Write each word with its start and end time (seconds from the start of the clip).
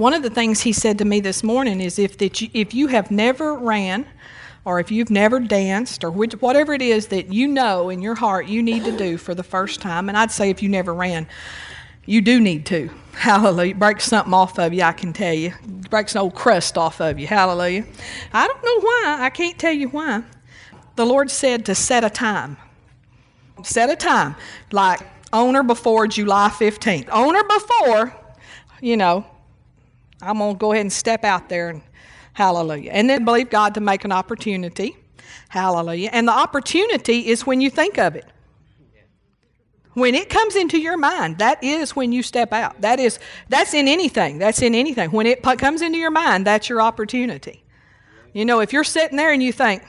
One 0.00 0.14
of 0.14 0.22
the 0.22 0.30
things 0.30 0.62
he 0.62 0.72
said 0.72 0.96
to 0.96 1.04
me 1.04 1.20
this 1.20 1.42
morning 1.42 1.78
is 1.78 1.98
if 1.98 2.16
that 2.16 2.40
you, 2.40 2.48
if 2.54 2.72
you 2.72 2.86
have 2.86 3.10
never 3.10 3.54
ran 3.54 4.06
or 4.64 4.80
if 4.80 4.90
you've 4.90 5.10
never 5.10 5.38
danced 5.38 6.02
or 6.04 6.10
which, 6.10 6.32
whatever 6.40 6.72
it 6.72 6.80
is 6.80 7.08
that 7.08 7.34
you 7.34 7.46
know 7.46 7.90
in 7.90 8.00
your 8.00 8.14
heart 8.14 8.46
you 8.46 8.62
need 8.62 8.84
to 8.84 8.96
do 8.96 9.18
for 9.18 9.34
the 9.34 9.42
first 9.42 9.82
time, 9.82 10.08
and 10.08 10.16
I'd 10.16 10.30
say 10.30 10.48
if 10.48 10.62
you 10.62 10.70
never 10.70 10.94
ran, 10.94 11.28
you 12.06 12.22
do 12.22 12.40
need 12.40 12.64
to. 12.64 12.88
Hallelujah. 13.12 13.74
Break 13.74 14.00
something 14.00 14.32
off 14.32 14.58
of 14.58 14.72
you, 14.72 14.80
I 14.80 14.92
can 14.92 15.12
tell 15.12 15.34
you. 15.34 15.52
Breaks 15.66 16.14
an 16.14 16.22
old 16.22 16.34
crust 16.34 16.78
off 16.78 17.02
of 17.02 17.18
you. 17.18 17.26
Hallelujah. 17.26 17.84
I 18.32 18.46
don't 18.46 18.64
know 18.64 18.80
why. 18.80 19.18
I 19.20 19.28
can't 19.28 19.58
tell 19.58 19.74
you 19.74 19.90
why. 19.90 20.22
The 20.96 21.04
Lord 21.04 21.30
said 21.30 21.66
to 21.66 21.74
set 21.74 22.04
a 22.04 22.10
time. 22.10 22.56
Set 23.64 23.90
a 23.90 23.96
time. 23.96 24.34
Like 24.72 25.00
on 25.30 25.56
or 25.56 25.62
before 25.62 26.06
July 26.06 26.48
15th. 26.48 27.12
On 27.12 27.36
or 27.36 27.44
before, 27.44 28.16
you 28.80 28.96
know, 28.96 29.26
I'm 30.22 30.38
going 30.38 30.54
to 30.54 30.58
go 30.58 30.72
ahead 30.72 30.82
and 30.82 30.92
step 30.92 31.24
out 31.24 31.48
there 31.48 31.70
and 31.70 31.82
hallelujah. 32.32 32.92
And 32.92 33.08
then 33.08 33.24
believe 33.24 33.50
God 33.50 33.74
to 33.74 33.80
make 33.80 34.04
an 34.04 34.12
opportunity. 34.12 34.96
Hallelujah. 35.48 36.10
And 36.12 36.28
the 36.28 36.32
opportunity 36.32 37.28
is 37.28 37.46
when 37.46 37.60
you 37.60 37.70
think 37.70 37.98
of 37.98 38.16
it. 38.16 38.26
When 39.94 40.14
it 40.14 40.30
comes 40.30 40.54
into 40.54 40.78
your 40.78 40.96
mind, 40.96 41.38
that 41.38 41.62
is 41.64 41.96
when 41.96 42.12
you 42.12 42.22
step 42.22 42.52
out. 42.52 42.80
That 42.80 43.00
is 43.00 43.18
that's 43.48 43.74
in 43.74 43.88
anything. 43.88 44.38
That's 44.38 44.62
in 44.62 44.74
anything. 44.74 45.10
When 45.10 45.26
it 45.26 45.42
comes 45.42 45.82
into 45.82 45.98
your 45.98 46.12
mind, 46.12 46.46
that's 46.46 46.68
your 46.68 46.80
opportunity. 46.80 47.64
You 48.32 48.44
know, 48.44 48.60
if 48.60 48.72
you're 48.72 48.84
sitting 48.84 49.16
there 49.16 49.32
and 49.32 49.42
you 49.42 49.52
think, 49.52 49.82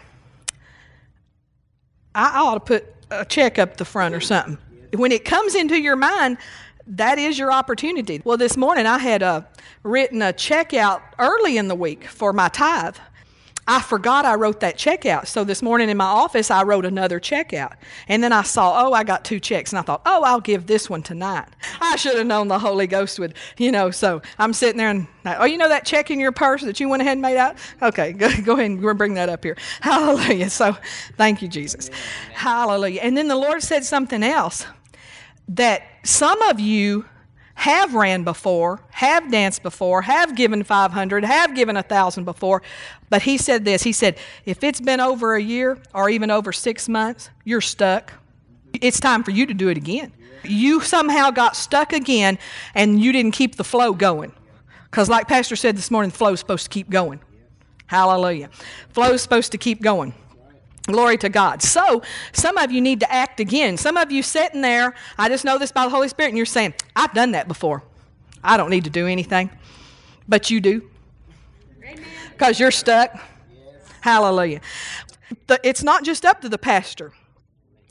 I 2.15 2.41
ought 2.41 2.55
to 2.55 2.59
put 2.59 2.85
a 3.11 3.25
check 3.25 3.59
up 3.59 3.77
the 3.77 3.85
front 3.85 4.15
or 4.15 4.20
something. 4.20 4.57
When 4.95 5.11
it 5.11 5.23
comes 5.23 5.53
into 5.53 5.79
your 5.79 5.95
mind, 5.95 6.39
that 6.88 7.20
is 7.20 7.38
your 7.38 7.52
opportunity. 7.52 8.21
Well, 8.23 8.38
this 8.38 8.58
morning 8.58 8.85
I 8.85 8.98
had 8.98 9.23
uh, 9.23 9.41
written 9.84 10.21
a 10.21 10.34
check 10.34 10.73
out 10.73 11.02
early 11.20 11.57
in 11.57 11.67
the 11.67 11.76
week 11.76 12.05
for 12.05 12.34
my 12.34 12.49
tithe. 12.49 12.98
I 13.68 13.79
forgot 13.79 14.26
I 14.26 14.35
wrote 14.35 14.60
that 14.62 14.77
check 14.77 15.05
out. 15.05 15.27
So 15.27 15.43
this 15.43 15.62
morning 15.62 15.90
in 15.90 15.96
my 15.96 16.05
office, 16.05 16.49
I 16.49 16.63
wrote 16.63 16.84
another 16.85 17.20
check 17.20 17.54
out. 17.54 17.73
And 18.07 18.23
then 18.23 18.34
I 18.34 18.41
saw, 18.41 18.85
oh, 18.85 18.91
I 18.91 19.04
got 19.04 19.23
two 19.23 19.40
checks. 19.40 19.71
And 19.71 19.79
I 19.79 19.84
thought, 19.84 20.01
oh, 20.05 20.23
I'll 20.23 20.41
give 20.41 20.65
this 20.65 20.90
one 20.90 21.04
tonight. 21.04 21.48
I 21.82 21.96
should 21.96 22.18
have 22.18 22.26
known 22.26 22.48
the 22.48 22.57
Holy 22.60 22.88
Ghost 22.88 23.20
would, 23.20 23.35
you 23.57 23.71
know. 23.71 23.91
So 23.91 24.21
I'm 24.40 24.51
sitting 24.51 24.77
there 24.77 24.90
and, 24.90 25.07
oh, 25.26 25.45
you 25.45 25.57
know 25.57 25.70
that 25.70 25.85
check 25.85 26.10
in 26.10 26.20
your 26.20 26.32
purse 26.32 26.63
that 26.63 26.79
you 26.79 26.90
went 26.90 27.01
ahead 27.01 27.13
and 27.13 27.21
made 27.21 27.38
out? 27.38 27.57
Okay, 27.82 28.12
go, 28.13 28.29
go 28.41 28.54
ahead 28.54 28.71
and 28.71 28.98
bring 28.98 29.13
that 29.13 29.29
up 29.29 29.43
here. 29.43 29.55
Hallelujah. 29.82 30.49
So 30.49 30.76
thank 31.16 31.41
you, 31.41 31.48
Jesus. 31.48 31.90
Hallelujah. 32.34 33.01
And 33.01 33.16
then 33.16 33.27
the 33.27 33.35
Lord 33.35 33.62
said 33.62 33.85
something 33.85 34.23
else 34.23 34.66
that 35.52 35.84
some 36.04 36.41
of 36.44 36.60
you 36.60 37.05
have 37.55 37.94
ran 37.94 38.24
before, 38.24 38.80
have 38.91 39.30
danced 39.30 39.62
before, 39.62 40.02
have 40.02 40.35
given 40.35 40.63
500, 40.63 41.24
have 41.24 41.54
given 41.54 41.76
a 41.76 41.82
1,000 41.82 42.24
before. 42.24 42.63
But 43.10 43.21
he 43.21 43.38
said 43.38 43.66
this 43.66 43.84
He 43.84 43.91
said, 43.91 44.18
if 44.46 44.63
it's 44.63 44.82
been 44.82 44.99
over 44.99 45.35
a 45.35 45.41
year 45.41 45.77
or 45.94 46.10
even 46.10 46.32
over 46.32 46.52
six 46.52 46.90
months, 46.90 47.29
you're 47.44 47.62
stuck. 47.62 48.13
It's 48.74 48.99
time 48.99 49.24
for 49.24 49.32
you 49.32 49.46
to 49.46 49.54
do 49.54 49.68
it 49.68 49.77
again. 49.77 50.13
You 50.44 50.79
somehow 50.79 51.29
got 51.29 51.55
stuck 51.55 51.94
again 51.94 52.40
and 52.74 52.99
you 52.99 53.12
didn't 53.12 53.34
keep 53.34 53.57
the 53.57 53.63
flow 53.63 53.94
going. 53.94 54.32
Because, 54.85 55.07
like 55.07 55.27
Pastor 55.27 55.55
said 55.55 55.77
this 55.77 55.91
morning, 55.91 56.10
the 56.10 56.18
flow 56.18 56.34
is 56.34 56.40
supposed 56.40 56.63
to 56.63 56.70
keep 56.70 56.90
going. 56.90 57.20
Hallelujah. 57.85 58.49
Flow 58.90 59.12
is 59.12 59.22
supposed 59.22 59.52
to 59.52 59.57
keep 59.57 59.82
going. 59.82 60.13
Glory 60.87 61.18
to 61.18 61.29
God. 61.29 61.62
So, 61.62 62.01
some 62.34 62.57
of 62.57 62.71
you 62.71 62.82
need 62.82 62.99
to 63.01 63.12
act 63.12 63.40
again. 63.40 63.77
Some 63.77 63.98
of 63.98 64.12
you 64.12 64.24
sitting 64.24 64.62
there, 64.62 64.96
I 65.18 65.29
just 65.29 65.46
know 65.46 65.57
this 65.57 65.72
by 65.72 65.85
the 65.85 65.91
Holy 65.91 66.07
Spirit, 66.07 66.29
and 66.29 66.38
you're 66.38 66.46
saying, 66.46 66.73
I've 66.96 67.13
done 67.13 67.34
that 67.34 67.47
before. 67.47 67.84
I 68.44 68.57
don't 68.57 68.72
need 68.72 68.85
to 68.85 68.90
do 68.90 69.06
anything. 69.06 69.51
But 70.28 70.50
you 70.50 70.59
do. 70.59 70.90
Because 72.31 72.59
you're 72.59 72.72
stuck. 72.72 73.13
Yes. 73.13 73.23
Hallelujah. 74.01 74.62
The, 75.47 75.59
it's 75.63 75.84
not 75.84 76.03
just 76.03 76.25
up 76.25 76.41
to 76.41 76.50
the 76.50 76.57
pastor. 76.57 77.13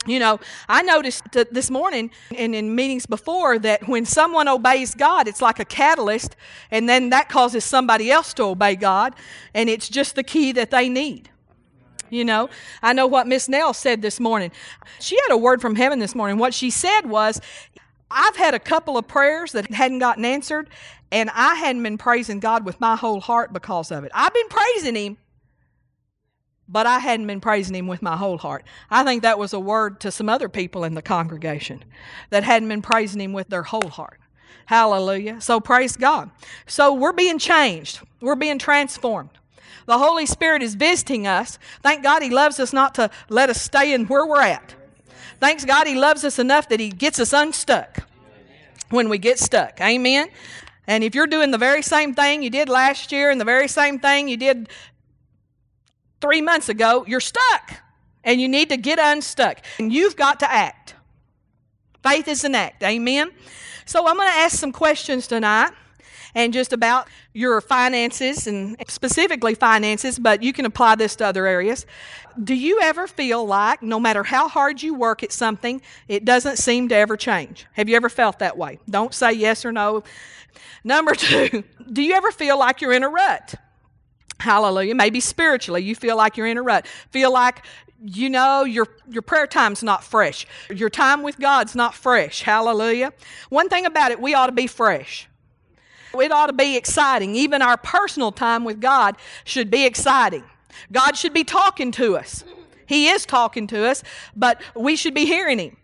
You 0.05 0.19
know, 0.19 0.39
I 0.67 0.81
noticed 0.81 1.23
this 1.31 1.69
morning 1.69 2.09
and 2.35 2.55
in 2.55 2.73
meetings 2.73 3.05
before 3.05 3.59
that 3.59 3.87
when 3.87 4.05
someone 4.05 4.47
obeys 4.47 4.95
God, 4.95 5.27
it's 5.27 5.41
like 5.41 5.59
a 5.59 5.65
catalyst, 5.65 6.35
and 6.71 6.89
then 6.89 7.11
that 7.11 7.29
causes 7.29 7.63
somebody 7.63 8.11
else 8.11 8.33
to 8.33 8.43
obey 8.43 8.75
God, 8.75 9.15
and 9.53 9.69
it's 9.69 9.87
just 9.87 10.15
the 10.15 10.23
key 10.23 10.51
that 10.53 10.71
they 10.71 10.89
need. 10.89 11.29
You 12.11 12.25
know, 12.25 12.49
I 12.83 12.91
know 12.91 13.07
what 13.07 13.25
Miss 13.25 13.47
Nell 13.47 13.73
said 13.73 14.01
this 14.01 14.19
morning. 14.19 14.51
She 14.99 15.15
had 15.15 15.31
a 15.31 15.37
word 15.37 15.61
from 15.61 15.75
heaven 15.75 15.99
this 15.99 16.13
morning. 16.13 16.37
What 16.37 16.53
she 16.53 16.69
said 16.69 17.03
was, 17.05 17.39
I've 18.11 18.35
had 18.35 18.53
a 18.53 18.59
couple 18.59 18.97
of 18.97 19.07
prayers 19.07 19.53
that 19.53 19.71
hadn't 19.71 19.99
gotten 19.99 20.25
answered, 20.25 20.69
and 21.09 21.29
I 21.33 21.55
hadn't 21.55 21.83
been 21.83 21.97
praising 21.97 22.41
God 22.41 22.65
with 22.65 22.81
my 22.81 22.97
whole 22.97 23.21
heart 23.21 23.53
because 23.53 23.91
of 23.91 24.03
it. 24.03 24.11
I've 24.13 24.33
been 24.33 24.49
praising 24.49 24.95
Him, 24.95 25.17
but 26.67 26.85
I 26.85 26.99
hadn't 26.99 27.27
been 27.27 27.39
praising 27.39 27.75
Him 27.75 27.87
with 27.87 28.01
my 28.01 28.17
whole 28.17 28.37
heart. 28.37 28.65
I 28.89 29.05
think 29.05 29.21
that 29.21 29.39
was 29.39 29.53
a 29.53 29.59
word 29.59 30.01
to 30.01 30.11
some 30.11 30.27
other 30.27 30.49
people 30.49 30.83
in 30.83 30.95
the 30.95 31.01
congregation 31.01 31.85
that 32.29 32.43
hadn't 32.43 32.67
been 32.67 32.81
praising 32.81 33.21
Him 33.21 33.31
with 33.31 33.47
their 33.47 33.63
whole 33.63 33.87
heart. 33.87 34.19
Hallelujah. 34.65 35.39
So 35.39 35.61
praise 35.61 35.95
God. 35.95 36.29
So 36.67 36.93
we're 36.93 37.13
being 37.13 37.39
changed, 37.39 38.01
we're 38.19 38.35
being 38.35 38.59
transformed. 38.59 39.29
The 39.85 39.97
Holy 39.97 40.25
Spirit 40.25 40.61
is 40.61 40.75
visiting 40.75 41.27
us. 41.27 41.57
Thank 41.81 42.03
God 42.03 42.21
He 42.21 42.29
loves 42.29 42.59
us 42.59 42.73
not 42.73 42.95
to 42.95 43.09
let 43.29 43.49
us 43.49 43.61
stay 43.61 43.93
in 43.93 44.05
where 44.05 44.25
we're 44.25 44.41
at. 44.41 44.75
Thanks 45.39 45.65
God 45.65 45.87
He 45.87 45.95
loves 45.95 46.23
us 46.23 46.39
enough 46.39 46.69
that 46.69 46.79
He 46.79 46.89
gets 46.89 47.19
us 47.19 47.33
unstuck 47.33 48.07
when 48.89 49.09
we 49.09 49.17
get 49.17 49.39
stuck. 49.39 49.81
Amen. 49.81 50.29
And 50.87 51.03
if 51.03 51.15
you're 51.15 51.27
doing 51.27 51.51
the 51.51 51.57
very 51.57 51.81
same 51.81 52.13
thing 52.13 52.43
you 52.43 52.49
did 52.49 52.69
last 52.69 53.11
year 53.11 53.29
and 53.29 53.39
the 53.39 53.45
very 53.45 53.67
same 53.67 53.99
thing 53.99 54.27
you 54.27 54.37
did 54.37 54.69
three 56.19 56.41
months 56.41 56.69
ago, 56.69 57.05
you're 57.07 57.19
stuck. 57.19 57.81
And 58.23 58.39
you 58.39 58.47
need 58.47 58.69
to 58.69 58.77
get 58.77 58.99
unstuck. 58.99 59.59
And 59.79 59.91
you've 59.91 60.15
got 60.15 60.39
to 60.41 60.51
act. 60.51 60.95
Faith 62.03 62.27
is 62.27 62.43
an 62.43 62.55
act. 62.55 62.83
Amen. 62.83 63.31
So 63.85 64.07
I'm 64.07 64.15
going 64.15 64.27
to 64.27 64.37
ask 64.37 64.57
some 64.57 64.71
questions 64.71 65.27
tonight 65.27 65.71
and 66.35 66.53
just 66.53 66.73
about 66.73 67.07
your 67.33 67.61
finances 67.61 68.47
and 68.47 68.75
specifically 68.87 69.55
finances, 69.55 70.19
but 70.19 70.43
you 70.43 70.53
can 70.53 70.65
apply 70.65 70.95
this 70.95 71.15
to 71.17 71.25
other 71.25 71.45
areas. 71.45 71.85
Do 72.41 72.53
you 72.53 72.79
ever 72.81 73.07
feel 73.07 73.45
like 73.45 73.81
no 73.81 73.99
matter 73.99 74.23
how 74.23 74.47
hard 74.47 74.81
you 74.81 74.93
work 74.93 75.23
at 75.23 75.31
something, 75.31 75.81
it 76.07 76.25
doesn't 76.25 76.57
seem 76.57 76.87
to 76.89 76.95
ever 76.95 77.17
change? 77.17 77.65
Have 77.73 77.89
you 77.89 77.95
ever 77.95 78.09
felt 78.09 78.39
that 78.39 78.57
way? 78.57 78.79
Don't 78.89 79.13
say 79.13 79.33
yes 79.33 79.65
or 79.65 79.71
no. 79.71 80.03
Number 80.83 81.15
two, 81.15 81.63
do 81.91 82.01
you 82.01 82.13
ever 82.13 82.31
feel 82.31 82.57
like 82.57 82.81
you're 82.81 82.93
in 82.93 83.03
a 83.03 83.09
rut? 83.09 83.55
Hallelujah. 84.39 84.95
Maybe 84.95 85.19
spiritually, 85.19 85.83
you 85.83 85.95
feel 85.95 86.17
like 86.17 86.35
you're 86.35 86.47
in 86.47 86.57
a 86.57 86.63
rut. 86.63 86.87
Feel 87.11 87.31
like 87.31 87.63
you 88.03 88.29
know 88.29 88.63
your 88.63 88.87
your 89.07 89.21
prayer 89.21 89.45
time's 89.45 89.83
not 89.83 90.03
fresh. 90.03 90.47
Your 90.69 90.89
time 90.89 91.21
with 91.21 91.37
God's 91.37 91.75
not 91.75 91.93
fresh. 91.93 92.41
Hallelujah. 92.41 93.13
One 93.49 93.69
thing 93.69 93.85
about 93.85 94.11
it, 94.11 94.19
we 94.19 94.33
ought 94.33 94.47
to 94.47 94.51
be 94.51 94.65
fresh. 94.65 95.27
It 96.13 96.31
ought 96.31 96.47
to 96.47 96.53
be 96.53 96.75
exciting. 96.75 97.35
Even 97.35 97.61
our 97.61 97.77
personal 97.77 98.31
time 98.31 98.63
with 98.63 98.81
God 98.81 99.15
should 99.43 99.69
be 99.71 99.85
exciting. 99.85 100.43
God 100.91 101.17
should 101.17 101.33
be 101.33 101.43
talking 101.43 101.91
to 101.93 102.17
us. 102.17 102.43
He 102.85 103.07
is 103.07 103.25
talking 103.25 103.67
to 103.67 103.87
us, 103.87 104.03
but 104.35 104.61
we 104.75 104.95
should 104.95 105.13
be 105.13 105.25
hearing 105.25 105.59
Him. 105.59 105.77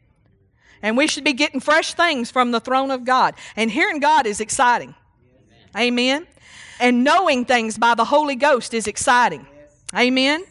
And 0.81 0.97
we 0.97 1.07
should 1.07 1.23
be 1.23 1.33
getting 1.33 1.59
fresh 1.59 1.93
things 1.93 2.29
from 2.29 2.51
the 2.51 2.59
throne 2.59 2.91
of 2.91 3.03
God. 3.03 3.35
And 3.55 3.71
hearing 3.71 3.99
God 3.99 4.27
is 4.27 4.39
exciting. 4.39 4.93
Amen. 5.75 6.27
And 6.79 7.03
knowing 7.03 7.45
things 7.45 7.77
by 7.77 7.95
the 7.95 8.05
Holy 8.05 8.35
Ghost 8.35 8.73
is 8.73 8.87
exciting. 8.87 9.47
Amen. 9.95 10.43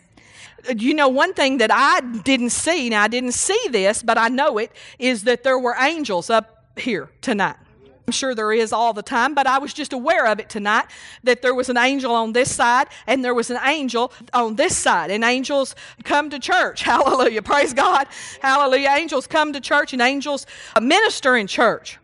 You 0.77 0.95
know, 0.95 1.09
one 1.09 1.33
thing 1.35 1.59
that 1.59 1.71
I 1.73 2.01
didn't 2.01 2.51
see, 2.51 2.91
now 2.91 3.03
I 3.03 3.09
didn't 3.09 3.33
see 3.33 3.61
this, 3.71 4.03
but 4.03 4.19
I 4.19 4.29
know 4.29 4.59
it, 4.59 4.73
is 4.99 5.25
that 5.25 5.45
there 5.45 5.59
were 5.59 5.77
angels 5.79 6.29
up 6.29 6.73
here 6.77 7.11
tonight. 7.21 7.57
I'm 8.07 8.13
sure 8.13 8.37
there 8.37 8.53
is 8.53 8.73
all 8.73 8.93
the 8.93 9.03
time, 9.03 9.35
but 9.35 9.49
I 9.49 9.59
was 9.59 9.75
just 9.75 9.93
aware 9.93 10.27
of 10.27 10.39
it 10.39 10.49
tonight 10.49 10.87
that 11.25 11.43
there 11.43 11.55
was 11.55 11.69
an 11.69 11.77
angel 11.77 12.15
on 12.15 12.33
this 12.33 12.55
side 12.55 12.87
and 13.09 13.25
there 13.25 13.35
was 13.35 13.51
an 13.51 13.59
angel 13.65 14.13
on 14.33 14.55
this 14.55 14.77
side. 14.77 15.11
And 15.11 15.25
angels 15.25 15.75
come 16.05 16.31
to 16.31 16.39
church. 16.39 16.83
Hallelujah. 16.85 17.43
Praise 17.43 17.73
God. 17.73 18.07
Hallelujah. 18.41 18.91
Angels 18.91 19.27
come 19.27 19.53
to 19.53 19.61
church 19.61 19.93
and 19.93 20.01
angels 20.01 20.47
minister 20.81 21.37
in 21.37 21.49
church. 21.49 21.99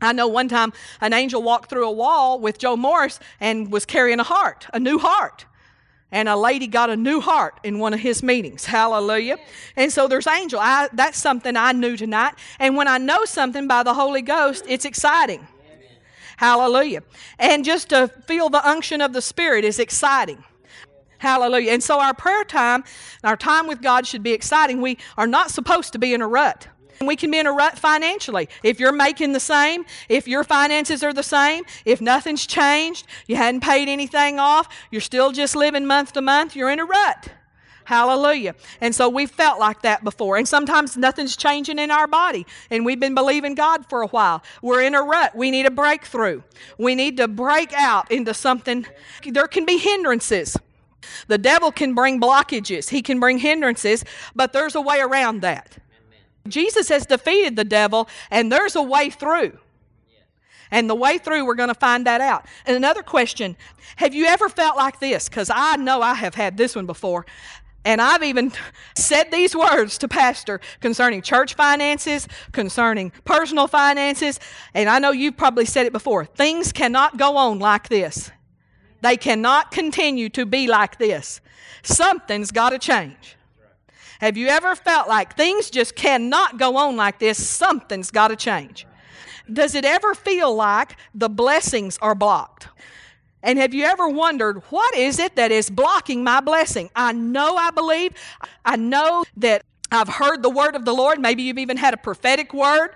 I 0.00 0.12
know 0.12 0.28
one 0.28 0.48
time 0.48 0.74
an 1.00 1.14
angel 1.14 1.42
walked 1.42 1.70
through 1.70 1.88
a 1.88 1.92
wall 1.92 2.38
with 2.38 2.58
Joe 2.58 2.76
Morris 2.76 3.18
and 3.40 3.72
was 3.72 3.86
carrying 3.86 4.20
a 4.20 4.24
heart, 4.24 4.66
a 4.74 4.78
new 4.78 4.98
heart 4.98 5.46
and 6.10 6.28
a 6.28 6.36
lady 6.36 6.66
got 6.66 6.90
a 6.90 6.96
new 6.96 7.20
heart 7.20 7.58
in 7.62 7.78
one 7.78 7.92
of 7.92 8.00
his 8.00 8.22
meetings. 8.22 8.64
Hallelujah. 8.64 9.38
And 9.76 9.92
so 9.92 10.08
there's 10.08 10.26
angel. 10.26 10.58
I, 10.60 10.88
that's 10.92 11.18
something 11.18 11.56
I 11.56 11.72
knew 11.72 11.96
tonight. 11.96 12.34
And 12.58 12.76
when 12.76 12.88
I 12.88 12.98
know 12.98 13.24
something 13.24 13.68
by 13.68 13.82
the 13.82 13.94
Holy 13.94 14.22
Ghost, 14.22 14.64
it's 14.68 14.84
exciting. 14.84 15.46
Hallelujah. 16.38 17.02
And 17.38 17.64
just 17.64 17.90
to 17.90 18.08
feel 18.26 18.48
the 18.48 18.66
unction 18.66 19.00
of 19.00 19.12
the 19.12 19.20
Spirit 19.20 19.64
is 19.64 19.78
exciting. 19.78 20.44
Hallelujah. 21.18 21.72
And 21.72 21.82
so 21.82 22.00
our 22.00 22.14
prayer 22.14 22.44
time, 22.44 22.84
our 23.24 23.36
time 23.36 23.66
with 23.66 23.82
God 23.82 24.06
should 24.06 24.22
be 24.22 24.32
exciting. 24.32 24.80
We 24.80 24.98
are 25.16 25.26
not 25.26 25.50
supposed 25.50 25.92
to 25.94 25.98
be 25.98 26.14
in 26.14 26.22
a 26.22 26.28
rut. 26.28 26.68
And 26.98 27.06
we 27.06 27.16
can 27.16 27.30
be 27.30 27.38
in 27.38 27.46
a 27.46 27.52
rut 27.52 27.78
financially. 27.78 28.48
If 28.62 28.80
you're 28.80 28.92
making 28.92 29.32
the 29.32 29.40
same, 29.40 29.84
if 30.08 30.26
your 30.26 30.44
finances 30.44 31.02
are 31.02 31.12
the 31.12 31.22
same, 31.22 31.64
if 31.84 32.00
nothing's 32.00 32.46
changed, 32.46 33.06
you 33.26 33.36
hadn't 33.36 33.60
paid 33.60 33.88
anything 33.88 34.38
off, 34.38 34.68
you're 34.90 35.00
still 35.00 35.32
just 35.32 35.54
living 35.54 35.86
month 35.86 36.12
to 36.14 36.20
month, 36.20 36.56
you're 36.56 36.70
in 36.70 36.80
a 36.80 36.84
rut. 36.84 37.30
Hallelujah. 37.84 38.54
And 38.82 38.94
so 38.94 39.08
we've 39.08 39.30
felt 39.30 39.58
like 39.58 39.80
that 39.80 40.04
before. 40.04 40.36
And 40.36 40.46
sometimes 40.46 40.96
nothing's 40.98 41.38
changing 41.38 41.78
in 41.78 41.90
our 41.90 42.06
body. 42.06 42.46
And 42.70 42.84
we've 42.84 43.00
been 43.00 43.14
believing 43.14 43.54
God 43.54 43.88
for 43.88 44.02
a 44.02 44.08
while. 44.08 44.42
We're 44.60 44.82
in 44.82 44.94
a 44.94 45.00
rut. 45.00 45.34
We 45.34 45.50
need 45.50 45.64
a 45.64 45.70
breakthrough. 45.70 46.42
We 46.76 46.94
need 46.94 47.16
to 47.16 47.28
break 47.28 47.72
out 47.72 48.10
into 48.10 48.34
something. 48.34 48.84
There 49.24 49.46
can 49.46 49.64
be 49.64 49.78
hindrances. 49.78 50.58
The 51.28 51.38
devil 51.38 51.72
can 51.72 51.94
bring 51.94 52.20
blockages, 52.20 52.90
he 52.90 53.02
can 53.02 53.20
bring 53.20 53.38
hindrances, 53.38 54.04
but 54.34 54.52
there's 54.52 54.74
a 54.74 54.80
way 54.80 55.00
around 55.00 55.40
that. 55.42 55.78
Jesus 56.48 56.88
has 56.88 57.06
defeated 57.06 57.56
the 57.56 57.64
devil, 57.64 58.08
and 58.30 58.50
there's 58.50 58.76
a 58.76 58.82
way 58.82 59.10
through. 59.10 59.58
And 60.70 60.88
the 60.88 60.94
way 60.94 61.18
through, 61.18 61.46
we're 61.46 61.54
going 61.54 61.68
to 61.68 61.74
find 61.74 62.06
that 62.06 62.20
out. 62.20 62.46
And 62.66 62.76
another 62.76 63.02
question 63.02 63.56
Have 63.96 64.14
you 64.14 64.26
ever 64.26 64.48
felt 64.48 64.76
like 64.76 65.00
this? 65.00 65.28
Because 65.28 65.50
I 65.52 65.76
know 65.76 66.02
I 66.02 66.14
have 66.14 66.34
had 66.34 66.56
this 66.56 66.76
one 66.76 66.86
before. 66.86 67.26
And 67.84 68.02
I've 68.02 68.22
even 68.22 68.52
said 68.94 69.30
these 69.30 69.56
words 69.56 69.98
to 69.98 70.08
Pastor 70.08 70.60
concerning 70.80 71.22
church 71.22 71.54
finances, 71.54 72.28
concerning 72.52 73.12
personal 73.24 73.66
finances. 73.66 74.40
And 74.74 74.88
I 74.88 74.98
know 74.98 75.12
you've 75.12 75.36
probably 75.36 75.64
said 75.64 75.86
it 75.86 75.92
before. 75.92 76.26
Things 76.26 76.72
cannot 76.72 77.16
go 77.16 77.36
on 77.36 77.58
like 77.58 77.88
this, 77.88 78.30
they 79.00 79.16
cannot 79.16 79.70
continue 79.70 80.28
to 80.30 80.44
be 80.44 80.66
like 80.66 80.98
this. 80.98 81.40
Something's 81.82 82.50
got 82.50 82.70
to 82.70 82.78
change. 82.78 83.37
Have 84.20 84.36
you 84.36 84.48
ever 84.48 84.74
felt 84.74 85.08
like 85.08 85.36
things 85.36 85.70
just 85.70 85.94
cannot 85.94 86.58
go 86.58 86.76
on 86.76 86.96
like 86.96 87.18
this? 87.18 87.44
Something's 87.44 88.10
got 88.10 88.28
to 88.28 88.36
change. 88.36 88.86
Does 89.50 89.74
it 89.74 89.84
ever 89.84 90.14
feel 90.14 90.54
like 90.54 90.96
the 91.14 91.28
blessings 91.28 91.98
are 92.02 92.14
blocked? 92.14 92.68
And 93.42 93.58
have 93.58 93.72
you 93.72 93.84
ever 93.84 94.08
wondered, 94.08 94.62
what 94.70 94.94
is 94.96 95.18
it 95.18 95.36
that 95.36 95.52
is 95.52 95.70
blocking 95.70 96.24
my 96.24 96.40
blessing? 96.40 96.90
I 96.96 97.12
know 97.12 97.56
I 97.56 97.70
believe. 97.70 98.12
I 98.64 98.76
know 98.76 99.24
that 99.36 99.62
I've 99.92 100.08
heard 100.08 100.42
the 100.42 100.50
word 100.50 100.74
of 100.74 100.84
the 100.84 100.92
Lord. 100.92 101.20
Maybe 101.20 101.44
you've 101.44 101.58
even 101.58 101.76
had 101.76 101.94
a 101.94 101.96
prophetic 101.96 102.52
word. 102.52 102.90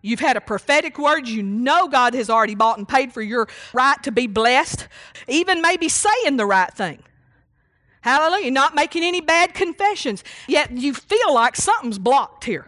You've 0.00 0.20
had 0.20 0.36
a 0.36 0.40
prophetic 0.40 0.98
word. 0.98 1.28
You 1.28 1.42
know 1.42 1.88
God 1.88 2.14
has 2.14 2.28
already 2.28 2.54
bought 2.54 2.78
and 2.78 2.88
paid 2.88 3.12
for 3.12 3.22
your 3.22 3.48
right 3.72 4.02
to 4.02 4.10
be 4.10 4.26
blessed. 4.26 4.88
Even 5.28 5.60
maybe 5.62 5.88
saying 5.88 6.38
the 6.38 6.46
right 6.46 6.72
thing. 6.72 7.02
Hallelujah. 8.04 8.50
Not 8.50 8.74
making 8.74 9.02
any 9.02 9.22
bad 9.22 9.54
confessions. 9.54 10.22
Yet 10.46 10.70
you 10.72 10.92
feel 10.92 11.32
like 11.32 11.56
something's 11.56 11.98
blocked 11.98 12.44
here. 12.44 12.66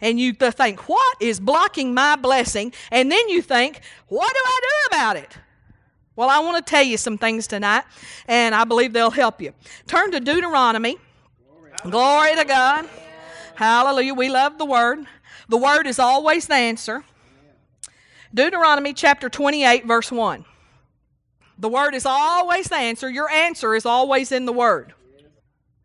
And 0.00 0.20
you 0.20 0.32
think, 0.32 0.88
what 0.88 1.16
is 1.20 1.40
blocking 1.40 1.92
my 1.92 2.14
blessing? 2.14 2.72
And 2.92 3.10
then 3.10 3.28
you 3.28 3.42
think, 3.42 3.80
what 4.06 4.32
do 4.32 4.40
I 4.46 4.60
do 4.62 4.96
about 4.96 5.16
it? 5.16 5.38
Well, 6.14 6.28
I 6.28 6.38
want 6.38 6.64
to 6.64 6.70
tell 6.70 6.84
you 6.84 6.98
some 6.98 7.18
things 7.18 7.48
tonight, 7.48 7.82
and 8.28 8.54
I 8.54 8.62
believe 8.62 8.92
they'll 8.92 9.10
help 9.10 9.40
you. 9.40 9.54
Turn 9.88 10.12
to 10.12 10.20
Deuteronomy. 10.20 10.98
Glory, 11.48 11.72
Glory 11.90 12.36
to 12.36 12.44
God. 12.44 12.88
Hallelujah. 13.56 14.14
We 14.14 14.28
love 14.28 14.56
the 14.56 14.66
Word. 14.66 15.04
The 15.48 15.56
Word 15.56 15.88
is 15.88 15.98
always 15.98 16.46
the 16.46 16.54
answer. 16.54 17.02
Deuteronomy 18.32 18.92
chapter 18.92 19.28
28, 19.28 19.84
verse 19.84 20.12
1. 20.12 20.44
The 21.60 21.68
word 21.68 21.94
is 21.94 22.06
always 22.06 22.68
the 22.68 22.76
answer. 22.76 23.10
Your 23.10 23.30
answer 23.30 23.74
is 23.74 23.84
always 23.84 24.32
in 24.32 24.46
the 24.46 24.52
word. 24.52 24.94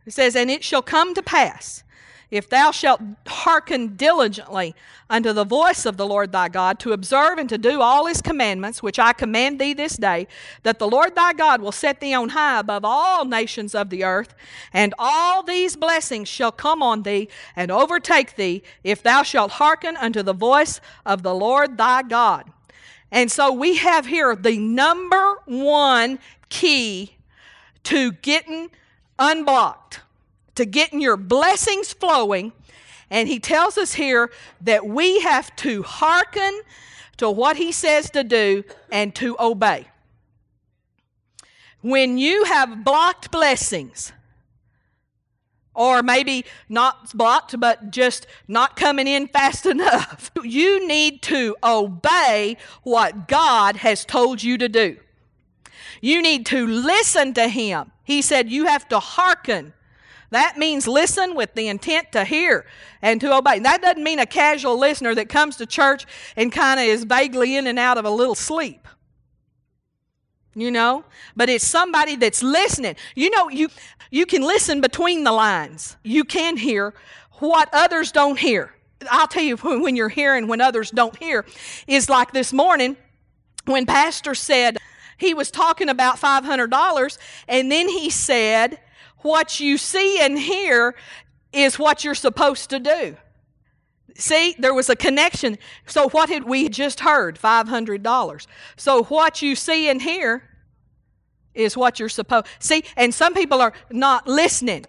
It 0.05 0.13
says, 0.13 0.35
And 0.35 0.49
it 0.49 0.63
shall 0.63 0.81
come 0.81 1.13
to 1.13 1.21
pass, 1.21 1.83
if 2.31 2.49
thou 2.49 2.71
shalt 2.71 3.01
hearken 3.27 3.97
diligently 3.97 4.73
unto 5.09 5.33
the 5.33 5.43
voice 5.43 5.85
of 5.85 5.97
the 5.97 6.05
Lord 6.05 6.31
thy 6.31 6.47
God, 6.47 6.79
to 6.79 6.93
observe 6.93 7.37
and 7.37 7.49
to 7.49 7.57
do 7.57 7.81
all 7.81 8.05
his 8.05 8.21
commandments, 8.21 8.81
which 8.81 8.97
I 8.97 9.11
command 9.11 9.59
thee 9.59 9.73
this 9.73 9.97
day, 9.97 10.27
that 10.63 10.79
the 10.79 10.87
Lord 10.87 11.13
thy 11.13 11.33
God 11.33 11.61
will 11.61 11.73
set 11.73 11.99
thee 11.99 12.13
on 12.13 12.29
high 12.29 12.59
above 12.59 12.85
all 12.85 13.25
nations 13.25 13.75
of 13.75 13.89
the 13.89 14.05
earth, 14.05 14.33
and 14.71 14.93
all 14.97 15.43
these 15.43 15.75
blessings 15.75 16.29
shall 16.29 16.53
come 16.53 16.81
on 16.81 17.03
thee 17.03 17.27
and 17.53 17.69
overtake 17.69 18.37
thee, 18.37 18.63
if 18.83 19.03
thou 19.03 19.23
shalt 19.23 19.51
hearken 19.51 19.97
unto 19.97 20.23
the 20.23 20.33
voice 20.33 20.79
of 21.05 21.21
the 21.21 21.35
Lord 21.35 21.77
thy 21.77 22.01
God. 22.01 22.49
And 23.11 23.31
so 23.31 23.51
we 23.51 23.77
have 23.77 24.05
here 24.07 24.35
the 24.35 24.57
number 24.57 25.35
one 25.45 26.19
key 26.49 27.15
to 27.83 28.11
getting 28.11 28.69
unblocked, 29.19 30.01
to 30.55 30.65
getting 30.65 31.01
your 31.01 31.17
blessings 31.17 31.93
flowing. 31.93 32.51
And 33.09 33.27
he 33.27 33.39
tells 33.39 33.77
us 33.77 33.93
here 33.93 34.31
that 34.61 34.85
we 34.85 35.21
have 35.21 35.55
to 35.57 35.83
hearken 35.83 36.61
to 37.17 37.29
what 37.29 37.57
he 37.57 37.71
says 37.71 38.09
to 38.11 38.23
do 38.23 38.63
and 38.91 39.15
to 39.15 39.37
obey. 39.39 39.87
When 41.81 42.17
you 42.17 42.45
have 42.45 42.83
blocked 42.83 43.31
blessings, 43.31 44.11
or 45.75 46.01
maybe 46.01 46.45
not 46.69 47.15
blocked, 47.15 47.59
but 47.59 47.91
just 47.91 48.25
not 48.47 48.75
coming 48.75 49.07
in 49.07 49.27
fast 49.27 49.65
enough. 49.65 50.31
You 50.43 50.87
need 50.87 51.21
to 51.23 51.55
obey 51.63 52.57
what 52.83 53.27
God 53.27 53.77
has 53.77 54.05
told 54.05 54.41
you 54.41 54.57
to 54.57 54.69
do. 54.69 54.97
You 56.01 56.21
need 56.21 56.45
to 56.47 56.65
listen 56.65 57.33
to 57.33 57.47
Him. 57.47 57.91
He 58.03 58.21
said 58.21 58.49
you 58.49 58.65
have 58.65 58.87
to 58.89 58.99
hearken. 58.99 59.73
That 60.31 60.57
means 60.57 60.87
listen 60.87 61.35
with 61.35 61.53
the 61.53 61.67
intent 61.67 62.11
to 62.11 62.25
hear 62.25 62.65
and 63.01 63.21
to 63.21 63.35
obey. 63.35 63.59
That 63.59 63.81
doesn't 63.81 64.03
mean 64.03 64.19
a 64.19 64.25
casual 64.25 64.77
listener 64.77 65.15
that 65.15 65.29
comes 65.29 65.55
to 65.57 65.65
church 65.65 66.05
and 66.35 66.51
kind 66.51 66.79
of 66.79 66.85
is 66.85 67.03
vaguely 67.03 67.55
in 67.55 67.67
and 67.67 67.79
out 67.79 67.97
of 67.97 68.05
a 68.05 68.09
little 68.09 68.35
sleep 68.35 68.85
you 70.55 70.71
know? 70.71 71.03
But 71.35 71.49
it's 71.49 71.67
somebody 71.67 72.15
that's 72.15 72.41
listening. 72.41 72.95
You 73.15 73.29
know 73.29 73.49
you 73.49 73.69
you 74.09 74.25
can 74.25 74.41
listen 74.41 74.81
between 74.81 75.23
the 75.23 75.31
lines. 75.31 75.97
You 76.03 76.23
can 76.23 76.57
hear 76.57 76.93
what 77.39 77.69
others 77.73 78.11
don't 78.11 78.39
hear. 78.39 78.73
I'll 79.09 79.27
tell 79.27 79.43
you 79.43 79.57
when 79.57 79.95
you're 79.95 80.09
hearing 80.09 80.47
when 80.47 80.61
others 80.61 80.89
don't 80.91 81.15
hear 81.17 81.45
is 81.87 82.09
like 82.09 82.31
this 82.31 82.53
morning 82.53 82.97
when 83.65 83.85
pastor 83.85 84.35
said 84.35 84.77
he 85.17 85.33
was 85.33 85.51
talking 85.51 85.89
about 85.89 86.17
$500 86.17 87.17
and 87.47 87.71
then 87.71 87.89
he 87.89 88.09
said 88.09 88.79
what 89.19 89.59
you 89.59 89.77
see 89.77 90.19
and 90.21 90.37
hear 90.37 90.95
is 91.51 91.79
what 91.79 92.03
you're 92.03 92.15
supposed 92.15 92.69
to 92.69 92.79
do 92.79 93.17
See, 94.17 94.55
there 94.57 94.73
was 94.73 94.89
a 94.89 94.95
connection. 94.95 95.57
So, 95.85 96.09
what 96.09 96.29
had 96.29 96.45
we 96.45 96.69
just 96.69 97.01
heard? 97.01 97.37
$500. 97.37 98.47
So, 98.77 99.03
what 99.03 99.41
you 99.41 99.55
see 99.55 99.89
and 99.89 100.01
hear 100.01 100.43
is 101.55 101.75
what 101.75 101.99
you're 101.99 102.09
supposed 102.09 102.45
see 102.59 102.83
and 102.95 103.13
some 103.13 103.33
people 103.33 103.61
are 103.61 103.73
not 103.89 104.27
listening 104.27 104.85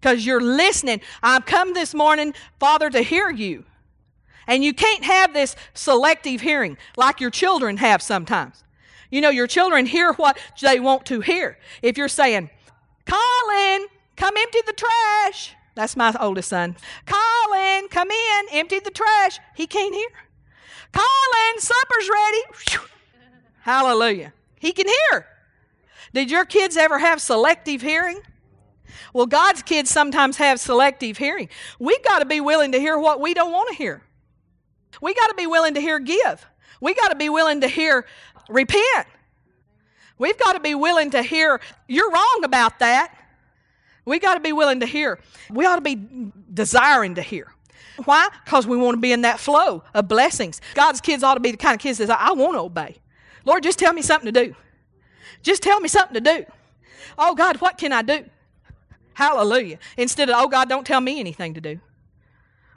because 0.00 0.26
you're 0.26 0.40
listening 0.40 1.00
i've 1.22 1.46
come 1.46 1.72
this 1.72 1.94
morning 1.94 2.34
father 2.58 2.90
to 2.90 3.00
hear 3.00 3.30
you 3.30 3.64
and 4.46 4.62
you 4.62 4.74
can't 4.74 5.04
have 5.04 5.32
this 5.32 5.56
selective 5.72 6.40
hearing 6.40 6.76
like 6.96 7.20
your 7.20 7.30
children 7.30 7.76
have 7.76 8.02
sometimes 8.02 8.64
you 9.10 9.20
know 9.20 9.30
your 9.30 9.46
children 9.46 9.86
hear 9.86 10.12
what 10.14 10.38
they 10.60 10.80
want 10.80 11.06
to 11.06 11.20
hear 11.20 11.56
if 11.82 11.96
you're 11.96 12.08
saying 12.08 12.50
colin 13.06 13.86
come 14.16 14.34
empty 14.36 14.58
the 14.66 14.72
trash 14.72 15.54
that's 15.74 15.96
my 15.96 16.14
oldest 16.20 16.48
son. 16.48 16.76
Colin, 17.06 17.88
come 17.88 18.10
in, 18.10 18.46
empty 18.52 18.78
the 18.78 18.90
trash. 18.90 19.38
He 19.54 19.66
can't 19.66 19.94
hear. 19.94 20.08
Colin, 20.92 21.58
supper's 21.58 22.08
ready. 22.08 22.80
Hallelujah. 23.60 24.32
He 24.58 24.72
can 24.72 24.86
hear. 24.86 25.26
Did 26.12 26.30
your 26.30 26.44
kids 26.44 26.76
ever 26.76 26.98
have 26.98 27.20
selective 27.20 27.82
hearing? 27.82 28.20
Well, 29.12 29.26
God's 29.26 29.62
kids 29.62 29.90
sometimes 29.90 30.36
have 30.36 30.60
selective 30.60 31.18
hearing. 31.18 31.48
We've 31.78 32.02
got 32.02 32.20
to 32.20 32.24
be 32.24 32.40
willing 32.40 32.72
to 32.72 32.78
hear 32.78 32.98
what 32.98 33.20
we 33.20 33.34
don't 33.34 33.52
want 33.52 33.68
to 33.70 33.74
hear. 33.74 34.02
We 35.00 35.14
got 35.14 35.28
to 35.28 35.34
be 35.34 35.46
willing 35.46 35.74
to 35.74 35.80
hear 35.80 35.98
give. 35.98 36.46
We 36.80 36.94
got 36.94 37.08
to 37.08 37.16
be 37.16 37.28
willing 37.28 37.60
to 37.62 37.68
hear 37.68 38.06
repent. 38.48 39.06
We've 40.18 40.38
got 40.38 40.52
to 40.52 40.60
be 40.60 40.74
willing 40.74 41.10
to 41.10 41.22
hear 41.22 41.60
you're 41.88 42.10
wrong 42.10 42.40
about 42.44 42.78
that. 42.78 43.12
We 44.04 44.18
got 44.18 44.34
to 44.34 44.40
be 44.40 44.52
willing 44.52 44.80
to 44.80 44.86
hear. 44.86 45.18
We 45.50 45.66
ought 45.66 45.76
to 45.76 45.80
be 45.80 46.32
desiring 46.52 47.14
to 47.14 47.22
hear. 47.22 47.52
Why? 48.04 48.28
Because 48.44 48.66
we 48.66 48.76
want 48.76 48.96
to 48.96 49.00
be 49.00 49.12
in 49.12 49.22
that 49.22 49.38
flow 49.38 49.84
of 49.94 50.08
blessings. 50.08 50.60
God's 50.74 51.00
kids 51.00 51.22
ought 51.22 51.34
to 51.34 51.40
be 51.40 51.52
the 51.52 51.56
kind 51.56 51.74
of 51.74 51.80
kids 51.80 51.98
that 51.98 52.10
I 52.10 52.32
want 52.32 52.54
to 52.54 52.60
obey. 52.60 52.96
Lord, 53.44 53.62
just 53.62 53.78
tell 53.78 53.92
me 53.92 54.02
something 54.02 54.32
to 54.32 54.46
do. 54.46 54.54
Just 55.42 55.62
tell 55.62 55.80
me 55.80 55.88
something 55.88 56.14
to 56.14 56.20
do. 56.20 56.44
Oh, 57.18 57.34
God, 57.34 57.60
what 57.60 57.78
can 57.78 57.92
I 57.92 58.02
do? 58.02 58.24
Hallelujah. 59.12 59.78
Instead 59.96 60.28
of, 60.28 60.36
oh, 60.38 60.48
God, 60.48 60.68
don't 60.68 60.86
tell 60.86 61.00
me 61.00 61.20
anything 61.20 61.54
to 61.54 61.60
do. 61.60 61.80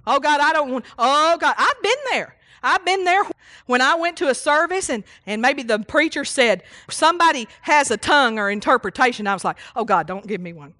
Oh, 0.05 0.19
God, 0.19 0.39
I 0.39 0.53
don't 0.53 0.71
want, 0.71 0.85
oh, 0.99 1.37
God, 1.39 1.55
I've 1.57 1.81
been 1.81 1.97
there. 2.11 2.35
I've 2.61 2.85
been 2.85 3.03
there 3.03 3.23
when 3.65 3.81
I 3.81 3.95
went 3.95 4.17
to 4.17 4.29
a 4.29 4.35
service 4.35 4.89
and, 4.89 5.03
and 5.25 5.41
maybe 5.41 5.63
the 5.63 5.79
preacher 5.79 6.25
said, 6.25 6.63
somebody 6.89 7.47
has 7.61 7.91
a 7.91 7.97
tongue 7.97 8.39
or 8.39 8.49
interpretation. 8.49 9.27
I 9.27 9.33
was 9.33 9.43
like, 9.43 9.57
oh, 9.75 9.85
God, 9.85 10.07
don't 10.07 10.27
give 10.27 10.41
me 10.41 10.53
one. 10.53 10.73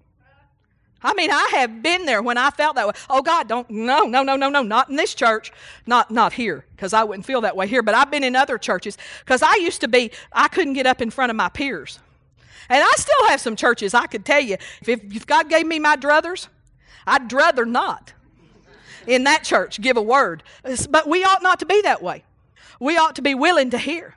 I 1.03 1.13
mean, 1.13 1.29
I 1.31 1.49
have 1.53 1.83
been 1.83 2.05
there 2.05 2.21
when 2.21 2.37
I 2.37 2.49
felt 2.49 2.75
that 2.75 2.87
way. 2.87 2.93
Oh 3.09 3.21
God, 3.21 3.47
don't 3.47 3.69
no, 3.69 4.03
no, 4.03 4.23
no, 4.23 4.35
no, 4.35 4.49
no, 4.49 4.63
not 4.63 4.89
in 4.89 4.95
this 4.95 5.13
church, 5.13 5.51
not 5.85 6.09
not 6.09 6.33
here, 6.33 6.65
because 6.75 6.93
I 6.93 7.03
wouldn't 7.03 7.25
feel 7.25 7.41
that 7.41 7.55
way 7.55 7.67
here. 7.67 7.83
But 7.83 7.95
I've 7.95 8.09
been 8.09 8.23
in 8.23 8.35
other 8.35 8.57
churches 8.57 8.97
because 9.19 9.41
I 9.41 9.55
used 9.55 9.81
to 9.81 9.87
be. 9.87 10.11
I 10.33 10.47
couldn't 10.47 10.73
get 10.73 10.87
up 10.87 11.01
in 11.01 11.09
front 11.11 11.29
of 11.29 11.35
my 11.35 11.49
peers, 11.49 11.99
and 12.69 12.83
I 12.83 12.91
still 12.95 13.27
have 13.27 13.39
some 13.39 13.55
churches. 13.55 13.93
I 13.93 14.07
could 14.07 14.25
tell 14.25 14.41
you 14.41 14.57
if, 14.81 14.87
if 14.87 15.25
God 15.27 15.49
gave 15.49 15.67
me 15.67 15.77
my 15.79 15.95
druthers, 15.95 16.47
I'd 17.05 17.31
rather 17.31 17.65
not 17.65 18.13
in 19.05 19.23
that 19.25 19.43
church 19.43 19.79
give 19.79 19.97
a 19.97 20.01
word. 20.01 20.43
But 20.89 21.07
we 21.07 21.23
ought 21.23 21.43
not 21.43 21.59
to 21.59 21.65
be 21.65 21.81
that 21.81 22.01
way. 22.01 22.23
We 22.79 22.97
ought 22.97 23.15
to 23.15 23.21
be 23.21 23.35
willing 23.35 23.69
to 23.71 23.77
hear 23.77 24.15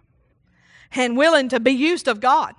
and 0.93 1.17
willing 1.17 1.49
to 1.51 1.61
be 1.61 1.73
used 1.73 2.09
of 2.09 2.21
God. 2.21 2.55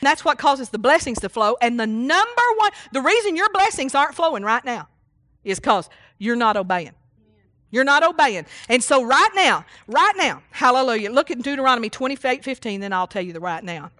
That's 0.00 0.24
what 0.24 0.38
causes 0.38 0.68
the 0.70 0.78
blessings 0.78 1.20
to 1.20 1.28
flow. 1.28 1.56
And 1.60 1.78
the 1.78 1.86
number 1.86 2.42
one, 2.56 2.70
the 2.92 3.00
reason 3.00 3.36
your 3.36 3.50
blessings 3.50 3.94
aren't 3.94 4.14
flowing 4.14 4.42
right 4.42 4.64
now 4.64 4.88
is 5.44 5.58
because 5.58 5.88
you're 6.18 6.36
not 6.36 6.56
obeying. 6.56 6.94
You're 7.70 7.84
not 7.84 8.02
obeying. 8.02 8.46
And 8.68 8.82
so, 8.82 9.04
right 9.04 9.30
now, 9.34 9.64
right 9.86 10.14
now, 10.16 10.42
hallelujah, 10.50 11.10
look 11.10 11.30
at 11.30 11.42
Deuteronomy 11.42 11.90
28 11.90 12.42
15, 12.42 12.80
then 12.80 12.92
I'll 12.92 13.06
tell 13.06 13.22
you 13.22 13.32
the 13.32 13.40
right 13.40 13.62
now. 13.62 13.90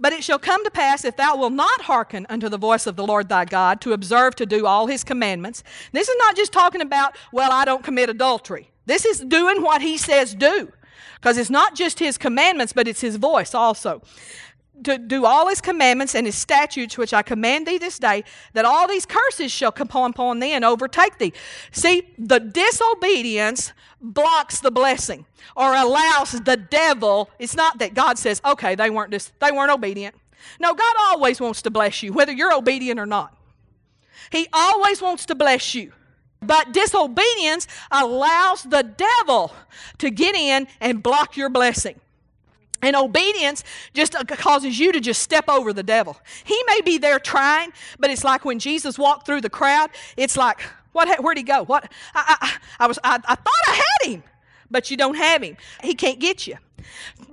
But 0.00 0.12
it 0.12 0.24
shall 0.24 0.40
come 0.40 0.64
to 0.64 0.70
pass 0.70 1.04
if 1.04 1.16
thou 1.16 1.36
wilt 1.36 1.52
not 1.52 1.82
hearken 1.82 2.26
unto 2.28 2.48
the 2.48 2.58
voice 2.58 2.88
of 2.88 2.96
the 2.96 3.06
Lord 3.06 3.28
thy 3.28 3.44
God 3.44 3.80
to 3.82 3.92
observe 3.92 4.34
to 4.36 4.46
do 4.46 4.66
all 4.66 4.88
his 4.88 5.04
commandments. 5.04 5.62
This 5.92 6.08
is 6.08 6.16
not 6.18 6.34
just 6.34 6.52
talking 6.52 6.80
about, 6.80 7.16
well, 7.30 7.52
I 7.52 7.64
don't 7.64 7.84
commit 7.84 8.10
adultery. 8.10 8.72
This 8.86 9.04
is 9.04 9.20
doing 9.20 9.62
what 9.62 9.80
he 9.80 9.96
says 9.96 10.34
do. 10.34 10.72
Because 11.14 11.38
it's 11.38 11.50
not 11.50 11.76
just 11.76 12.00
his 12.00 12.18
commandments, 12.18 12.72
but 12.72 12.88
it's 12.88 13.00
his 13.00 13.14
voice 13.14 13.54
also 13.54 14.02
to 14.84 14.98
do 14.98 15.24
all 15.26 15.48
his 15.48 15.60
commandments 15.60 16.14
and 16.14 16.26
his 16.26 16.34
statutes 16.34 16.98
which 16.98 17.12
I 17.12 17.22
command 17.22 17.66
thee 17.66 17.78
this 17.78 17.98
day, 17.98 18.24
that 18.54 18.64
all 18.64 18.88
these 18.88 19.06
curses 19.06 19.52
shall 19.52 19.72
come 19.72 19.88
upon 19.92 20.40
thee 20.40 20.52
and 20.52 20.64
overtake 20.64 21.18
thee. 21.18 21.32
See, 21.70 22.08
the 22.18 22.40
disobedience 22.40 23.72
blocks 24.00 24.60
the 24.60 24.70
blessing 24.70 25.26
or 25.56 25.74
allows 25.74 26.32
the 26.32 26.56
devil. 26.56 27.30
It's 27.38 27.54
not 27.54 27.78
that 27.78 27.94
God 27.94 28.18
says, 28.18 28.40
okay, 28.44 28.74
they 28.74 28.90
weren't 28.90 29.10
dis- 29.10 29.32
they 29.40 29.52
weren't 29.52 29.70
obedient. 29.70 30.16
No, 30.58 30.74
God 30.74 30.94
always 30.98 31.40
wants 31.40 31.62
to 31.62 31.70
bless 31.70 32.02
you, 32.02 32.12
whether 32.12 32.32
you're 32.32 32.52
obedient 32.52 32.98
or 32.98 33.06
not. 33.06 33.36
He 34.30 34.48
always 34.52 35.00
wants 35.00 35.26
to 35.26 35.34
bless 35.34 35.74
you. 35.74 35.92
But 36.40 36.72
disobedience 36.72 37.68
allows 37.92 38.64
the 38.64 38.82
devil 38.82 39.54
to 39.98 40.10
get 40.10 40.34
in 40.34 40.66
and 40.80 41.00
block 41.00 41.36
your 41.36 41.48
blessing. 41.48 42.00
And 42.82 42.96
obedience 42.96 43.62
just 43.94 44.14
uh, 44.14 44.24
causes 44.24 44.78
you 44.78 44.92
to 44.92 45.00
just 45.00 45.22
step 45.22 45.48
over 45.48 45.72
the 45.72 45.84
devil. 45.84 46.18
He 46.44 46.60
may 46.66 46.80
be 46.80 46.98
there 46.98 47.20
trying, 47.20 47.72
but 47.98 48.10
it's 48.10 48.24
like 48.24 48.44
when 48.44 48.58
Jesus 48.58 48.98
walked 48.98 49.24
through 49.24 49.40
the 49.40 49.50
crowd, 49.50 49.90
it's 50.16 50.36
like, 50.36 50.60
what, 50.92 51.22
where'd 51.22 51.38
he 51.38 51.44
go? 51.44 51.64
What? 51.64 51.90
I, 52.14 52.36
I, 52.40 52.84
I 52.84 52.86
was, 52.86 52.98
I, 53.02 53.14
I 53.24 53.34
thought 53.36 53.68
I 53.68 53.74
had 53.74 54.12
him, 54.12 54.22
but 54.70 54.90
you 54.90 54.96
don't 54.96 55.14
have 55.14 55.42
him. 55.42 55.56
He 55.82 55.94
can't 55.94 56.18
get 56.18 56.46
you. 56.46 56.56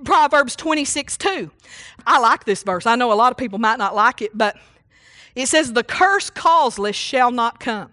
Proverbs 0.04 0.56
26, 0.56 1.16
2. 1.18 1.50
I 2.06 2.18
like 2.20 2.44
this 2.44 2.62
verse. 2.62 2.86
I 2.86 2.94
know 2.94 3.12
a 3.12 3.14
lot 3.14 3.32
of 3.32 3.36
people 3.36 3.58
might 3.58 3.78
not 3.78 3.94
like 3.94 4.22
it, 4.22 4.36
but 4.36 4.56
it 5.34 5.46
says, 5.46 5.72
The 5.72 5.84
curse 5.84 6.30
causeless 6.30 6.96
shall 6.96 7.30
not 7.30 7.60
come. 7.60 7.92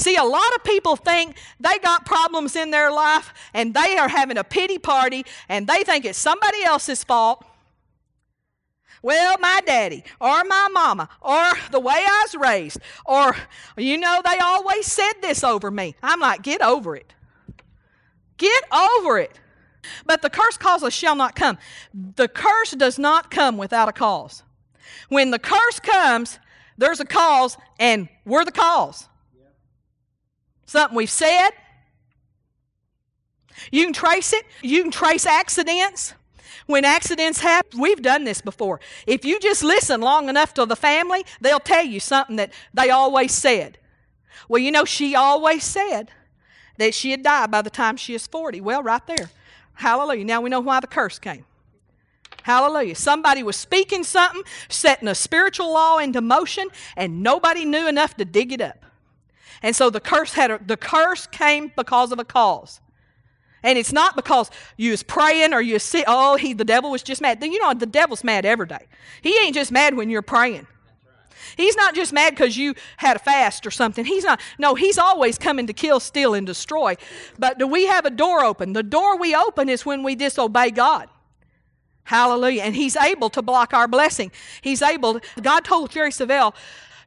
See, 0.00 0.16
a 0.16 0.24
lot 0.24 0.54
of 0.56 0.64
people 0.64 0.96
think 0.96 1.36
they 1.60 1.78
got 1.82 2.06
problems 2.06 2.56
in 2.56 2.70
their 2.70 2.90
life 2.90 3.34
and 3.52 3.74
they 3.74 3.98
are 3.98 4.08
having 4.08 4.38
a 4.38 4.44
pity 4.44 4.78
party 4.78 5.26
and 5.46 5.66
they 5.66 5.82
think 5.84 6.06
it's 6.06 6.18
somebody 6.18 6.64
else's 6.64 7.04
fault. 7.04 7.44
Well, 9.02 9.36
my 9.40 9.60
daddy 9.66 10.02
or 10.18 10.42
my 10.44 10.68
mama 10.72 11.10
or 11.20 11.52
the 11.70 11.80
way 11.80 11.96
I 11.96 12.24
was 12.24 12.34
raised 12.34 12.80
or, 13.04 13.36
you 13.76 13.98
know, 13.98 14.22
they 14.24 14.38
always 14.38 14.86
said 14.86 15.12
this 15.20 15.44
over 15.44 15.70
me. 15.70 15.94
I'm 16.02 16.20
like, 16.20 16.40
get 16.42 16.62
over 16.62 16.96
it. 16.96 17.12
Get 18.38 18.64
over 18.72 19.18
it. 19.18 19.38
But 20.06 20.22
the 20.22 20.30
curse 20.30 20.56
causeless 20.56 20.94
shall 20.94 21.14
not 21.14 21.36
come. 21.36 21.58
The 21.92 22.28
curse 22.28 22.70
does 22.70 22.98
not 22.98 23.30
come 23.30 23.58
without 23.58 23.90
a 23.90 23.92
cause. 23.92 24.44
When 25.10 25.30
the 25.30 25.38
curse 25.38 25.78
comes, 25.78 26.38
there's 26.78 27.00
a 27.00 27.04
cause, 27.04 27.58
and 27.78 28.08
we're 28.24 28.46
the 28.46 28.52
cause 28.52 29.09
something 30.70 30.96
we've 30.96 31.10
said. 31.10 31.50
You 33.72 33.84
can 33.84 33.92
trace 33.92 34.32
it. 34.32 34.44
You 34.62 34.82
can 34.82 34.92
trace 34.92 35.26
accidents. 35.26 36.14
When 36.66 36.84
accidents 36.84 37.40
happen, 37.40 37.80
we've 37.80 38.00
done 38.00 38.22
this 38.22 38.40
before. 38.40 38.80
If 39.04 39.24
you 39.24 39.40
just 39.40 39.64
listen 39.64 40.00
long 40.00 40.28
enough 40.28 40.54
to 40.54 40.66
the 40.66 40.76
family, 40.76 41.24
they'll 41.40 41.58
tell 41.58 41.84
you 41.84 41.98
something 41.98 42.36
that 42.36 42.52
they 42.72 42.90
always 42.90 43.32
said. 43.32 43.78
Well, 44.48 44.62
you 44.62 44.70
know, 44.70 44.84
she 44.84 45.16
always 45.16 45.64
said 45.64 46.12
that 46.78 46.94
she'd 46.94 47.24
die 47.24 47.48
by 47.48 47.62
the 47.62 47.70
time 47.70 47.96
she 47.96 48.14
is 48.14 48.28
40. 48.28 48.60
Well, 48.60 48.82
right 48.82 49.04
there. 49.08 49.30
Hallelujah. 49.74 50.24
Now 50.24 50.40
we 50.40 50.50
know 50.50 50.60
why 50.60 50.78
the 50.78 50.86
curse 50.86 51.18
came. 51.18 51.44
Hallelujah. 52.44 52.94
Somebody 52.94 53.42
was 53.42 53.56
speaking 53.56 54.04
something, 54.04 54.42
setting 54.68 55.08
a 55.08 55.16
spiritual 55.16 55.72
law 55.72 55.98
into 55.98 56.20
motion, 56.20 56.68
and 56.96 57.24
nobody 57.24 57.64
knew 57.64 57.88
enough 57.88 58.16
to 58.18 58.24
dig 58.24 58.52
it 58.52 58.60
up. 58.60 58.84
And 59.62 59.76
so 59.76 59.90
the 59.90 60.00
curse 60.00 60.32
had 60.32 60.50
a, 60.50 60.60
the 60.64 60.76
curse 60.76 61.26
came 61.26 61.72
because 61.76 62.12
of 62.12 62.18
a 62.18 62.24
cause. 62.24 62.80
And 63.62 63.78
it's 63.78 63.92
not 63.92 64.16
because 64.16 64.50
you 64.76 64.90
was 64.90 65.02
praying 65.02 65.52
or 65.52 65.60
you 65.60 65.78
sick. 65.78 66.04
Oh, 66.06 66.36
he 66.36 66.54
the 66.54 66.64
devil 66.64 66.90
was 66.90 67.02
just 67.02 67.20
mad. 67.20 67.42
You 67.42 67.58
know 67.60 67.74
the 67.74 67.86
devil's 67.86 68.24
mad 68.24 68.46
every 68.46 68.66
day. 68.66 68.86
He 69.20 69.36
ain't 69.38 69.54
just 69.54 69.70
mad 69.70 69.94
when 69.94 70.08
you're 70.08 70.22
praying. 70.22 70.66
He's 71.56 71.76
not 71.76 71.94
just 71.94 72.12
mad 72.12 72.30
because 72.30 72.56
you 72.56 72.74
had 72.96 73.16
a 73.16 73.18
fast 73.18 73.66
or 73.66 73.70
something. 73.70 74.04
He's 74.04 74.24
not. 74.24 74.40
No, 74.58 74.74
he's 74.74 74.98
always 74.98 75.36
coming 75.36 75.66
to 75.66 75.72
kill, 75.72 76.00
steal, 76.00 76.34
and 76.34 76.46
destroy. 76.46 76.96
But 77.38 77.58
do 77.58 77.66
we 77.66 77.86
have 77.86 78.06
a 78.06 78.10
door 78.10 78.44
open? 78.44 78.72
The 78.72 78.82
door 78.82 79.18
we 79.18 79.34
open 79.34 79.68
is 79.68 79.84
when 79.84 80.02
we 80.02 80.14
disobey 80.14 80.70
God. 80.70 81.08
Hallelujah. 82.04 82.62
And 82.62 82.74
he's 82.74 82.96
able 82.96 83.30
to 83.30 83.42
block 83.42 83.74
our 83.74 83.86
blessing. 83.86 84.32
He's 84.62 84.82
able. 84.82 85.20
God 85.40 85.64
told 85.64 85.90
Jerry 85.90 86.10
Savelle, 86.10 86.54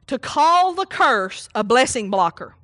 to 0.06 0.18
call 0.18 0.74
the 0.74 0.86
curse 0.86 1.48
a 1.54 1.64
blessing 1.64 2.10
blocker. 2.10 2.54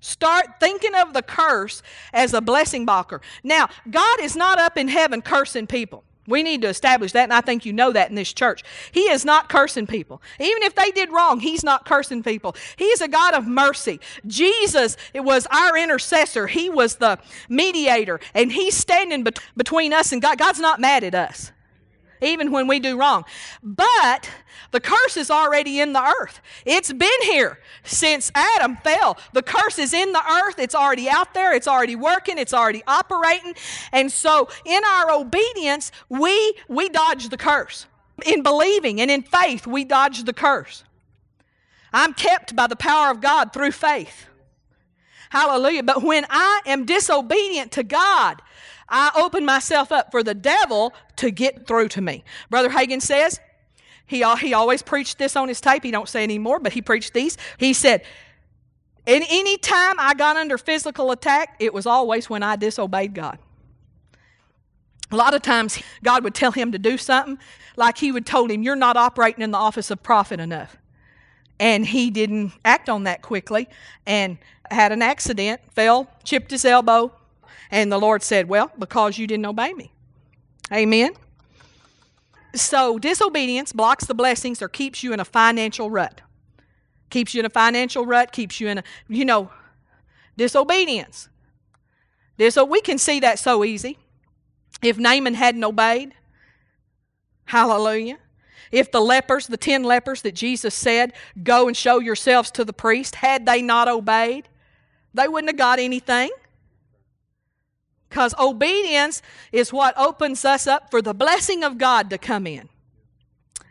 Start 0.00 0.60
thinking 0.60 0.94
of 0.94 1.14
the 1.14 1.22
curse 1.22 1.82
as 2.12 2.32
a 2.32 2.40
blessing 2.40 2.86
blocker. 2.86 3.20
Now, 3.42 3.68
God 3.90 4.20
is 4.20 4.36
not 4.36 4.58
up 4.58 4.76
in 4.76 4.88
heaven 4.88 5.22
cursing 5.22 5.66
people. 5.66 6.04
We 6.28 6.42
need 6.42 6.62
to 6.62 6.68
establish 6.68 7.12
that, 7.12 7.24
and 7.24 7.32
I 7.32 7.40
think 7.40 7.64
you 7.64 7.72
know 7.72 7.92
that 7.92 8.08
in 8.08 8.16
this 8.16 8.32
church. 8.32 8.62
He 8.90 9.02
is 9.02 9.24
not 9.24 9.48
cursing 9.48 9.86
people. 9.86 10.20
Even 10.40 10.62
if 10.62 10.74
they 10.74 10.90
did 10.90 11.12
wrong, 11.12 11.40
He's 11.40 11.62
not 11.62 11.84
cursing 11.84 12.22
people. 12.22 12.56
He's 12.76 13.00
a 13.00 13.08
God 13.08 13.34
of 13.34 13.46
mercy. 13.46 14.00
Jesus 14.26 14.96
it 15.14 15.20
was 15.20 15.46
our 15.52 15.76
intercessor, 15.76 16.46
He 16.46 16.68
was 16.68 16.96
the 16.96 17.18
mediator, 17.48 18.20
and 18.34 18.50
He's 18.52 18.76
standing 18.76 19.22
bet- 19.22 19.38
between 19.56 19.92
us 19.92 20.12
and 20.12 20.20
God. 20.20 20.38
God's 20.38 20.60
not 20.60 20.80
mad 20.80 21.04
at 21.04 21.14
us 21.14 21.52
even 22.20 22.52
when 22.52 22.66
we 22.66 22.78
do 22.78 22.98
wrong. 22.98 23.24
But 23.62 24.30
the 24.70 24.80
curse 24.80 25.16
is 25.16 25.30
already 25.30 25.80
in 25.80 25.92
the 25.92 26.02
earth. 26.20 26.40
It's 26.64 26.92
been 26.92 27.22
here 27.22 27.58
since 27.84 28.30
Adam 28.34 28.76
fell. 28.76 29.18
The 29.32 29.42
curse 29.42 29.78
is 29.78 29.92
in 29.92 30.12
the 30.12 30.22
earth. 30.22 30.58
It's 30.58 30.74
already 30.74 31.08
out 31.08 31.34
there. 31.34 31.54
It's 31.54 31.68
already 31.68 31.96
working. 31.96 32.38
It's 32.38 32.54
already 32.54 32.82
operating. 32.86 33.54
And 33.92 34.10
so 34.10 34.48
in 34.64 34.82
our 34.84 35.10
obedience, 35.12 35.92
we 36.08 36.54
we 36.68 36.88
dodge 36.88 37.28
the 37.28 37.36
curse. 37.36 37.86
In 38.24 38.42
believing 38.42 39.00
and 39.00 39.10
in 39.10 39.22
faith, 39.22 39.66
we 39.66 39.84
dodge 39.84 40.24
the 40.24 40.32
curse. 40.32 40.84
I'm 41.92 42.14
kept 42.14 42.56
by 42.56 42.66
the 42.66 42.76
power 42.76 43.10
of 43.10 43.20
God 43.20 43.52
through 43.52 43.72
faith. 43.72 44.26
Hallelujah. 45.30 45.82
But 45.82 46.02
when 46.02 46.24
I 46.30 46.60
am 46.66 46.84
disobedient 46.84 47.72
to 47.72 47.82
God, 47.82 48.40
I 48.88 49.10
open 49.16 49.44
myself 49.44 49.90
up 49.90 50.10
for 50.10 50.22
the 50.22 50.34
devil 50.34 50.94
to 51.16 51.30
get 51.30 51.66
through 51.66 51.88
to 51.88 52.00
me. 52.00 52.24
Brother 52.50 52.70
Hagin 52.70 53.02
says, 53.02 53.40
he, 54.06 54.24
he 54.38 54.54
always 54.54 54.82
preached 54.82 55.18
this 55.18 55.34
on 55.34 55.48
his 55.48 55.60
tape. 55.60 55.82
He 55.82 55.90
don't 55.90 56.08
say 56.08 56.22
anymore, 56.22 56.60
but 56.60 56.72
he 56.72 56.80
preached 56.80 57.12
these. 57.12 57.36
He 57.58 57.72
said, 57.72 58.04
and 59.06 59.24
any 59.28 59.56
time 59.58 59.96
I 59.98 60.14
got 60.14 60.36
under 60.36 60.58
physical 60.58 61.10
attack, 61.10 61.56
it 61.58 61.74
was 61.74 61.86
always 61.86 62.30
when 62.30 62.42
I 62.42 62.56
disobeyed 62.56 63.14
God. 63.14 63.38
A 65.12 65.16
lot 65.16 65.34
of 65.34 65.42
times 65.42 65.80
God 66.02 66.24
would 66.24 66.34
tell 66.34 66.50
him 66.50 66.72
to 66.72 66.78
do 66.78 66.98
something, 66.98 67.38
like 67.76 67.98
he 67.98 68.10
would 68.10 68.26
told 68.26 68.50
him, 68.50 68.62
You're 68.62 68.74
not 68.74 68.96
operating 68.96 69.42
in 69.42 69.52
the 69.52 69.58
office 69.58 69.90
of 69.92 70.02
prophet 70.02 70.40
enough. 70.40 70.76
And 71.60 71.86
he 71.86 72.10
didn't 72.10 72.52
act 72.64 72.88
on 72.88 73.04
that 73.04 73.22
quickly 73.22 73.68
and 74.06 74.38
had 74.70 74.90
an 74.90 75.02
accident, 75.02 75.60
fell, 75.72 76.10
chipped 76.24 76.50
his 76.50 76.64
elbow, 76.64 77.12
and 77.70 77.90
the 77.90 77.98
Lord 77.98 78.22
said, 78.22 78.48
Well, 78.48 78.70
because 78.78 79.18
you 79.18 79.26
didn't 79.26 79.46
obey 79.46 79.72
me. 79.72 79.92
Amen. 80.72 81.12
So 82.54 82.98
disobedience 82.98 83.72
blocks 83.72 84.06
the 84.06 84.14
blessings 84.14 84.62
or 84.62 84.68
keeps 84.68 85.02
you 85.02 85.12
in 85.12 85.20
a 85.20 85.24
financial 85.24 85.90
rut. 85.90 86.22
Keeps 87.10 87.34
you 87.34 87.40
in 87.40 87.46
a 87.46 87.50
financial 87.50 88.06
rut, 88.06 88.32
keeps 88.32 88.60
you 88.60 88.68
in 88.68 88.78
a, 88.78 88.84
you 89.08 89.24
know, 89.24 89.50
disobedience. 90.36 91.28
So 92.48 92.64
we 92.64 92.80
can 92.80 92.98
see 92.98 93.20
that 93.20 93.38
so 93.38 93.64
easy. 93.64 93.98
If 94.82 94.98
Naaman 94.98 95.34
hadn't 95.34 95.64
obeyed, 95.64 96.12
hallelujah, 97.46 98.18
If 98.72 98.90
the 98.90 99.00
lepers, 99.00 99.46
the 99.46 99.56
ten 99.56 99.84
lepers 99.84 100.22
that 100.22 100.34
Jesus 100.34 100.74
said, 100.74 101.12
go 101.42 101.68
and 101.68 101.76
show 101.76 102.00
yourselves 102.00 102.50
to 102.52 102.64
the 102.64 102.72
priest, 102.72 103.16
had 103.16 103.46
they 103.46 103.62
not 103.62 103.88
obeyed, 103.88 104.48
they 105.14 105.28
wouldn't 105.28 105.50
have 105.50 105.56
got 105.56 105.78
anything. 105.78 106.30
Because 108.16 108.34
obedience 108.38 109.20
is 109.52 109.74
what 109.74 109.92
opens 109.98 110.46
us 110.46 110.66
up 110.66 110.90
for 110.90 111.02
the 111.02 111.12
blessing 111.12 111.62
of 111.62 111.76
God 111.76 112.08
to 112.08 112.16
come 112.16 112.46
in. 112.46 112.70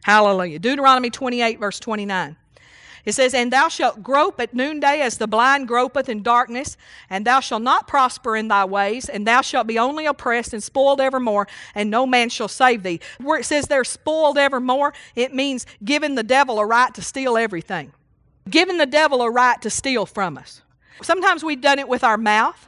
Hallelujah. 0.04 0.60
Deuteronomy 0.60 1.10
28, 1.10 1.60
verse 1.60 1.80
29. 1.80 2.36
It 3.06 3.14
says, 3.14 3.34
And 3.34 3.52
thou 3.52 3.70
shalt 3.70 4.04
grope 4.04 4.40
at 4.40 4.54
noonday 4.54 5.02
as 5.02 5.18
the 5.18 5.26
blind 5.26 5.68
gropeth 5.68 6.10
in 6.10 6.22
darkness, 6.22 6.78
and 7.10 7.26
thou 7.26 7.40
shalt 7.40 7.64
not 7.64 7.88
prosper 7.88 8.36
in 8.36 8.48
thy 8.48 8.66
ways, 8.66 9.10
and 9.10 9.26
thou 9.26 9.42
shalt 9.42 9.66
be 9.66 9.80
only 9.80 10.06
oppressed 10.06 10.54
and 10.54 10.62
spoiled 10.62 11.02
evermore, 11.02 11.48
and 11.74 11.90
no 11.90 12.06
man 12.06 12.30
shall 12.30 12.48
save 12.48 12.84
thee. 12.84 13.00
Where 13.20 13.40
it 13.40 13.46
says 13.46 13.66
they're 13.66 13.84
spoiled 13.84 14.38
evermore, 14.38 14.94
it 15.16 15.34
means 15.34 15.66
giving 15.84 16.14
the 16.14 16.22
devil 16.22 16.60
a 16.60 16.66
right 16.68 16.94
to 16.94 17.02
steal 17.02 17.36
everything, 17.36 17.94
giving 18.48 18.78
the 18.78 18.86
devil 18.86 19.24
a 19.24 19.32
right 19.32 19.60
to 19.64 19.72
steal 19.72 20.06
from 20.06 20.38
us. 20.38 20.62
Sometimes 21.02 21.44
we've 21.44 21.62
done 21.62 21.80
it 21.80 21.90
with 21.90 22.04
our 22.04 22.20
mouth, 22.20 22.68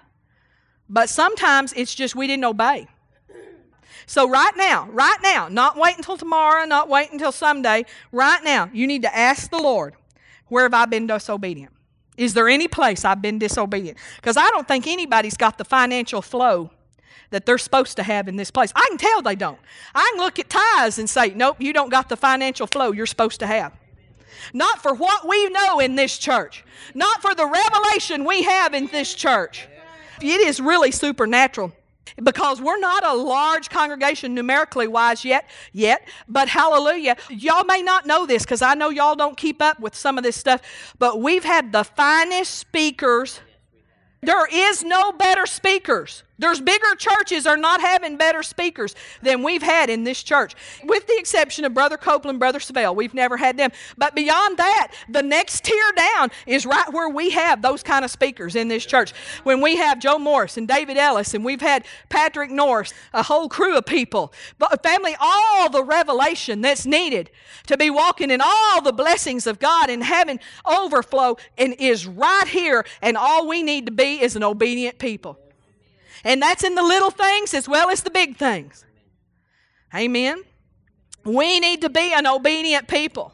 but 0.89 1.09
sometimes 1.09 1.73
it's 1.73 1.93
just 1.93 2.15
we 2.15 2.27
didn't 2.27 2.45
obey. 2.45 2.87
So, 4.05 4.29
right 4.29 4.53
now, 4.55 4.87
right 4.91 5.17
now, 5.21 5.49
not 5.49 5.75
wait 5.75 5.97
until 5.97 6.15
tomorrow, 6.15 6.65
not 6.65 6.87
wait 6.87 7.11
until 7.11 7.33
someday, 7.33 7.85
right 8.13 8.41
now, 8.41 8.69
you 8.73 8.87
need 8.87 9.01
to 9.01 9.13
ask 9.13 9.51
the 9.51 9.57
Lord, 9.57 9.95
where 10.47 10.63
have 10.63 10.73
I 10.73 10.85
been 10.85 11.07
disobedient? 11.07 11.73
Is 12.15 12.33
there 12.33 12.47
any 12.47 12.69
place 12.69 13.03
I've 13.03 13.21
been 13.21 13.37
disobedient? 13.37 13.97
Because 14.15 14.37
I 14.37 14.49
don't 14.49 14.67
think 14.67 14.87
anybody's 14.87 15.35
got 15.35 15.57
the 15.57 15.65
financial 15.65 16.21
flow 16.21 16.71
that 17.31 17.45
they're 17.45 17.57
supposed 17.57 17.97
to 17.97 18.03
have 18.03 18.27
in 18.27 18.37
this 18.37 18.49
place. 18.49 18.71
I 18.75 18.85
can 18.89 18.97
tell 18.97 19.21
they 19.21 19.35
don't. 19.35 19.59
I 19.93 20.09
can 20.13 20.23
look 20.23 20.39
at 20.39 20.49
tithes 20.49 20.97
and 20.97 21.09
say, 21.09 21.29
nope, 21.35 21.57
you 21.59 21.73
don't 21.73 21.89
got 21.89 22.07
the 22.07 22.15
financial 22.15 22.65
flow 22.65 22.91
you're 22.91 23.05
supposed 23.05 23.39
to 23.41 23.47
have. 23.47 23.73
Not 24.53 24.81
for 24.81 24.93
what 24.93 25.27
we 25.27 25.49
know 25.49 25.79
in 25.79 25.95
this 25.95 26.17
church, 26.17 26.63
not 26.93 27.21
for 27.21 27.35
the 27.35 27.45
revelation 27.45 28.23
we 28.23 28.43
have 28.43 28.73
in 28.73 28.87
this 28.87 29.13
church. 29.13 29.67
It 30.21 30.41
is 30.41 30.59
really 30.59 30.91
supernatural. 30.91 31.73
Because 32.23 32.61
we're 32.61 32.79
not 32.79 33.05
a 33.05 33.13
large 33.13 33.69
congregation 33.69 34.33
numerically 34.33 34.87
wise 34.87 35.25
yet 35.25 35.45
yet 35.73 36.07
but 36.27 36.47
hallelujah. 36.47 37.17
Y'all 37.29 37.65
may 37.65 37.81
not 37.81 38.05
know 38.05 38.25
this 38.25 38.43
because 38.43 38.61
i 38.61 38.73
know 38.73 38.89
y'all 38.89 39.13
don't 39.13 39.35
keep 39.35 39.61
up 39.61 39.79
with 39.81 39.93
some 39.93 40.17
of 40.17 40.23
this 40.23 40.37
stuff 40.37 40.95
but 40.97 41.21
we've 41.21 41.43
had 41.43 41.73
the 41.73 41.83
finest 41.83 42.55
speakers. 42.55 43.41
There 44.21 44.47
is 44.47 44.83
no 44.83 45.11
better 45.11 45.45
speakers 45.45 46.23
there's 46.39 46.61
bigger 46.61 46.95
churches 46.95 47.47
are 47.47 47.57
not 47.57 47.81
having 47.81 48.17
better 48.17 48.43
speakers 48.43 48.95
than 49.21 49.43
we've 49.43 49.63
had 49.63 49.89
in 49.89 50.03
this 50.03 50.21
church, 50.23 50.55
with 50.83 51.07
the 51.07 51.17
exception 51.17 51.65
of 51.65 51.73
Brother 51.73 51.97
Copeland, 51.97 52.39
Brother 52.39 52.59
Savelle. 52.59 52.95
We've 52.95 53.13
never 53.13 53.37
had 53.37 53.57
them. 53.57 53.71
But 53.97 54.15
beyond 54.15 54.57
that, 54.57 54.93
the 55.09 55.23
next 55.23 55.63
tier 55.63 55.91
down 55.95 56.29
is 56.45 56.65
right 56.65 56.91
where 56.93 57.09
we 57.09 57.31
have 57.31 57.61
those 57.61 57.83
kind 57.83 58.05
of 58.05 58.11
speakers 58.11 58.55
in 58.55 58.67
this 58.67 58.85
church. 58.85 59.13
When 59.43 59.61
we 59.61 59.77
have 59.77 59.99
Joe 59.99 60.19
Morris 60.19 60.57
and 60.57 60.67
David 60.67 60.97
Ellis, 60.97 61.33
and 61.33 61.43
we've 61.43 61.61
had 61.61 61.85
Patrick 62.09 62.51
Norris, 62.51 62.93
a 63.13 63.23
whole 63.23 63.49
crew 63.49 63.77
of 63.77 63.85
people, 63.85 64.33
but 64.59 64.83
family, 64.83 65.15
all 65.19 65.69
the 65.69 65.83
revelation 65.83 66.61
that's 66.61 66.85
needed 66.85 67.31
to 67.65 67.77
be 67.77 67.89
walking 67.89 68.31
in 68.31 68.41
all 68.41 68.81
the 68.81 68.93
blessings 68.93 69.47
of 69.47 69.59
God 69.59 69.89
and 69.89 70.03
having 70.03 70.39
overflow 70.65 71.37
and 71.57 71.75
is 71.79 72.05
right 72.05 72.47
here. 72.47 72.85
And 73.01 73.17
all 73.17 73.47
we 73.47 73.63
need 73.63 73.87
to 73.87 73.91
be 73.91 74.21
is 74.21 74.35
an 74.35 74.43
obedient 74.43 74.99
people. 74.99 75.39
And 76.23 76.41
that's 76.41 76.63
in 76.63 76.75
the 76.75 76.83
little 76.83 77.11
things 77.11 77.53
as 77.53 77.67
well 77.67 77.89
as 77.89 78.03
the 78.03 78.09
big 78.09 78.37
things. 78.37 78.85
Amen. 79.93 80.43
We 81.23 81.59
need 81.59 81.81
to 81.81 81.89
be 81.89 82.13
an 82.13 82.27
obedient 82.27 82.87
people. 82.87 83.33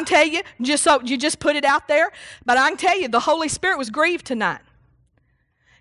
I 0.00 0.04
tell 0.04 0.26
you, 0.26 0.42
just 0.60 0.82
so 0.82 1.00
you 1.02 1.16
just 1.16 1.38
put 1.38 1.56
it 1.56 1.64
out 1.64 1.88
there, 1.88 2.10
but 2.44 2.56
I 2.56 2.68
can 2.68 2.76
tell 2.76 2.98
you 2.98 3.08
the 3.08 3.20
Holy 3.20 3.48
Spirit 3.48 3.78
was 3.78 3.90
grieved 3.90 4.26
tonight. 4.26 4.60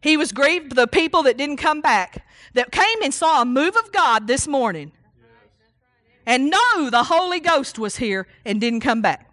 He 0.01 0.17
was 0.17 0.31
grieved 0.31 0.75
the 0.75 0.87
people 0.87 1.23
that 1.23 1.37
didn't 1.37 1.57
come 1.57 1.81
back, 1.81 2.25
that 2.53 2.71
came 2.71 3.01
and 3.01 3.13
saw 3.13 3.41
a 3.41 3.45
move 3.45 3.75
of 3.75 3.91
God 3.91 4.27
this 4.27 4.47
morning 4.47 4.91
and 6.25 6.49
know 6.49 6.89
the 6.89 7.05
Holy 7.05 7.39
Ghost 7.39 7.79
was 7.79 7.97
here 7.97 8.27
and 8.45 8.61
didn't 8.61 8.81
come 8.81 9.01
back. 9.01 9.29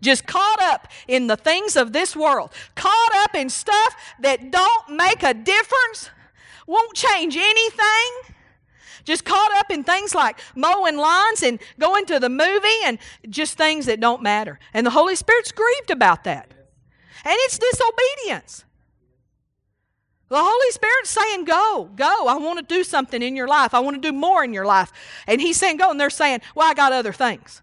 Just 0.00 0.26
caught 0.26 0.60
up 0.60 0.88
in 1.08 1.26
the 1.26 1.36
things 1.36 1.76
of 1.76 1.92
this 1.92 2.16
world, 2.16 2.52
caught 2.74 3.14
up 3.14 3.34
in 3.34 3.50
stuff 3.50 3.94
that 4.20 4.50
don't 4.50 4.90
make 4.90 5.22
a 5.22 5.34
difference 5.34 6.10
won't 6.70 6.94
change 6.94 7.36
anything. 7.36 8.34
Just 9.04 9.24
caught 9.24 9.52
up 9.56 9.70
in 9.70 9.82
things 9.82 10.14
like 10.14 10.38
mowing 10.54 10.96
lawns 10.96 11.42
and 11.42 11.58
going 11.78 12.06
to 12.06 12.20
the 12.20 12.28
movie 12.28 12.68
and 12.84 12.98
just 13.28 13.58
things 13.58 13.86
that 13.86 13.98
don't 13.98 14.22
matter. 14.22 14.58
And 14.72 14.86
the 14.86 14.90
Holy 14.90 15.16
Spirit's 15.16 15.52
grieved 15.52 15.90
about 15.90 16.24
that. 16.24 16.52
And 17.24 17.34
it's 17.40 17.58
disobedience. 17.58 18.64
The 20.28 20.38
Holy 20.38 20.70
Spirit's 20.70 21.10
saying, 21.10 21.44
Go, 21.44 21.90
go. 21.96 22.26
I 22.28 22.36
want 22.36 22.58
to 22.60 22.74
do 22.74 22.84
something 22.84 23.20
in 23.20 23.34
your 23.34 23.48
life. 23.48 23.74
I 23.74 23.80
want 23.80 24.00
to 24.00 24.08
do 24.08 24.16
more 24.16 24.44
in 24.44 24.54
your 24.54 24.64
life. 24.64 24.92
And 25.26 25.40
He's 25.40 25.56
saying, 25.56 25.78
Go. 25.78 25.90
And 25.90 25.98
they're 25.98 26.08
saying, 26.08 26.40
Well, 26.54 26.70
I 26.70 26.74
got 26.74 26.92
other 26.92 27.12
things. 27.12 27.62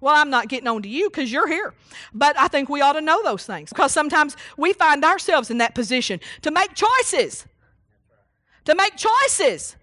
Well, 0.00 0.14
I'm 0.14 0.30
not 0.30 0.48
getting 0.48 0.68
on 0.68 0.82
to 0.82 0.88
you 0.88 1.10
because 1.10 1.32
you're 1.32 1.48
here. 1.48 1.74
But 2.14 2.38
I 2.38 2.48
think 2.48 2.68
we 2.68 2.80
ought 2.80 2.94
to 2.94 3.00
know 3.00 3.22
those 3.24 3.46
things 3.46 3.70
because 3.70 3.90
sometimes 3.90 4.36
we 4.56 4.72
find 4.72 5.04
ourselves 5.04 5.50
in 5.50 5.58
that 5.58 5.74
position 5.74 6.20
to 6.42 6.50
make 6.52 6.74
choices 6.74 7.46
to 8.64 8.74
make 8.74 8.96
choices. 8.96 9.76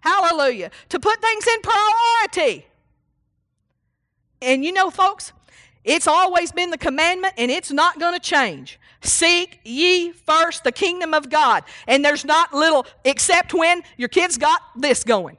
Hallelujah. 0.00 0.70
To 0.90 1.00
put 1.00 1.20
things 1.20 1.46
in 1.46 1.60
priority. 1.62 2.66
And 4.42 4.64
you 4.64 4.72
know, 4.72 4.90
folks, 4.90 5.32
it's 5.84 6.06
always 6.06 6.52
been 6.52 6.70
the 6.70 6.78
commandment 6.78 7.34
and 7.36 7.50
it's 7.50 7.70
not 7.70 7.98
going 7.98 8.14
to 8.14 8.20
change. 8.20 8.78
Seek 9.02 9.60
ye 9.64 10.12
first 10.12 10.64
the 10.64 10.72
kingdom 10.72 11.14
of 11.14 11.30
God. 11.30 11.64
And 11.86 12.04
there's 12.04 12.24
not 12.24 12.52
little, 12.52 12.86
except 13.04 13.54
when 13.54 13.82
your 13.96 14.08
kids 14.08 14.36
got 14.36 14.60
this 14.76 15.04
going 15.04 15.38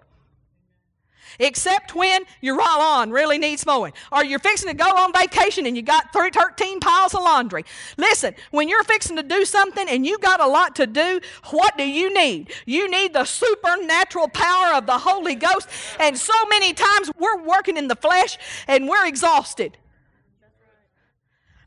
except 1.40 1.96
when 1.96 2.24
your 2.42 2.58
lawn 2.58 3.12
really 3.12 3.38
needs 3.38 3.66
mowing, 3.66 3.94
or 4.12 4.24
you're 4.24 4.40
fixing 4.40 4.70
to 4.70 4.76
go 4.76 4.90
on 4.90 5.14
vacation 5.14 5.66
and 5.66 5.76
you 5.76 5.82
got 5.82 6.14
13 6.14 6.80
piles 6.80 7.14
of 7.14 7.22
laundry. 7.22 7.66
Listen, 7.98 8.36
when 8.52 8.70
you're 8.70 8.84
fixing 8.84 9.16
to 9.16 9.24
do 9.24 9.46
something 9.46 9.88
and 9.88 10.06
you 10.06 10.18
got 10.20 10.40
a 10.40 10.48
lot 10.48 10.76
to 10.76 10.88
do, 10.88 11.20
what 11.52 11.78
do 11.78 11.88
you 11.88 12.14
need? 12.14 12.52
You 12.66 12.90
need 12.90 13.14
the 13.14 13.26
supernatural 13.26 14.30
power 14.30 14.76
of 14.76 14.86
the 14.86 14.98
Holy 14.98 15.36
Ghost. 15.36 15.68
And 16.00 16.18
so 16.18 16.34
many 16.50 16.74
times 16.74 17.12
we're 17.18 17.44
working 17.44 17.78
in 17.78 17.88
the 17.88 17.96
flesh 17.96 18.38
and 18.68 18.88
we're 18.88 19.06
exhausted. 19.06 19.78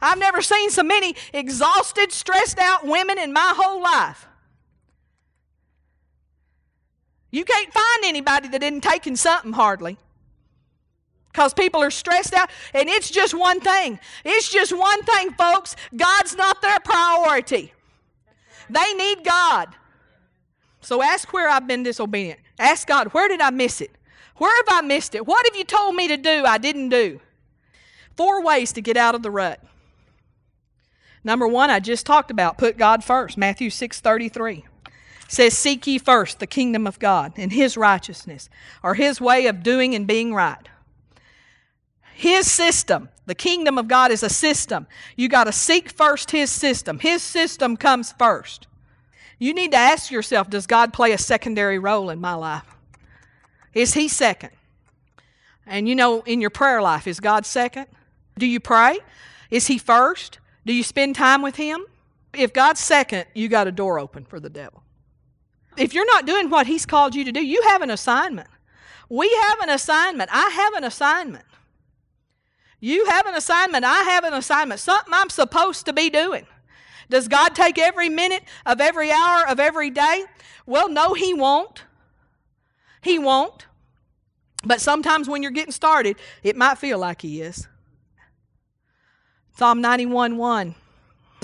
I've 0.00 0.18
never 0.18 0.42
seen 0.42 0.70
so 0.70 0.83
many 0.83 1.16
exhausted, 1.33 2.12
stressed 2.12 2.59
out 2.59 2.87
women 2.87 3.18
in 3.18 3.33
my 3.33 3.55
whole 3.57 3.83
life. 3.83 4.27
You 7.35 7.44
can't 7.44 7.73
find 7.73 8.05
anybody 8.05 8.47
that 8.47 8.62
isn't 8.62 8.83
taking 8.83 9.16
something 9.16 9.55
hardly. 9.55 9.99
Because 11.33 11.53
people 11.53 11.83
are 11.83 11.90
stressed 11.90 12.33
out. 12.33 12.49
And 12.73 12.88
it's 12.88 13.11
just 13.11 13.35
one 13.35 13.59
thing. 13.59 13.99
It's 14.25 14.49
just 14.49 14.73
one 14.73 15.03
thing, 15.03 15.33
folks. 15.33 15.75
God's 15.97 16.37
not 16.37 16.62
their 16.62 16.79
priority. 16.79 17.73
They 18.70 18.94
need 18.94 19.25
God. 19.25 19.75
So 20.81 21.03
ask 21.03 21.33
where 21.33 21.49
I've 21.49 21.66
been 21.66 21.83
disobedient. 21.83 22.38
Ask 22.57 22.87
God, 22.87 23.09
where 23.09 23.27
did 23.27 23.40
I 23.40 23.51
miss 23.51 23.81
it? 23.81 23.90
Where 24.37 24.57
have 24.64 24.85
I 24.85 24.87
missed 24.87 25.16
it? 25.16 25.27
What 25.27 25.44
have 25.44 25.57
you 25.57 25.64
told 25.64 25.97
me 25.97 26.07
to 26.07 26.16
do 26.16 26.44
I 26.47 26.59
didn't 26.59 26.90
do? 26.90 27.20
Four 28.16 28.44
ways 28.44 28.73
to 28.75 28.81
get 28.81 28.97
out 28.97 29.16
of 29.16 29.25
the 29.25 29.31
rut. 29.33 29.61
Number 31.25 31.49
one, 31.49 31.68
I 31.68 31.81
just 31.81 32.07
talked 32.07 32.31
about 32.31 32.59
put 32.59 32.79
God 32.79 33.03
first. 33.03 33.37
Matthew 33.37 33.70
6 33.70 33.99
33 33.99 34.66
says, 35.29 35.57
Seek 35.57 35.87
ye 35.87 35.99
first 35.99 36.39
the 36.39 36.47
kingdom 36.47 36.87
of 36.87 36.99
God 36.99 37.33
and 37.37 37.53
his 37.53 37.77
righteousness, 37.77 38.49
or 38.83 38.95
his 38.95 39.21
way 39.21 39.47
of 39.47 39.63
doing 39.63 39.95
and 39.95 40.07
being 40.07 40.35
right. 40.35 40.69
His 42.15 42.51
system, 42.51 43.09
the 43.27 43.35
kingdom 43.35 43.77
of 43.77 43.89
God 43.89 44.11
is 44.13 44.23
a 44.23 44.29
system. 44.29 44.87
You 45.17 45.29
got 45.29 45.45
to 45.45 45.53
seek 45.53 45.91
first 45.91 46.31
his 46.31 46.51
system. 46.51 47.01
His 47.01 47.23
system 47.23 47.77
comes 47.77 48.13
first. 48.13 48.69
You 49.39 49.53
need 49.53 49.73
to 49.73 49.79
ask 49.79 50.11
yourself 50.11 50.49
Does 50.49 50.67
God 50.67 50.93
play 50.93 51.13
a 51.13 51.19
secondary 51.19 51.79
role 51.79 52.11
in 52.11 52.21
my 52.21 52.35
life? 52.35 52.77
Is 53.73 53.95
he 53.95 54.09
second? 54.09 54.51
And 55.67 55.89
you 55.89 55.95
know, 55.95 56.23
in 56.23 56.41
your 56.41 56.51
prayer 56.51 56.81
life, 56.81 57.07
is 57.07 57.21
God 57.21 57.47
second? 57.47 57.87
Do 58.39 58.47
you 58.47 58.61
pray? 58.61 58.99
Is 59.51 59.67
he 59.67 59.79
first? 59.79 60.39
Do 60.67 60.73
you 60.73 60.83
spend 60.83 61.17
time 61.17 61.43
with 61.43 61.57
him? 61.57 61.85
If 62.33 62.53
God's 62.53 62.81
second, 62.81 63.27
you 63.35 63.49
got 63.49 63.67
a 63.67 63.73
door 63.73 63.99
open 63.99 64.25
for 64.25 64.41
the 64.41 64.51
devil. 64.51 64.83
If 65.77 65.95
you're 65.95 66.07
not 66.07 66.27
doing 66.27 66.51
what 66.51 66.67
He's 66.67 66.87
called 66.87 67.15
you 67.15 67.25
to 67.25 67.33
do, 67.33 67.45
you 67.45 67.63
have 67.63 67.83
an 67.83 67.91
assignment. 67.91 68.49
We 69.09 69.33
have 69.43 69.61
an 69.61 69.71
assignment. 69.71 70.31
I 70.33 70.49
have 70.51 70.75
an 70.75 70.85
assignment. 70.85 71.45
You 72.81 73.07
have 73.07 73.27
an 73.27 73.35
assignment. 73.35 73.85
I 73.85 74.03
have 74.03 74.25
an 74.25 74.35
assignment. 74.35 74.81
Something 74.81 75.13
I'm 75.13 75.31
supposed 75.31 75.87
to 75.87 75.93
be 75.93 76.11
doing. 76.11 76.47
Does 77.11 77.29
God 77.29 77.55
take 77.55 77.79
every 77.79 78.09
minute 78.09 78.45
of 78.67 78.81
every 78.81 79.11
hour 79.11 79.47
of 79.49 79.61
every 79.61 79.91
day? 79.91 80.25
Well, 80.67 80.89
no, 80.89 81.15
He 81.15 81.35
won't. 81.35 81.85
He 83.03 83.19
won't. 83.19 83.67
But 84.65 84.81
sometimes 84.81 85.29
when 85.29 85.43
you're 85.43 85.51
getting 85.51 85.73
started, 85.73 86.17
it 86.43 86.57
might 86.57 86.79
feel 86.79 86.99
like 86.99 87.23
He 87.23 87.43
is. 87.43 87.69
Psalm 89.57 89.81
91 89.81 90.37
1. 90.37 90.75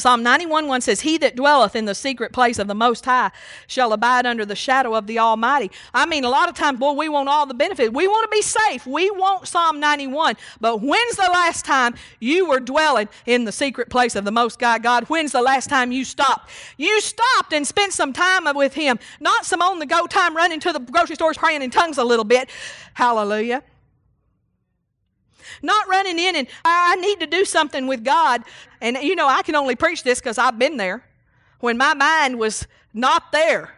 Psalm 0.01 0.23
91 0.23 0.67
1 0.67 0.81
says, 0.81 1.01
He 1.01 1.19
that 1.19 1.37
dwelleth 1.37 1.77
in 1.77 1.85
the 1.85 1.95
secret 1.95 2.33
place 2.33 2.59
of 2.59 2.67
the 2.67 2.75
Most 2.75 3.05
High 3.05 3.31
shall 3.67 3.93
abide 3.93 4.27
under 4.27 4.45
the 4.45 4.57
shadow 4.57 4.95
of 4.95 5.07
the 5.07 5.19
Almighty. 5.19 5.71
I 5.95 6.07
mean, 6.07 6.25
a 6.25 6.29
lot 6.29 6.49
of 6.49 6.55
times, 6.55 6.79
boy, 6.79 6.93
we 6.93 7.09
want 7.09 7.29
all 7.29 7.47
the 7.47 7.55
benefits. 7.55 7.91
We 7.93 8.07
want 8.09 8.25
to 8.25 8.37
be 8.37 8.43
safe. 8.43 8.87
We 8.87 9.11
want 9.11 9.47
Psalm 9.47 9.81
91. 9.81 10.37
But 10.61 10.81
when's 10.81 11.17
the 11.17 11.31
last 11.33 11.65
time 11.65 11.95
you 12.19 12.49
were 12.49 12.61
dwelling 12.61 13.09
in 13.27 13.45
the 13.45 13.53
secret 13.53 13.91
place 13.91 14.17
of 14.17 14.25
the 14.25 14.33
Most 14.33 14.61
High 14.61 14.79
God? 14.79 15.05
When's 15.05 15.33
the 15.33 15.43
last 15.43 15.69
time 15.69 15.93
you 15.93 16.05
stopped? 16.05 16.51
You 16.77 17.01
stopped 17.01 17.53
and 17.53 17.67
spent 17.67 17.93
some 17.93 18.13
time 18.13 18.41
with 18.55 18.75
Him, 18.75 18.99
not 19.21 19.45
some 19.45 19.63
on 19.63 19.79
the 19.79 19.87
go 19.87 20.07
time 20.07 20.37
running 20.37 20.61
to 20.61 20.73
the 20.73 20.81
grocery 20.81 21.17
stores 21.17 21.37
praying 21.37 21.63
in 21.63 21.71
tongues 21.71 21.99
a 21.99 22.05
little 22.05 22.25
bit. 22.25 22.49
Hallelujah. 22.95 23.63
Not 25.63 25.89
running 25.89 26.19
in 26.19 26.37
and 26.37 26.49
I 26.65 26.97
need 26.97 27.21
to 27.21 27.27
do 27.27 27.45
something 27.45 27.87
with 27.87 28.05
God. 28.05 28.43
And 28.81 28.97
you 28.99 29.15
know, 29.15 29.29
I 29.29 29.43
can 29.43 29.55
only 29.55 29.77
preach 29.77 30.03
this 30.03 30.21
because 30.21 30.39
I've 30.39 30.59
been 30.59 30.77
there. 30.77 31.05
When 31.61 31.77
my 31.77 31.95
mind 31.95 32.39
was 32.39 32.67
not 32.95 33.33
there, 33.33 33.75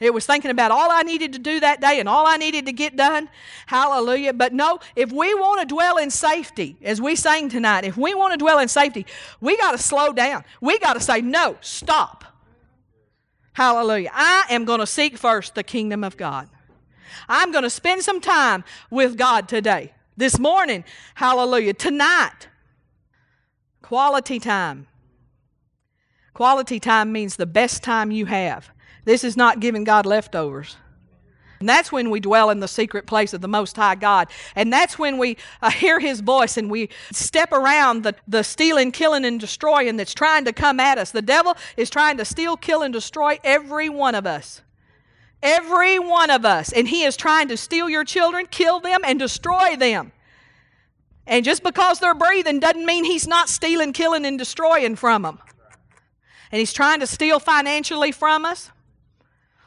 it 0.00 0.12
was 0.12 0.26
thinking 0.26 0.50
about 0.50 0.70
all 0.70 0.90
I 0.90 1.02
needed 1.02 1.32
to 1.32 1.38
do 1.38 1.60
that 1.60 1.80
day 1.80 1.98
and 1.98 2.08
all 2.08 2.26
I 2.26 2.36
needed 2.36 2.66
to 2.66 2.72
get 2.72 2.94
done. 2.94 3.28
Hallelujah. 3.66 4.34
But 4.34 4.52
no, 4.52 4.80
if 4.96 5.10
we 5.10 5.32
want 5.34 5.60
to 5.60 5.66
dwell 5.66 5.96
in 5.96 6.10
safety, 6.10 6.76
as 6.82 7.00
we 7.00 7.16
sang 7.16 7.48
tonight, 7.48 7.84
if 7.84 7.96
we 7.96 8.12
want 8.12 8.32
to 8.32 8.36
dwell 8.36 8.58
in 8.58 8.68
safety, 8.68 9.06
we 9.40 9.56
got 9.56 9.72
to 9.72 9.78
slow 9.78 10.12
down. 10.12 10.44
We 10.60 10.78
got 10.78 10.94
to 10.94 11.00
say, 11.00 11.22
no, 11.22 11.56
stop. 11.62 12.24
Hallelujah. 13.54 14.10
I 14.12 14.44
am 14.50 14.66
going 14.66 14.80
to 14.80 14.86
seek 14.86 15.16
first 15.16 15.54
the 15.54 15.62
kingdom 15.62 16.04
of 16.04 16.16
God. 16.18 16.50
I'm 17.26 17.50
going 17.52 17.64
to 17.64 17.70
spend 17.70 18.02
some 18.02 18.20
time 18.20 18.62
with 18.90 19.16
God 19.16 19.48
today 19.48 19.93
this 20.16 20.38
morning. 20.38 20.84
Hallelujah. 21.14 21.74
Tonight, 21.74 22.48
quality 23.82 24.38
time. 24.38 24.86
Quality 26.32 26.80
time 26.80 27.12
means 27.12 27.36
the 27.36 27.46
best 27.46 27.82
time 27.82 28.10
you 28.10 28.26
have. 28.26 28.70
This 29.04 29.22
is 29.22 29.36
not 29.36 29.60
giving 29.60 29.84
God 29.84 30.06
leftovers. 30.06 30.76
And 31.60 31.68
that's 31.68 31.92
when 31.92 32.10
we 32.10 32.20
dwell 32.20 32.50
in 32.50 32.60
the 32.60 32.68
secret 32.68 33.06
place 33.06 33.32
of 33.32 33.40
the 33.40 33.48
Most 33.48 33.76
High 33.76 33.94
God. 33.94 34.28
And 34.54 34.72
that's 34.72 34.98
when 34.98 35.16
we 35.16 35.36
uh, 35.62 35.70
hear 35.70 36.00
His 36.00 36.20
voice 36.20 36.56
and 36.56 36.70
we 36.70 36.90
step 37.12 37.52
around 37.52 38.02
the, 38.02 38.14
the 38.26 38.42
stealing, 38.42 38.92
killing, 38.92 39.24
and 39.24 39.38
destroying 39.38 39.96
that's 39.96 40.12
trying 40.12 40.44
to 40.44 40.52
come 40.52 40.80
at 40.80 40.98
us. 40.98 41.12
The 41.12 41.22
devil 41.22 41.56
is 41.76 41.88
trying 41.88 42.18
to 42.18 42.24
steal, 42.24 42.56
kill, 42.56 42.82
and 42.82 42.92
destroy 42.92 43.38
every 43.44 43.88
one 43.88 44.14
of 44.14 44.26
us. 44.26 44.60
Every 45.44 45.98
one 45.98 46.30
of 46.30 46.46
us. 46.46 46.72
And 46.72 46.88
he 46.88 47.04
is 47.04 47.16
trying 47.16 47.48
to 47.48 47.56
steal 47.56 47.88
your 47.88 48.04
children, 48.04 48.46
kill 48.50 48.80
them, 48.80 49.02
and 49.04 49.18
destroy 49.18 49.76
them. 49.76 50.10
And 51.26 51.44
just 51.44 51.62
because 51.62 52.00
they're 52.00 52.14
breathing 52.14 52.60
doesn't 52.60 52.84
mean 52.84 53.04
he's 53.04 53.28
not 53.28 53.48
stealing, 53.48 53.92
killing, 53.92 54.24
and 54.24 54.38
destroying 54.38 54.96
from 54.96 55.22
them. 55.22 55.38
And 56.50 56.58
he's 56.58 56.72
trying 56.72 57.00
to 57.00 57.06
steal 57.06 57.38
financially 57.38 58.10
from 58.10 58.44
us. 58.44 58.70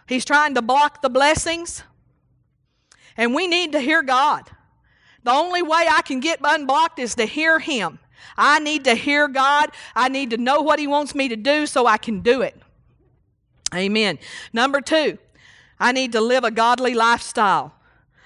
He's 0.08 0.26
trying 0.26 0.56
to 0.56 0.62
block 0.62 1.02
the 1.02 1.10
blessings. 1.10 1.84
And 3.16 3.36
we 3.36 3.48
need 3.48 3.72
to 3.74 3.80
hear 3.80 4.02
God. 4.02 4.50
The 5.24 5.32
only 5.32 5.62
way 5.62 5.86
I 5.92 6.02
can 6.04 6.20
get 6.20 6.40
unblocked 6.44 7.00
is 7.00 7.16
to 7.16 7.26
hear 7.26 7.60
Him. 7.60 8.00
I 8.38 8.60
need 8.60 8.86
to 8.86 8.96
hear 8.96 9.28
God. 9.28 9.72
I 9.96 10.10
need 10.10 10.30
to 10.30 10.38
know 10.38 10.62
what 10.62 10.80
He 10.80 10.88
wants 10.88 11.14
me 11.14 11.28
to 11.28 11.36
do 11.36 11.66
so 11.66 11.86
I 11.86 11.98
can 11.98 12.22
do 12.22 12.42
it. 12.42 12.56
Amen. 13.76 14.20
Number 14.54 14.80
two, 14.80 15.18
I 15.80 15.92
need 15.92 16.12
to 16.14 16.22
live 16.22 16.44
a 16.44 16.52
godly 16.52 16.94
lifestyle. 16.94 17.74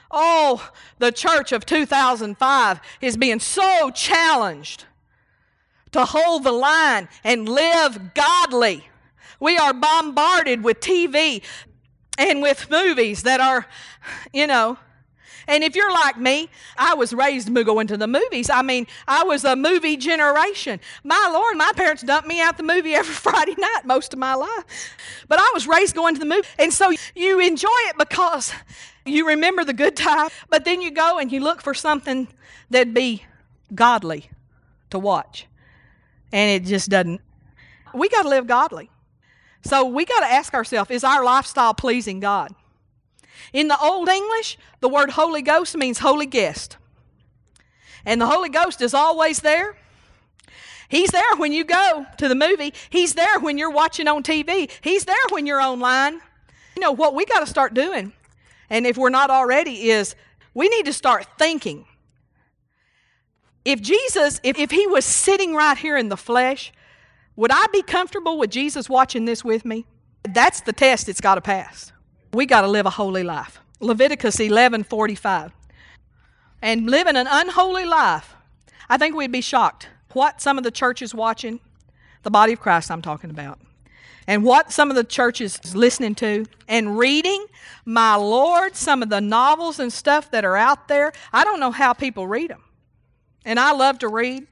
Oh, 0.10 0.70
the 1.00 1.12
church 1.12 1.52
of 1.52 1.66
2005 1.66 2.80
is 3.02 3.18
being 3.18 3.40
so 3.40 3.92
challenged 3.92 4.86
to 5.92 6.06
hold 6.06 6.44
the 6.44 6.52
line 6.52 7.10
and 7.24 7.48
live 7.48 8.14
godly. 8.14 8.88
We 9.40 9.58
are 9.58 9.74
bombarded 9.74 10.64
with 10.64 10.80
TV 10.80 11.44
and 12.18 12.42
with 12.42 12.70
movies 12.70 13.24
that 13.24 13.40
are, 13.40 13.66
you 14.34 14.48
know, 14.48 14.78
and 15.52 15.66
if 15.66 15.76
you're 15.76 15.92
like 15.92 16.18
me, 16.18 16.50
I 16.78 16.94
was 16.94 17.12
raised 17.12 17.54
going 17.54 17.86
to 17.88 17.98
the 17.98 18.08
movies. 18.08 18.50
I 18.50 18.62
mean, 18.62 18.88
I 19.06 19.26
was 19.26 19.44
a 19.44 19.54
movie 19.54 19.98
generation. 19.98 20.80
My 21.04 21.30
Lord, 21.34 21.58
my 21.58 21.74
parents 21.76 22.04
dumped 22.04 22.26
me 22.26 22.40
out 22.40 22.56
the 22.56 22.64
movie 22.64 22.96
every 22.96 23.14
Friday 23.14 23.56
night 23.58 23.82
most 23.84 24.14
of 24.14 24.20
my 24.20 24.34
life. 24.34 24.96
But 25.28 25.40
I 25.40 25.52
was 25.54 25.68
raised 25.68 25.94
going 25.94 26.16
to 26.16 26.20
the 26.20 26.26
movie. 26.26 26.48
And 26.58 26.72
so 26.72 26.94
you 27.16 27.42
enjoy 27.42 27.68
it 27.90 27.98
because 27.98 28.54
you 29.06 29.28
remember 29.28 29.66
the 29.66 29.74
good 29.74 29.98
time, 29.98 30.30
but 30.50 30.64
then 30.64 30.82
you 30.82 30.90
go 30.90 31.20
and 31.20 31.30
you 31.30 31.42
look 31.42 31.62
for 31.62 31.74
something 31.74 32.30
that'd 32.70 32.94
be 32.94 33.26
godly 33.76 34.30
to 34.92 35.00
watch. 35.00 35.48
And 36.32 36.64
it 36.64 36.66
just 36.66 36.90
doesn't. 36.90 37.20
We 37.94 38.08
got 38.08 38.22
to 38.24 38.30
live 38.30 38.48
godly. 38.48 38.90
So 39.64 39.84
we 39.84 40.06
got 40.06 40.22
to 40.22 40.28
ask 40.28 40.54
ourselves 40.54 40.92
is 40.92 41.04
our 41.04 41.26
lifestyle 41.26 41.74
pleasing 41.74 42.22
God? 42.22 42.56
In 43.54 43.68
the 43.68 43.80
Old 43.80 44.08
English, 44.08 44.58
the 44.80 44.90
word 44.90 45.12
Holy 45.12 45.42
Ghost 45.42 45.76
means 45.76 46.00
holy 46.00 46.26
guest. 46.26 46.78
And 48.06 48.20
the 48.20 48.28
Holy 48.28 48.50
Ghost 48.50 48.82
is 48.82 48.94
always 48.94 49.40
there. 49.40 49.76
He's 50.90 51.12
there 51.12 51.36
when 51.38 51.54
you 51.54 51.64
go 51.64 52.06
to 52.18 52.28
the 52.28 52.36
movie. 52.36 52.74
He's 52.90 53.14
there 53.14 53.40
when 53.40 53.58
you're 53.58 53.72
watching 53.72 54.08
on 54.08 54.24
TV. 54.24 54.70
He's 54.82 55.06
there 55.06 55.16
when 55.30 55.46
you're 55.46 55.62
online. 55.62 56.14
You 56.76 56.82
know, 56.82 56.92
what 56.92 57.16
we 57.16 57.26
got 57.26 57.40
to 57.40 57.48
start 57.48 57.74
doing, 57.74 58.14
and 58.70 58.86
if 58.86 58.98
we're 58.98 59.10
not 59.10 59.30
already, 59.30 59.90
is 59.90 60.16
we 60.54 60.68
need 60.70 60.86
to 60.86 60.94
start 60.94 61.26
thinking. 61.38 61.86
If 63.64 63.82
Jesus, 63.82 64.40
if, 64.44 64.58
if 64.58 64.72
he 64.72 64.88
was 64.88 65.06
sitting 65.06 65.54
right 65.54 65.78
here 65.78 65.98
in 65.98 66.10
the 66.10 66.18
flesh, 66.18 66.72
would 67.36 67.52
I 67.52 67.66
be 67.72 67.84
comfortable 67.84 68.38
with 68.38 68.50
Jesus 68.50 68.90
watching 68.90 69.26
this 69.26 69.44
with 69.44 69.66
me? 69.66 69.86
That's 70.24 70.62
the 70.62 70.74
test 70.74 71.10
it's 71.10 71.22
got 71.22 71.36
to 71.36 71.42
pass. 71.42 71.92
We 72.34 72.46
got 72.46 72.62
to 72.62 72.68
live 72.68 72.86
a 72.86 72.92
holy 72.92 73.24
life. 73.24 73.60
Leviticus 73.82 74.38
11:45. 74.38 75.52
And 76.62 76.90
living 76.90 77.18
an 77.18 77.28
unholy 77.30 77.86
life, 77.86 78.36
I 78.88 78.98
think 78.98 79.16
we'd 79.16 79.32
be 79.32 79.42
shocked 79.42 79.90
what 80.14 80.40
some 80.42 80.58
of 80.58 80.64
the 80.64 80.72
churches 80.72 81.14
watching, 81.14 81.60
the 82.24 82.32
body 82.32 82.54
of 82.54 82.60
Christ 82.60 82.92
I'm 82.92 83.02
talking 83.02 83.30
about, 83.30 83.60
and 84.28 84.44
what 84.44 84.72
some 84.72 84.90
of 84.90 84.96
the 84.96 85.04
churches 85.04 85.76
listening 85.76 86.16
to 86.16 86.46
and 86.68 86.98
reading. 86.98 87.48
My 87.84 88.16
Lord, 88.16 88.76
some 88.76 89.02
of 89.04 89.10
the 89.10 89.20
novels 89.22 89.80
and 89.80 89.92
stuff 89.92 90.32
that 90.32 90.46
are 90.46 90.56
out 90.56 90.88
there, 90.88 91.12
I 91.34 91.44
don't 91.44 91.60
know 91.60 91.72
how 91.72 91.94
people 91.94 92.28
read 92.28 92.52
them. 92.52 92.64
And 93.44 93.60
I 93.60 93.72
love 93.72 94.00
to 94.00 94.08
read, 94.08 94.48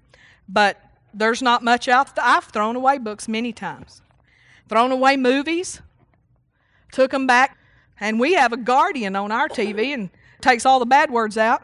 but 0.47 0.81
there's 1.13 1.41
not 1.41 1.63
much 1.63 1.87
out. 1.87 2.15
there. 2.15 2.25
I've 2.25 2.45
thrown 2.45 2.75
away 2.75 2.97
books 2.97 3.27
many 3.27 3.53
times. 3.53 4.01
Thrown 4.67 4.91
away 4.91 5.15
movies, 5.15 5.81
took 6.91 7.11
them 7.11 7.27
back 7.27 7.58
and 7.99 8.19
we 8.19 8.33
have 8.33 8.53
a 8.53 8.57
guardian 8.57 9.15
on 9.15 9.31
our 9.31 9.49
TV 9.49 9.93
and 9.93 10.09
takes 10.41 10.65
all 10.65 10.79
the 10.79 10.85
bad 10.85 11.11
words 11.11 11.37
out. 11.37 11.63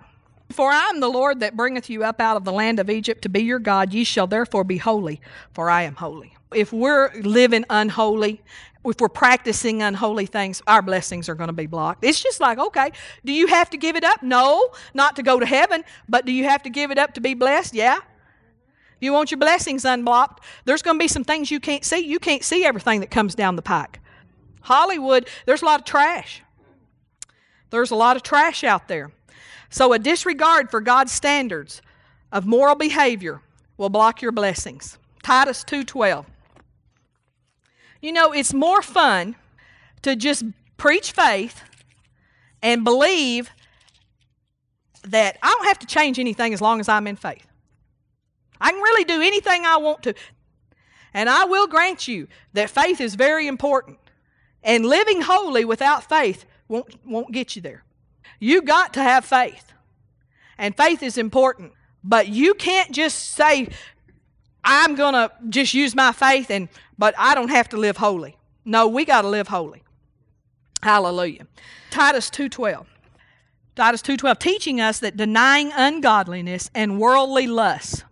For 0.52 0.70
I 0.70 0.90
am 0.90 1.00
the 1.00 1.10
Lord 1.10 1.40
that 1.40 1.58
bringeth 1.58 1.90
you 1.90 2.04
up 2.04 2.22
out 2.22 2.38
of 2.38 2.44
the 2.44 2.52
land 2.52 2.80
of 2.80 2.90
Egypt 2.90 3.24
to 3.24 3.30
be 3.30 3.42
your 3.42 3.60
God. 3.60 3.94
Ye 3.94 4.04
shall 4.04 4.28
therefore 4.28 4.64
be 4.64 4.78
holy, 4.78 5.20
for 5.54 5.70
I 5.70 5.84
am 5.84 5.96
holy. 5.96 6.36
If 6.54 6.72
we're 6.72 7.12
living 7.16 7.66
unholy, 7.70 8.44
if 8.86 9.02
we're 9.02 9.10
practicing 9.10 9.82
unholy 9.82 10.28
things, 10.28 10.62
our 10.68 10.84
blessings 10.84 11.28
are 11.30 11.36
going 11.36 11.48
to 11.48 11.54
be 11.54 11.66
blocked. 11.66 12.04
It's 12.04 12.22
just 12.22 12.40
like, 12.40 12.60
okay, 12.60 12.92
do 13.26 13.34
you 13.34 13.48
have 13.48 13.72
to 13.72 13.78
give 13.78 13.96
it 13.96 14.04
up? 14.04 14.22
No, 14.22 14.70
not 14.94 15.16
to 15.16 15.24
go 15.24 15.40
to 15.40 15.46
heaven, 15.46 15.84
but 16.08 16.26
do 16.26 16.32
you 16.32 16.44
have 16.44 16.62
to 16.64 16.70
give 16.70 16.92
it 16.92 17.00
up 17.00 17.16
to 17.16 17.22
be 17.22 17.34
blessed? 17.34 17.74
Yeah. 17.74 17.98
If 17.98 19.02
You 19.02 19.14
want 19.14 19.32
your 19.32 19.40
blessings 19.40 19.84
unblocked. 19.84 20.44
There's 20.66 20.82
going 20.84 20.98
to 20.98 21.04
be 21.04 21.08
some 21.08 21.24
things 21.24 21.50
you 21.50 21.60
can't 21.60 21.84
see. 21.84 22.06
You 22.06 22.20
can't 22.20 22.44
see 22.44 22.64
everything 22.64 23.00
that 23.00 23.10
comes 23.10 23.34
down 23.34 23.56
the 23.56 23.62
pike. 23.62 24.00
Hollywood, 24.66 25.28
there's 25.46 25.62
a 25.62 25.66
lot 25.66 25.80
of 25.80 25.86
trash. 25.86 26.42
There's 27.70 27.92
a 27.92 27.96
lot 27.96 28.16
of 28.16 28.24
trash 28.24 28.64
out 28.64 28.88
there. 28.88 29.12
So 29.70 29.94
a 29.94 30.00
disregard 30.00 30.72
for 30.72 30.82
God's 30.82 31.12
standards 31.12 31.82
of 32.32 32.46
moral 32.46 32.76
behavior 32.76 33.42
will 33.78 33.90
block 33.90 34.22
your 34.22 34.32
blessings. 34.32 34.98
Titus 35.24 35.64
2:12. 35.64 36.26
You 38.02 38.12
know, 38.12 38.32
it's 38.32 38.54
more 38.54 38.82
fun 38.82 39.36
to 40.02 40.16
just 40.16 40.44
preach 40.78 41.12
faith 41.12 41.64
and 42.62 42.84
believe 42.84 43.50
that 45.04 45.38
I 45.42 45.48
don't 45.48 45.66
have 45.66 45.80
to 45.80 45.88
change 45.88 46.20
anything 46.20 46.54
as 46.54 46.62
long 46.62 46.80
as 46.80 46.90
I'm 46.90 47.08
in 47.08 47.16
faith. 47.16 47.48
I 48.60 48.72
can 48.72 48.82
really 48.82 49.04
do 49.04 49.22
anything 49.22 49.66
I 49.66 49.78
want 49.78 50.04
to. 50.04 50.14
And 51.14 51.30
I 51.30 51.46
will 51.46 51.68
grant 51.68 52.08
you 52.08 52.28
that 52.54 52.70
faith 52.70 53.00
is 53.00 53.16
very 53.16 53.48
important. 53.48 54.00
And 54.66 54.86
living 54.86 55.22
holy 55.22 55.64
without 55.64 56.10
faith 56.10 56.44
won't, 56.68 56.94
won't 57.06 57.32
get 57.32 57.56
you 57.56 57.62
there. 57.62 57.84
You 58.40 58.62
got 58.62 58.94
to 58.96 59.02
have 59.02 59.24
faith. 59.24 59.72
And 60.58 60.76
faith 60.76 61.02
is 61.02 61.18
important. 61.18 61.72
But 62.04 62.28
you 62.28 62.54
can't 62.56 62.92
just 62.92 63.36
say, 63.36 63.70
I'm 64.64 64.96
going 64.96 65.14
to 65.14 65.32
just 65.48 65.74
use 65.74 65.96
my 65.96 66.12
faith 66.12 66.52
and 66.52 66.68
but 66.98 67.14
I 67.18 67.36
don't 67.36 67.50
have 67.50 67.70
to 67.70 67.78
live 67.78 67.98
holy. 67.98 68.38
No, 68.64 68.88
we 68.88 69.06
got 69.06 69.22
to 69.22 69.28
live 69.28 69.50
holy. 69.50 69.84
Hallelujah. 70.82 71.48
Titus 71.92 72.30
2:12. 72.30 72.86
Titus 73.76 74.02
2:12 74.02 74.40
teaching 74.40 74.82
us 74.82 75.00
that 75.00 75.18
denying 75.18 75.72
ungodliness 75.76 76.72
and 76.74 77.00
worldly 77.00 77.48
lusts 77.48 78.04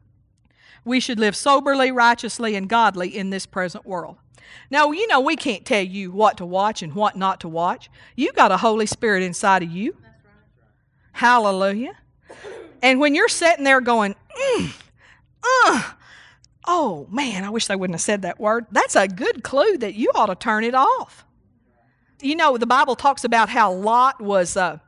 we 0.85 0.99
should 0.99 1.19
live 1.19 1.35
soberly, 1.35 1.91
righteously 1.91 2.55
and 2.55 2.67
godly 2.67 3.15
in 3.15 3.29
this 3.29 3.45
present 3.45 3.85
world. 3.85 4.17
Now, 4.69 4.91
you 4.91 5.07
know 5.07 5.19
we 5.19 5.35
can't 5.35 5.65
tell 5.65 5.81
you 5.83 6.11
what 6.11 6.37
to 6.37 6.45
watch 6.45 6.81
and 6.81 6.93
what 6.93 7.15
not 7.15 7.39
to 7.41 7.47
watch. 7.47 7.89
You 8.15 8.31
got 8.33 8.51
a 8.51 8.57
Holy 8.57 8.85
Spirit 8.85 9.23
inside 9.23 9.63
of 9.63 9.69
you. 9.69 9.95
Hallelujah. 11.13 11.95
And 12.81 12.99
when 12.99 13.15
you're 13.15 13.29
sitting 13.29 13.63
there 13.63 13.81
going, 13.81 14.15
mm, 14.37 14.73
uh, 15.43 15.91
oh 16.65 17.07
man, 17.09 17.43
I 17.43 17.49
wish 17.49 17.67
they 17.67 17.75
wouldn't 17.75 17.95
have 17.95 18.01
said 18.01 18.23
that 18.23 18.39
word. 18.39 18.65
That's 18.71 18.95
a 18.95 19.07
good 19.07 19.43
clue 19.43 19.77
that 19.77 19.93
you 19.95 20.11
ought 20.15 20.27
to 20.27 20.35
turn 20.35 20.63
it 20.63 20.75
off. 20.75 21.23
You 22.21 22.35
know, 22.35 22.57
the 22.57 22.65
Bible 22.65 22.95
talks 22.95 23.23
about 23.23 23.49
how 23.49 23.71
Lot 23.71 24.21
was. 24.21 24.57
Uh, 24.57 24.79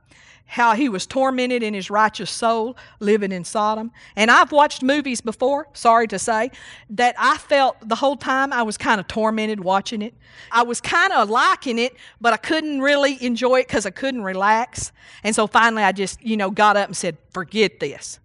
how 0.45 0.75
he 0.75 0.87
was 0.87 1.05
tormented 1.05 1.63
in 1.63 1.73
his 1.73 1.89
righteous 1.89 2.29
soul 2.29 2.77
living 2.99 3.31
in 3.31 3.43
Sodom. 3.43 3.91
And 4.15 4.29
I've 4.29 4.51
watched 4.51 4.83
movies 4.83 5.19
before, 5.19 5.67
sorry 5.73 6.07
to 6.07 6.19
say, 6.19 6.51
that 6.91 7.15
I 7.17 7.37
felt 7.37 7.77
the 7.87 7.95
whole 7.95 8.15
time 8.15 8.53
I 8.53 8.63
was 8.63 8.77
kind 8.77 8.99
of 8.99 9.07
tormented 9.07 9.59
watching 9.59 10.01
it. 10.01 10.13
I 10.51 10.63
was 10.63 10.79
kind 10.79 11.11
of 11.11 11.29
liking 11.29 11.79
it, 11.79 11.95
but 12.21 12.33
I 12.33 12.37
couldn't 12.37 12.81
really 12.81 13.21
enjoy 13.23 13.61
it 13.61 13.67
because 13.67 13.85
I 13.85 13.89
couldn't 13.89 14.23
relax. 14.23 14.91
And 15.23 15.35
so 15.35 15.47
finally 15.47 15.83
I 15.83 15.91
just, 15.91 16.23
you 16.23 16.37
know, 16.37 16.51
got 16.51 16.77
up 16.77 16.87
and 16.87 16.95
said, 16.95 17.17
forget 17.31 17.79
this. 17.79 18.19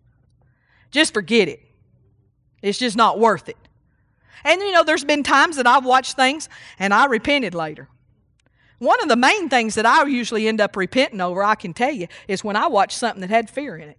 Just 0.91 1.15
forget 1.15 1.49
it. 1.49 1.61
It's 2.63 2.79
just 2.79 2.97
not 2.97 3.19
worth 3.19 3.49
it. 3.49 3.57
And, 4.45 4.61
you 4.61 4.73
know, 4.73 4.85
there's 4.85 5.05
been 5.05 5.23
times 5.23 5.57
that 5.57 5.67
I've 5.67 5.85
watched 5.85 6.17
things 6.17 6.49
and 6.79 6.93
I 6.93 7.07
repented 7.07 7.55
later. 7.55 7.89
One 8.81 9.01
of 9.03 9.11
the 9.11 9.17
main 9.17 9.51
things 9.51 9.75
that 9.75 9.85
I 9.85 10.05
usually 10.07 10.49
end 10.49 10.59
up 10.59 10.75
repenting 10.75 11.21
over, 11.21 11.45
I 11.45 11.55
can 11.55 11.75
tell 11.75 11.93
you, 11.93 12.09
is 12.27 12.43
when 12.43 12.57
I 12.57 12.67
watch 12.67 12.97
something 12.97 13.21
that 13.21 13.29
had 13.29 13.51
fear 13.51 13.77
in 13.77 13.91
it. 13.91 13.99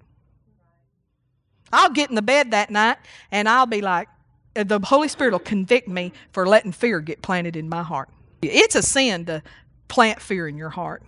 I'll 1.72 1.92
get 1.92 2.10
in 2.10 2.16
the 2.16 2.24
bed 2.24 2.50
that 2.50 2.72
night 2.72 2.98
and 3.32 3.48
I'll 3.48 3.68
be 3.68 3.82
like, 3.82 4.10
uh, 4.56 4.64
the 4.64 4.80
Holy 4.80 5.08
Spirit 5.08 5.34
will 5.34 5.40
convict 5.40 5.88
me 5.88 6.12
for 6.32 6.48
letting 6.48 6.72
fear 6.72 7.00
get 7.00 7.22
planted 7.22 7.56
in 7.56 7.70
my 7.70 7.84
heart. 7.84 8.10
It's 8.42 8.76
a 8.76 8.82
sin 8.82 9.26
to 9.26 9.44
plant 9.88 10.20
fear 10.20 10.48
in 10.48 10.58
your 10.58 10.72
heart. 10.72 11.04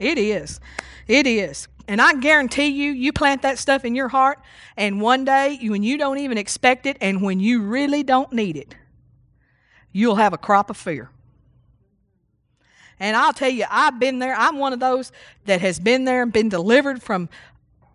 It 0.00 0.18
is. 0.18 0.58
It 1.06 1.28
is. 1.28 1.68
And 1.86 2.02
I 2.02 2.14
guarantee 2.14 2.66
you, 2.66 2.90
you 2.90 3.12
plant 3.12 3.42
that 3.42 3.58
stuff 3.58 3.84
in 3.84 3.94
your 3.94 4.08
heart, 4.08 4.40
and 4.76 5.00
one 5.00 5.24
day, 5.24 5.58
when 5.62 5.84
you 5.84 5.98
don't 5.98 6.18
even 6.18 6.36
expect 6.36 6.86
it, 6.86 6.96
and 7.00 7.22
when 7.22 7.38
you 7.38 7.62
really 7.62 8.02
don't 8.02 8.32
need 8.32 8.56
it, 8.56 8.74
you'll 9.92 10.16
have 10.16 10.32
a 10.32 10.38
crop 10.38 10.70
of 10.70 10.76
fear. 10.76 11.10
And 13.02 13.16
I'll 13.16 13.32
tell 13.32 13.50
you, 13.50 13.64
I've 13.68 13.98
been 13.98 14.20
there. 14.20 14.32
I'm 14.32 14.58
one 14.58 14.72
of 14.72 14.78
those 14.78 15.10
that 15.46 15.60
has 15.60 15.80
been 15.80 16.04
there 16.04 16.22
and 16.22 16.32
been 16.32 16.48
delivered 16.48 17.02
from 17.02 17.28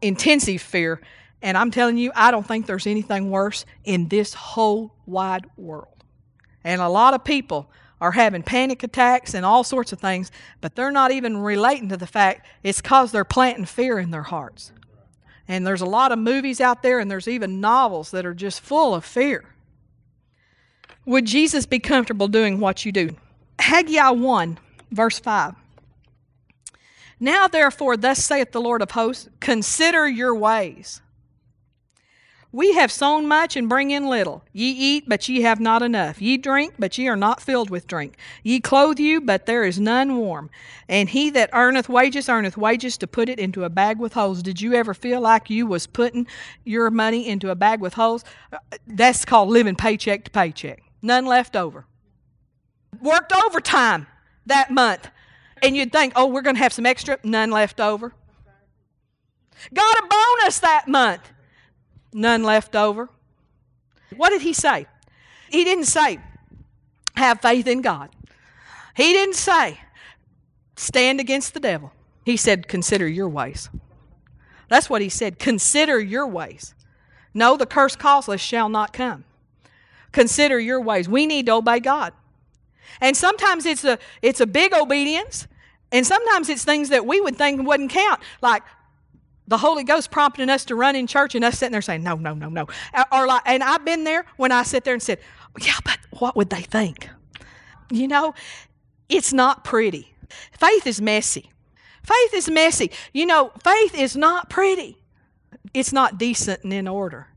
intensive 0.02 0.62
fear. 0.62 1.00
And 1.42 1.58
I'm 1.58 1.72
telling 1.72 1.98
you, 1.98 2.12
I 2.14 2.30
don't 2.30 2.46
think 2.46 2.66
there's 2.66 2.86
anything 2.86 3.32
worse 3.32 3.66
in 3.86 4.10
this 4.10 4.34
whole 4.34 4.94
wide 5.06 5.46
world. 5.56 6.04
And 6.66 6.82
a 6.82 6.90
lot 6.90 7.14
of 7.14 7.24
people 7.24 7.72
are 8.02 8.12
having 8.12 8.44
panic 8.44 8.84
attacks 8.84 9.34
and 9.34 9.46
all 9.46 9.64
sorts 9.64 9.94
of 9.94 10.00
things, 10.02 10.30
but 10.60 10.76
they're 10.76 10.92
not 10.92 11.12
even 11.12 11.38
relating 11.38 11.88
to 11.88 11.96
the 11.96 12.06
fact 12.06 12.46
it's 12.62 12.82
because 12.82 13.14
they're 13.14 13.24
planting 13.24 13.64
fear 13.64 14.00
in 14.00 14.12
their 14.12 14.24
hearts. 14.24 14.74
And 15.48 15.66
there's 15.66 15.80
a 15.80 15.86
lot 15.86 16.12
of 16.12 16.20
movies 16.20 16.60
out 16.60 16.84
there, 16.84 17.00
and 17.00 17.10
there's 17.10 17.30
even 17.30 17.62
novels 17.62 18.12
that 18.12 18.26
are 18.26 18.34
just 18.34 18.60
full 18.60 18.94
of 18.94 19.06
fear. 19.06 19.46
Would 21.06 21.24
Jesus 21.24 21.66
be 21.66 21.80
comfortable 21.80 22.28
doing 22.28 22.60
what 22.60 22.84
you 22.84 22.92
do? 22.92 23.16
Haggai 23.58 24.10
1 24.10 24.60
verse 24.92 25.20
5. 25.20 25.56
Now, 27.20 27.48
therefore, 27.48 27.98
thus 27.98 28.24
saith 28.24 28.52
the 28.52 28.62
Lord 28.62 28.82
of 28.82 28.92
hosts, 28.92 29.28
consider 29.40 30.08
your 30.08 30.36
ways. 30.36 31.02
We 32.52 32.74
have 32.76 32.92
sown 32.92 33.28
much 33.28 33.56
and 33.56 33.68
bring 33.68 33.92
in 33.92 34.08
little. 34.08 34.44
Ye 34.54 34.72
eat, 34.72 35.04
but 35.08 35.28
ye 35.28 35.42
have 35.42 35.60
not 35.60 35.82
enough. 35.82 36.22
Ye 36.22 36.38
drink, 36.38 36.76
but 36.80 36.98
ye 36.98 37.08
are 37.08 37.18
not 37.18 37.42
filled 37.42 37.70
with 37.70 37.88
drink. 37.88 38.16
Ye 38.42 38.60
clothe 38.60 39.00
you, 39.00 39.20
but 39.20 39.46
there 39.46 39.64
is 39.64 39.80
none 39.80 40.16
warm. 40.16 40.50
And 40.88 41.10
he 41.10 41.30
that 41.32 41.50
earneth 41.52 41.90
wages 41.90 42.30
earneth 42.30 42.56
wages 42.56 42.98
to 43.00 43.08
put 43.08 43.28
it 43.28 43.38
into 43.38 43.64
a 43.66 43.70
bag 43.70 44.00
with 44.00 44.14
holes. 44.14 44.42
Did 44.42 44.62
you 44.62 44.74
ever 44.74 44.94
feel 44.94 45.20
like 45.20 45.50
you 45.50 45.68
was 45.68 45.88
putting 45.88 46.26
your 46.64 46.90
money 46.90 47.28
into 47.28 47.50
a 47.50 47.56
bag 47.56 47.82
with 47.82 47.96
holes? 47.96 48.24
That's 48.88 49.26
called 49.26 49.50
living 49.50 49.76
paycheck 49.76 50.24
to 50.24 50.32
paycheck. 50.32 50.84
None 51.02 51.26
left 51.26 51.56
over. 51.56 51.86
Worked 53.02 53.34
overtime 53.34 54.08
that 54.48 54.72
month. 54.72 55.10
And 55.62 55.76
you'd 55.76 55.92
think, 55.92 56.14
oh, 56.16 56.28
we're 56.28 56.42
going 56.42 56.56
to 56.56 56.62
have 56.62 56.74
some 56.74 56.86
extra, 56.86 57.18
none 57.24 57.52
left 57.52 57.80
over. 57.80 58.14
Got 59.74 59.98
a 59.98 60.08
bonus 60.08 60.60
that 60.60 60.88
month, 60.88 61.32
none 62.14 62.44
left 62.44 62.76
over. 62.76 63.10
What 64.16 64.30
did 64.30 64.42
he 64.42 64.54
say? 64.54 64.86
He 65.50 65.64
didn't 65.64 65.86
say, 65.86 66.20
have 67.16 67.42
faith 67.42 67.68
in 67.68 67.82
God. 67.82 68.10
He 68.96 69.14
didn't 69.14 69.36
say, 69.36 69.80
stand 70.76 71.20
against 71.20 71.54
the 71.54 71.60
devil. 71.60 71.92
He 72.24 72.38
said, 72.38 72.68
consider 72.68 73.08
your 73.08 73.30
ways. 73.30 73.70
That's 74.70 74.90
what 74.90 75.02
he 75.02 75.10
said. 75.10 75.40
Consider 75.40 76.00
your 76.00 76.28
ways. 76.28 76.76
No, 77.34 77.58
the 77.58 77.66
curse 77.66 77.96
causeless 77.96 78.42
shall 78.42 78.70
not 78.70 78.94
come. 78.94 79.24
Consider 80.12 80.60
your 80.60 80.82
ways. 80.82 81.08
We 81.08 81.26
need 81.26 81.46
to 81.46 81.54
obey 81.54 81.80
God. 81.80 82.14
And 83.02 83.16
sometimes 83.16 83.66
it's 83.66 83.84
a 83.84 84.00
it's 84.22 84.40
a 84.40 84.48
big 84.48 84.74
obedience, 84.74 85.48
and 85.92 86.06
sometimes 86.06 86.50
it's 86.50 86.64
things 86.64 86.90
that 86.90 87.06
we 87.06 87.22
would 87.22 87.36
think 87.36 87.66
wouldn't 87.66 87.92
count, 87.92 88.22
like 88.42 88.64
the 89.48 89.58
Holy 89.58 89.84
Ghost 89.84 90.12
prompting 90.12 90.50
us 90.50 90.66
to 90.66 90.76
run 90.76 90.96
in 90.96 91.08
church 91.08 91.34
and 91.34 91.44
us 91.46 91.58
sitting 91.58 91.72
there 91.72 91.82
saying, 91.82 92.04
no, 92.04 92.16
no, 92.16 92.34
no, 92.34 92.50
no. 92.50 92.68
Or 93.12 93.26
like, 93.26 93.44
and 93.46 93.64
I've 93.64 93.86
been 93.86 94.04
there 94.04 94.26
when 94.36 94.52
I 94.52 94.64
sit 94.64 94.84
there 94.84 94.94
and 94.94 95.02
said, 95.02 95.20
yeah, 95.62 95.78
but 95.86 95.98
what 96.20 96.36
would 96.36 96.50
they 96.50 96.62
think? 96.62 97.10
You 97.90 98.10
know, 98.10 98.34
it's 99.08 99.32
not 99.32 99.64
pretty. 99.64 100.14
Faith 100.52 100.86
is 100.86 101.02
messy. 101.02 101.52
Faith 102.04 102.34
is 102.34 102.50
messy. 102.50 102.92
You 103.14 103.26
know, 103.26 103.52
faith 103.64 103.98
is 103.98 104.18
not 104.18 104.50
pretty. 104.50 104.98
It's 105.74 105.94
not 105.94 106.18
decent 106.18 106.64
and 106.64 106.74
in 106.74 106.88
order. 106.88 107.28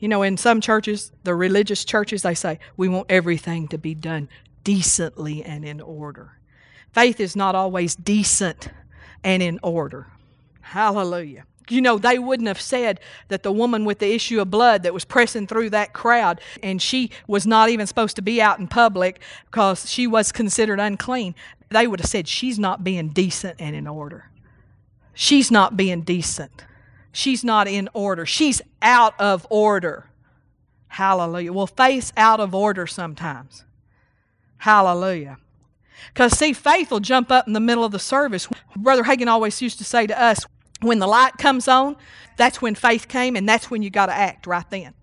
You 0.00 0.08
know, 0.08 0.22
in 0.22 0.36
some 0.36 0.60
churches, 0.60 1.12
the 1.22 1.34
religious 1.34 1.84
churches, 1.84 2.22
they 2.22 2.34
say, 2.34 2.58
we 2.76 2.88
want 2.88 3.06
everything 3.08 3.68
to 3.68 3.78
be 3.78 3.94
done 3.94 4.28
decently 4.68 5.42
and 5.42 5.64
in 5.64 5.80
order. 5.80 6.32
Faith 6.92 7.20
is 7.20 7.34
not 7.34 7.54
always 7.54 7.96
decent 7.96 8.68
and 9.24 9.42
in 9.42 9.58
order. 9.62 10.08
Hallelujah. 10.60 11.46
You 11.70 11.80
know, 11.80 11.96
they 11.96 12.18
wouldn't 12.18 12.48
have 12.48 12.60
said 12.60 13.00
that 13.28 13.42
the 13.42 13.50
woman 13.50 13.86
with 13.86 13.98
the 13.98 14.12
issue 14.12 14.42
of 14.42 14.50
blood 14.50 14.82
that 14.82 14.92
was 14.92 15.06
pressing 15.06 15.46
through 15.46 15.70
that 15.70 15.94
crowd 15.94 16.42
and 16.62 16.82
she 16.82 17.10
was 17.26 17.46
not 17.46 17.70
even 17.70 17.86
supposed 17.86 18.14
to 18.16 18.22
be 18.22 18.42
out 18.42 18.58
in 18.58 18.68
public 18.68 19.22
because 19.46 19.90
she 19.90 20.06
was 20.06 20.32
considered 20.32 20.80
unclean. 20.80 21.34
They 21.70 21.86
would 21.86 22.00
have 22.00 22.10
said, 22.10 22.28
She's 22.28 22.58
not 22.58 22.84
being 22.84 23.08
decent 23.08 23.56
and 23.58 23.74
in 23.74 23.86
order. 23.86 24.26
She's 25.14 25.50
not 25.50 25.78
being 25.78 26.02
decent. 26.02 26.66
She's 27.10 27.42
not 27.42 27.66
in 27.68 27.88
order. 27.94 28.26
She's 28.26 28.60
out 28.82 29.18
of 29.18 29.46
order. 29.48 30.10
Hallelujah. 30.88 31.54
Well, 31.54 31.66
faith's 31.66 32.12
out 32.18 32.38
of 32.38 32.54
order 32.54 32.86
sometimes. 32.86 33.64
Hallelujah. 34.58 35.38
Because, 36.12 36.36
see, 36.36 36.52
faith 36.52 36.90
will 36.90 37.00
jump 37.00 37.30
up 37.30 37.46
in 37.46 37.52
the 37.52 37.60
middle 37.60 37.84
of 37.84 37.92
the 37.92 37.98
service. 37.98 38.48
Brother 38.76 39.04
Hagin 39.04 39.28
always 39.28 39.60
used 39.62 39.78
to 39.78 39.84
say 39.84 40.06
to 40.06 40.20
us, 40.20 40.44
when 40.80 40.98
the 40.98 41.06
light 41.06 41.38
comes 41.38 41.66
on, 41.66 41.96
that's 42.36 42.62
when 42.62 42.74
faith 42.74 43.08
came, 43.08 43.36
and 43.36 43.48
that's 43.48 43.70
when 43.70 43.82
you 43.82 43.90
got 43.90 44.06
to 44.06 44.12
act 44.12 44.46
right 44.46 44.68
then. 44.70 44.94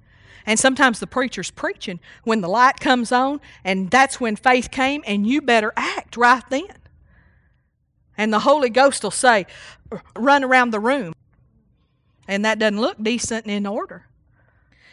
And 0.46 0.60
sometimes 0.60 1.00
the 1.00 1.08
preacher's 1.08 1.52
preaching 1.52 2.00
when 2.24 2.42
the 2.42 2.48
light 2.48 2.80
comes 2.80 3.12
on, 3.12 3.42
and 3.64 3.90
that's 3.90 4.20
when 4.22 4.36
faith 4.36 4.72
came, 4.72 5.04
and 5.06 5.28
you 5.28 5.42
better 5.42 5.74
act 5.76 6.18
right 6.18 6.44
then. 6.50 6.68
And 8.18 8.32
the 8.32 8.40
Holy 8.40 8.70
Ghost 8.70 9.04
will 9.04 9.12
say, 9.12 9.46
run 10.16 10.44
around 10.44 10.72
the 10.72 10.80
room. 10.80 11.14
And 12.28 12.46
that 12.46 12.60
doesn't 12.60 12.80
look 12.80 13.02
decent 13.02 13.46
and 13.46 13.54
in 13.54 13.66
order. 13.66 14.08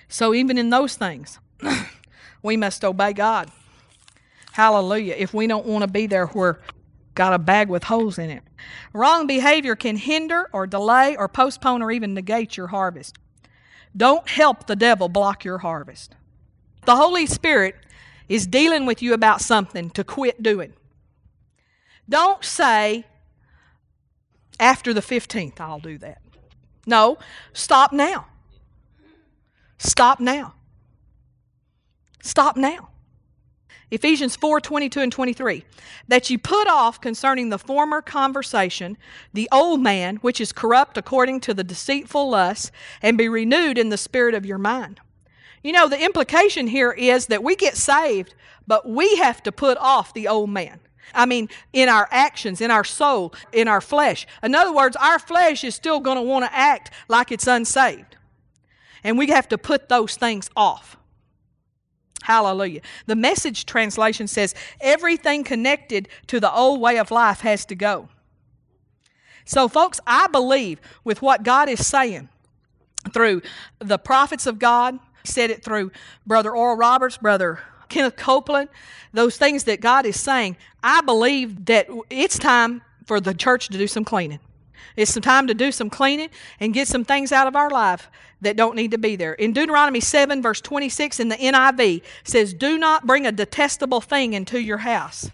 So, 0.08 0.34
even 0.34 0.58
in 0.58 0.70
those 0.70 0.96
things, 0.96 1.38
we 2.42 2.56
must 2.56 2.84
obey 2.84 3.12
God. 3.12 3.50
Hallelujah. 4.52 5.14
If 5.18 5.34
we 5.34 5.46
don't 5.46 5.66
want 5.66 5.82
to 5.82 5.90
be 5.90 6.06
there 6.06 6.26
where 6.28 6.60
got 7.14 7.32
a 7.32 7.38
bag 7.38 7.68
with 7.68 7.84
holes 7.84 8.18
in 8.18 8.30
it. 8.30 8.42
Wrong 8.92 9.26
behavior 9.26 9.76
can 9.76 9.96
hinder 9.96 10.48
or 10.52 10.66
delay 10.66 11.16
or 11.16 11.28
postpone 11.28 11.82
or 11.82 11.90
even 11.90 12.14
negate 12.14 12.56
your 12.56 12.68
harvest. 12.68 13.16
Don't 13.96 14.28
help 14.28 14.66
the 14.66 14.76
devil 14.76 15.08
block 15.08 15.44
your 15.44 15.58
harvest. 15.58 16.14
The 16.86 16.96
Holy 16.96 17.26
Spirit 17.26 17.76
is 18.28 18.46
dealing 18.46 18.86
with 18.86 19.02
you 19.02 19.12
about 19.12 19.40
something 19.40 19.90
to 19.90 20.04
quit 20.04 20.42
doing. 20.42 20.72
Don't 22.08 22.42
say, 22.44 23.04
after 24.58 24.94
the 24.94 25.00
15th, 25.00 25.60
I'll 25.60 25.78
do 25.78 25.98
that. 25.98 26.22
No, 26.86 27.18
stop 27.52 27.92
now. 27.92 28.26
Stop 29.78 30.18
now. 30.18 30.54
Stop 32.22 32.56
now. 32.56 32.88
Ephesians 33.92 34.34
4 34.36 34.58
22 34.58 35.00
and 35.00 35.12
23. 35.12 35.64
That 36.08 36.30
you 36.30 36.38
put 36.38 36.66
off 36.66 36.98
concerning 36.98 37.50
the 37.50 37.58
former 37.58 38.00
conversation 38.00 38.96
the 39.34 39.48
old 39.52 39.80
man, 39.82 40.16
which 40.16 40.40
is 40.40 40.50
corrupt 40.50 40.96
according 40.96 41.40
to 41.40 41.52
the 41.52 41.62
deceitful 41.62 42.30
lusts, 42.30 42.72
and 43.02 43.18
be 43.18 43.28
renewed 43.28 43.76
in 43.76 43.90
the 43.90 43.98
spirit 43.98 44.34
of 44.34 44.46
your 44.46 44.56
mind. 44.56 45.00
You 45.62 45.72
know, 45.72 45.88
the 45.88 46.02
implication 46.02 46.68
here 46.68 46.92
is 46.92 47.26
that 47.26 47.44
we 47.44 47.54
get 47.54 47.76
saved, 47.76 48.34
but 48.66 48.88
we 48.88 49.16
have 49.16 49.42
to 49.42 49.52
put 49.52 49.76
off 49.76 50.14
the 50.14 50.26
old 50.26 50.48
man. 50.48 50.80
I 51.14 51.26
mean, 51.26 51.50
in 51.74 51.90
our 51.90 52.08
actions, 52.10 52.62
in 52.62 52.70
our 52.70 52.84
soul, 52.84 53.34
in 53.52 53.68
our 53.68 53.82
flesh. 53.82 54.26
In 54.42 54.54
other 54.54 54.72
words, 54.72 54.96
our 54.96 55.18
flesh 55.18 55.64
is 55.64 55.74
still 55.74 56.00
going 56.00 56.16
to 56.16 56.22
want 56.22 56.46
to 56.46 56.54
act 56.54 56.90
like 57.08 57.30
it's 57.30 57.46
unsaved. 57.46 58.16
And 59.04 59.18
we 59.18 59.26
have 59.26 59.48
to 59.48 59.58
put 59.58 59.90
those 59.90 60.16
things 60.16 60.48
off. 60.56 60.96
Hallelujah. 62.22 62.80
The 63.06 63.16
message 63.16 63.66
translation 63.66 64.26
says 64.26 64.54
everything 64.80 65.44
connected 65.44 66.08
to 66.28 66.40
the 66.40 66.52
old 66.52 66.80
way 66.80 66.98
of 66.98 67.10
life 67.10 67.40
has 67.40 67.64
to 67.66 67.74
go. 67.74 68.08
So, 69.44 69.68
folks, 69.68 70.00
I 70.06 70.28
believe 70.28 70.80
with 71.04 71.20
what 71.20 71.42
God 71.42 71.68
is 71.68 71.86
saying 71.86 72.28
through 73.12 73.42
the 73.80 73.98
prophets 73.98 74.46
of 74.46 74.58
God, 74.58 74.98
said 75.24 75.50
it 75.50 75.64
through 75.64 75.90
Brother 76.26 76.54
Oral 76.54 76.76
Roberts, 76.76 77.16
Brother 77.16 77.60
Kenneth 77.88 78.16
Copeland, 78.16 78.68
those 79.12 79.36
things 79.36 79.64
that 79.64 79.80
God 79.80 80.06
is 80.06 80.18
saying, 80.18 80.56
I 80.82 81.00
believe 81.00 81.66
that 81.66 81.88
it's 82.10 82.38
time 82.38 82.82
for 83.06 83.20
the 83.20 83.34
church 83.34 83.68
to 83.68 83.78
do 83.78 83.86
some 83.86 84.04
cleaning. 84.04 84.40
It's 84.96 85.12
some 85.12 85.22
time 85.22 85.46
to 85.46 85.54
do 85.54 85.72
some 85.72 85.90
cleaning 85.90 86.30
and 86.60 86.74
get 86.74 86.88
some 86.88 87.04
things 87.04 87.32
out 87.32 87.46
of 87.46 87.56
our 87.56 87.70
life 87.70 88.08
that 88.40 88.56
don't 88.56 88.76
need 88.76 88.90
to 88.90 88.98
be 88.98 89.16
there. 89.16 89.34
In 89.34 89.52
Deuteronomy 89.52 90.00
7, 90.00 90.42
verse 90.42 90.60
26 90.60 91.20
in 91.20 91.28
the 91.28 91.36
NIV 91.36 92.02
says, 92.24 92.52
Do 92.52 92.78
not 92.78 93.06
bring 93.06 93.26
a 93.26 93.32
detestable 93.32 94.00
thing 94.00 94.32
into 94.32 94.60
your 94.60 94.78
house. 94.78 95.30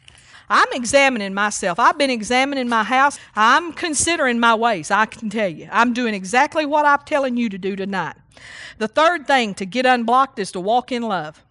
I'm 0.50 0.68
examining 0.72 1.34
myself. 1.34 1.78
I've 1.78 1.98
been 1.98 2.10
examining 2.10 2.68
my 2.68 2.82
house. 2.82 3.18
I'm 3.36 3.72
considering 3.72 4.40
my 4.40 4.54
ways, 4.54 4.90
I 4.90 5.06
can 5.06 5.28
tell 5.28 5.48
you. 5.48 5.68
I'm 5.70 5.92
doing 5.92 6.14
exactly 6.14 6.64
what 6.64 6.86
I'm 6.86 7.00
telling 7.04 7.36
you 7.36 7.48
to 7.50 7.58
do 7.58 7.76
tonight. 7.76 8.16
The 8.78 8.88
third 8.88 9.26
thing 9.26 9.54
to 9.54 9.66
get 9.66 9.84
unblocked 9.84 10.38
is 10.38 10.52
to 10.52 10.60
walk 10.60 10.90
in 10.92 11.02
love. 11.02 11.44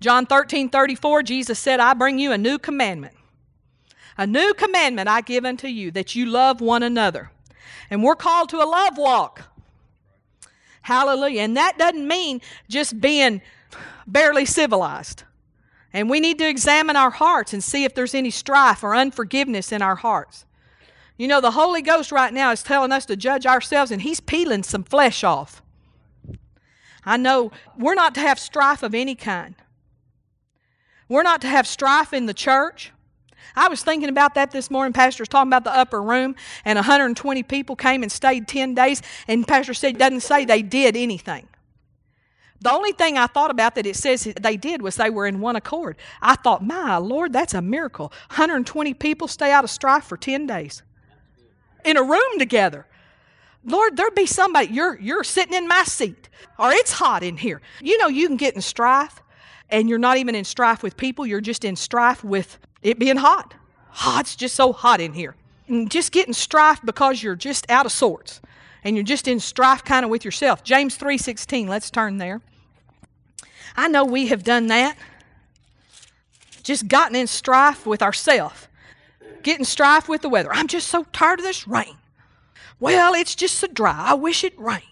John 0.00 0.26
13, 0.26 0.70
34, 0.70 1.22
Jesus 1.22 1.58
said, 1.58 1.80
I 1.80 1.94
bring 1.94 2.18
you 2.18 2.32
a 2.32 2.38
new 2.38 2.58
commandment. 2.58 3.14
A 4.16 4.26
new 4.26 4.54
commandment 4.54 5.08
I 5.08 5.20
give 5.20 5.44
unto 5.44 5.66
you, 5.66 5.90
that 5.92 6.14
you 6.14 6.26
love 6.26 6.60
one 6.60 6.82
another. 6.82 7.30
And 7.90 8.02
we're 8.02 8.14
called 8.14 8.48
to 8.50 8.62
a 8.62 8.64
love 8.64 8.96
walk. 8.96 9.42
Hallelujah. 10.82 11.42
And 11.42 11.56
that 11.56 11.78
doesn't 11.78 12.06
mean 12.06 12.40
just 12.68 13.00
being 13.00 13.40
barely 14.06 14.44
civilized. 14.44 15.24
And 15.92 16.10
we 16.10 16.20
need 16.20 16.38
to 16.38 16.48
examine 16.48 16.96
our 16.96 17.10
hearts 17.10 17.52
and 17.52 17.62
see 17.62 17.84
if 17.84 17.94
there's 17.94 18.14
any 18.14 18.30
strife 18.30 18.82
or 18.82 18.94
unforgiveness 18.94 19.72
in 19.72 19.80
our 19.80 19.96
hearts. 19.96 20.44
You 21.16 21.28
know, 21.28 21.40
the 21.40 21.52
Holy 21.52 21.82
Ghost 21.82 22.10
right 22.10 22.32
now 22.32 22.50
is 22.50 22.62
telling 22.62 22.90
us 22.90 23.06
to 23.06 23.16
judge 23.16 23.46
ourselves, 23.46 23.92
and 23.92 24.02
He's 24.02 24.18
peeling 24.18 24.64
some 24.64 24.82
flesh 24.82 25.22
off. 25.22 25.62
I 27.04 27.16
know 27.16 27.52
we're 27.78 27.94
not 27.94 28.14
to 28.16 28.20
have 28.20 28.38
strife 28.38 28.82
of 28.82 28.94
any 28.94 29.14
kind. 29.14 29.54
We're 31.08 31.22
not 31.22 31.40
to 31.42 31.46
have 31.46 31.66
strife 31.66 32.12
in 32.12 32.26
the 32.26 32.34
church. 32.34 32.92
I 33.56 33.68
was 33.68 33.82
thinking 33.82 34.08
about 34.08 34.34
that 34.34 34.50
this 34.50 34.70
morning. 34.70 34.92
Pastor 34.92 35.22
was 35.22 35.28
talking 35.28 35.48
about 35.48 35.64
the 35.64 35.74
upper 35.74 36.02
room, 36.02 36.34
and 36.64 36.76
120 36.76 37.42
people 37.44 37.76
came 37.76 38.02
and 38.02 38.10
stayed 38.10 38.48
10 38.48 38.74
days, 38.74 39.02
and 39.28 39.46
Pastor 39.46 39.74
said, 39.74 39.98
doesn't 39.98 40.20
say 40.20 40.44
they 40.44 40.62
did 40.62 40.96
anything. 40.96 41.48
The 42.60 42.72
only 42.72 42.92
thing 42.92 43.18
I 43.18 43.26
thought 43.26 43.50
about 43.50 43.74
that 43.74 43.84
it 43.84 43.96
says 43.96 44.32
they 44.40 44.56
did 44.56 44.80
was 44.80 44.96
they 44.96 45.10
were 45.10 45.26
in 45.26 45.40
one 45.40 45.54
accord. 45.54 45.96
I 46.22 46.36
thought, 46.36 46.64
my 46.64 46.96
Lord, 46.96 47.32
that's 47.32 47.52
a 47.52 47.60
miracle. 47.60 48.06
120 48.28 48.94
people 48.94 49.28
stay 49.28 49.52
out 49.52 49.64
of 49.64 49.70
strife 49.70 50.04
for 50.04 50.16
10 50.16 50.46
days 50.46 50.82
in 51.84 51.96
a 51.96 52.02
room 52.02 52.38
together. 52.38 52.86
Lord, 53.64 53.96
there'd 53.96 54.14
be 54.14 54.26
somebody, 54.26 54.72
you're, 54.72 54.98
you're 55.00 55.24
sitting 55.24 55.54
in 55.54 55.68
my 55.68 55.84
seat, 55.84 56.28
or 56.58 56.70
it's 56.72 56.92
hot 56.92 57.22
in 57.22 57.36
here. 57.36 57.60
You 57.80 57.98
know, 57.98 58.08
you 58.08 58.26
can 58.26 58.36
get 58.36 58.54
in 58.54 58.60
strife, 58.60 59.22
and 59.70 59.88
you're 59.88 59.98
not 59.98 60.18
even 60.18 60.34
in 60.34 60.44
strife 60.44 60.82
with 60.82 60.96
people, 60.96 61.26
you're 61.26 61.40
just 61.40 61.64
in 61.64 61.76
strife 61.76 62.22
with 62.22 62.58
it 62.84 63.00
being 63.00 63.16
hot. 63.16 63.54
Oh, 64.04 64.18
it's 64.20 64.36
just 64.36 64.54
so 64.54 64.72
hot 64.72 65.00
in 65.00 65.14
here. 65.14 65.34
And 65.66 65.90
just 65.90 66.12
getting 66.12 66.34
strife 66.34 66.80
because 66.84 67.22
you're 67.22 67.34
just 67.34 67.68
out 67.70 67.86
of 67.86 67.92
sorts. 67.92 68.40
And 68.84 68.94
you're 68.94 69.04
just 69.04 69.26
in 69.26 69.40
strife 69.40 69.82
kind 69.82 70.04
of 70.04 70.10
with 70.10 70.24
yourself. 70.24 70.62
James 70.62 70.96
3:16, 70.96 71.66
let's 71.66 71.90
turn 71.90 72.18
there. 72.18 72.42
I 73.76 73.88
know 73.88 74.04
we 74.04 74.26
have 74.28 74.44
done 74.44 74.66
that. 74.68 74.96
Just 76.62 76.86
gotten 76.86 77.16
in 77.16 77.26
strife 77.26 77.86
with 77.86 78.02
ourselves. 78.02 78.68
Getting 79.42 79.64
strife 79.64 80.08
with 80.08 80.22
the 80.22 80.28
weather. 80.28 80.52
I'm 80.52 80.68
just 80.68 80.88
so 80.88 81.04
tired 81.12 81.40
of 81.40 81.44
this 81.44 81.66
rain. 81.66 81.96
Well, 82.78 83.14
it's 83.14 83.34
just 83.34 83.58
so 83.58 83.66
dry. 83.66 84.10
I 84.10 84.14
wish 84.14 84.44
it 84.44 84.58
rained. 84.58 84.82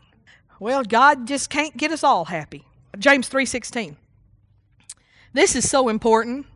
Well, 0.58 0.84
God 0.84 1.26
just 1.26 1.50
can't 1.50 1.76
get 1.76 1.92
us 1.92 2.02
all 2.02 2.26
happy. 2.26 2.64
James 2.98 3.28
3:16. 3.28 3.96
This 5.34 5.54
is 5.54 5.68
so 5.68 5.88
important. 5.88 6.46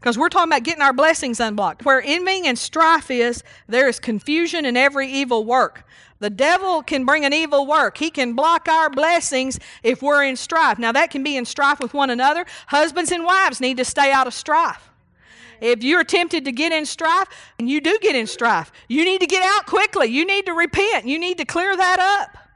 Because 0.00 0.16
we're 0.16 0.28
talking 0.28 0.52
about 0.52 0.62
getting 0.62 0.82
our 0.82 0.92
blessings 0.92 1.40
unblocked. 1.40 1.84
Where 1.84 2.00
envying 2.04 2.46
and 2.46 2.58
strife 2.58 3.10
is, 3.10 3.42
there 3.66 3.88
is 3.88 3.98
confusion 3.98 4.64
in 4.64 4.76
every 4.76 5.08
evil 5.08 5.44
work. 5.44 5.84
The 6.20 6.30
devil 6.30 6.82
can 6.82 7.04
bring 7.04 7.24
an 7.24 7.32
evil 7.32 7.66
work. 7.66 7.98
He 7.98 8.10
can 8.10 8.34
block 8.34 8.68
our 8.68 8.90
blessings 8.90 9.58
if 9.82 10.02
we're 10.02 10.24
in 10.24 10.36
strife. 10.36 10.78
Now, 10.78 10.92
that 10.92 11.10
can 11.10 11.22
be 11.22 11.36
in 11.36 11.44
strife 11.44 11.80
with 11.80 11.94
one 11.94 12.10
another. 12.10 12.44
Husbands 12.68 13.12
and 13.12 13.24
wives 13.24 13.60
need 13.60 13.76
to 13.76 13.84
stay 13.84 14.10
out 14.12 14.26
of 14.26 14.34
strife. 14.34 14.90
If 15.60 15.82
you're 15.82 16.04
tempted 16.04 16.44
to 16.44 16.52
get 16.52 16.72
in 16.72 16.86
strife, 16.86 17.28
and 17.58 17.68
you 17.68 17.80
do 17.80 17.98
get 18.00 18.14
in 18.14 18.28
strife, 18.28 18.70
you 18.88 19.04
need 19.04 19.20
to 19.20 19.26
get 19.26 19.42
out 19.42 19.66
quickly. 19.66 20.06
You 20.06 20.24
need 20.24 20.46
to 20.46 20.52
repent. 20.52 21.06
You 21.06 21.18
need 21.18 21.38
to 21.38 21.44
clear 21.44 21.76
that 21.76 21.98
up. 21.98 22.47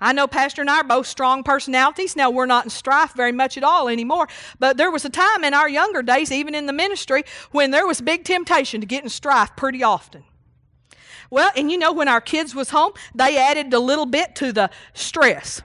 I 0.00 0.12
know 0.12 0.26
Pastor 0.26 0.62
and 0.62 0.70
I 0.70 0.78
are 0.78 0.84
both 0.84 1.06
strong 1.06 1.42
personalities. 1.42 2.16
Now, 2.16 2.30
we're 2.30 2.46
not 2.46 2.64
in 2.64 2.70
strife 2.70 3.12
very 3.14 3.32
much 3.32 3.56
at 3.56 3.64
all 3.64 3.88
anymore, 3.88 4.28
but 4.58 4.76
there 4.76 4.90
was 4.90 5.04
a 5.04 5.10
time 5.10 5.44
in 5.44 5.52
our 5.52 5.68
younger 5.68 6.02
days, 6.02 6.32
even 6.32 6.54
in 6.54 6.66
the 6.66 6.72
ministry, 6.72 7.24
when 7.50 7.70
there 7.70 7.86
was 7.86 8.00
big 8.00 8.24
temptation 8.24 8.80
to 8.80 8.86
get 8.86 9.02
in 9.02 9.10
strife 9.10 9.54
pretty 9.56 9.82
often. 9.82 10.24
Well, 11.30 11.50
and 11.54 11.70
you 11.70 11.78
know, 11.78 11.92
when 11.92 12.08
our 12.08 12.20
kids 12.20 12.54
was 12.54 12.70
home, 12.70 12.92
they 13.14 13.38
added 13.38 13.72
a 13.72 13.78
little 13.78 14.06
bit 14.06 14.34
to 14.36 14.52
the 14.52 14.70
stress. 14.94 15.62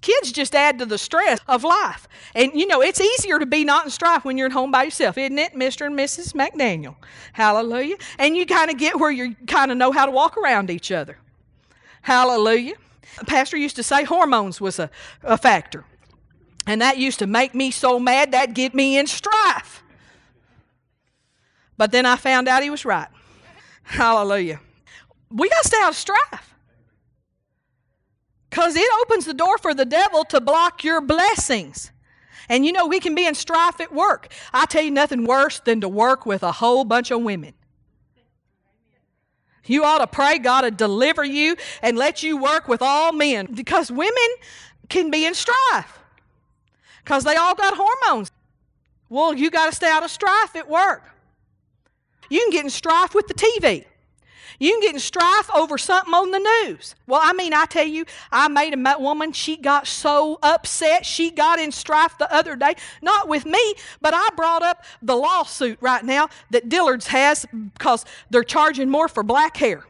Kids 0.00 0.30
just 0.30 0.54
add 0.54 0.78
to 0.78 0.86
the 0.86 0.96
stress 0.96 1.40
of 1.48 1.64
life. 1.64 2.06
And 2.34 2.52
you 2.54 2.66
know, 2.66 2.80
it's 2.80 3.00
easier 3.00 3.38
to 3.38 3.46
be 3.46 3.64
not 3.64 3.84
in 3.84 3.90
strife 3.90 4.24
when 4.24 4.38
you're 4.38 4.46
at 4.46 4.52
home 4.52 4.70
by 4.70 4.84
yourself, 4.84 5.18
isn't 5.18 5.38
it, 5.38 5.54
Mr. 5.54 5.86
and 5.86 5.98
Mrs. 5.98 6.32
McDaniel? 6.34 6.94
Hallelujah. 7.32 7.96
And 8.18 8.36
you 8.36 8.46
kind 8.46 8.70
of 8.70 8.78
get 8.78 8.98
where 8.98 9.10
you 9.10 9.34
kind 9.46 9.72
of 9.72 9.76
know 9.76 9.90
how 9.90 10.06
to 10.06 10.12
walk 10.12 10.36
around 10.36 10.70
each 10.70 10.92
other. 10.92 11.18
Hallelujah. 12.02 12.76
Pastor 13.26 13.56
used 13.56 13.76
to 13.76 13.82
say 13.82 14.04
hormones 14.04 14.60
was 14.60 14.78
a, 14.78 14.90
a 15.22 15.36
factor. 15.36 15.84
And 16.66 16.82
that 16.82 16.98
used 16.98 17.18
to 17.20 17.26
make 17.26 17.54
me 17.54 17.70
so 17.70 17.98
mad 17.98 18.32
that 18.32 18.54
get 18.54 18.74
me 18.74 18.98
in 18.98 19.06
strife. 19.06 19.82
But 21.76 21.92
then 21.92 22.04
I 22.04 22.16
found 22.16 22.48
out 22.48 22.62
he 22.62 22.70
was 22.70 22.84
right. 22.84 23.08
Hallelujah. 23.84 24.60
We 25.30 25.48
got 25.48 25.62
to 25.62 25.68
stay 25.68 25.78
out 25.80 25.90
of 25.90 25.96
strife. 25.96 26.54
Because 28.50 28.76
it 28.76 28.90
opens 29.02 29.24
the 29.24 29.34
door 29.34 29.58
for 29.58 29.74
the 29.74 29.84
devil 29.84 30.24
to 30.24 30.40
block 30.40 30.84
your 30.84 31.00
blessings. 31.00 31.90
And 32.48 32.64
you 32.64 32.72
know, 32.72 32.86
we 32.86 32.98
can 32.98 33.14
be 33.14 33.26
in 33.26 33.34
strife 33.34 33.80
at 33.80 33.92
work. 33.92 34.32
I 34.52 34.66
tell 34.66 34.82
you 34.82 34.90
nothing 34.90 35.24
worse 35.24 35.60
than 35.60 35.80
to 35.82 35.88
work 35.88 36.24
with 36.26 36.42
a 36.42 36.52
whole 36.52 36.84
bunch 36.84 37.10
of 37.10 37.22
women. 37.22 37.54
You 39.68 39.84
ought 39.84 39.98
to 39.98 40.06
pray 40.06 40.38
God 40.38 40.62
to 40.62 40.70
deliver 40.70 41.24
you 41.24 41.56
and 41.82 41.96
let 41.96 42.22
you 42.22 42.36
work 42.36 42.68
with 42.68 42.82
all 42.82 43.12
men 43.12 43.46
because 43.54 43.90
women 43.90 44.28
can 44.88 45.10
be 45.10 45.26
in 45.26 45.34
strife 45.34 45.98
because 47.04 47.24
they 47.24 47.36
all 47.36 47.54
got 47.54 47.74
hormones. 47.76 48.30
Well, 49.08 49.32
you 49.32 49.50
got 49.50 49.66
to 49.66 49.72
stay 49.72 49.90
out 49.90 50.02
of 50.02 50.10
strife 50.10 50.54
at 50.56 50.68
work. 50.68 51.02
You 52.28 52.40
can 52.40 52.50
get 52.50 52.64
in 52.64 52.70
strife 52.70 53.14
with 53.14 53.26
the 53.28 53.34
TV. 53.34 53.86
You 54.58 54.72
can 54.72 54.80
get 54.80 54.94
in 54.94 55.00
strife 55.00 55.48
over 55.54 55.78
something 55.78 56.12
on 56.12 56.30
the 56.32 56.64
news. 56.64 56.94
Well, 57.06 57.20
I 57.22 57.32
mean, 57.32 57.54
I 57.54 57.64
tell 57.66 57.86
you, 57.86 58.04
I 58.32 58.48
made 58.48 58.74
a 58.74 58.96
woman, 58.98 59.32
she 59.32 59.56
got 59.56 59.86
so 59.86 60.38
upset, 60.42 61.06
she 61.06 61.30
got 61.30 61.60
in 61.60 61.70
strife 61.70 62.18
the 62.18 62.32
other 62.34 62.56
day, 62.56 62.74
not 63.00 63.28
with 63.28 63.46
me, 63.46 63.74
but 64.00 64.14
I 64.14 64.28
brought 64.36 64.62
up 64.62 64.84
the 65.00 65.14
lawsuit 65.14 65.78
right 65.80 66.04
now 66.04 66.28
that 66.50 66.68
Dillard's 66.68 67.06
has 67.08 67.46
because 67.74 68.04
they're 68.30 68.42
charging 68.42 68.90
more 68.90 69.08
for 69.08 69.22
black 69.22 69.56
hair. 69.56 69.84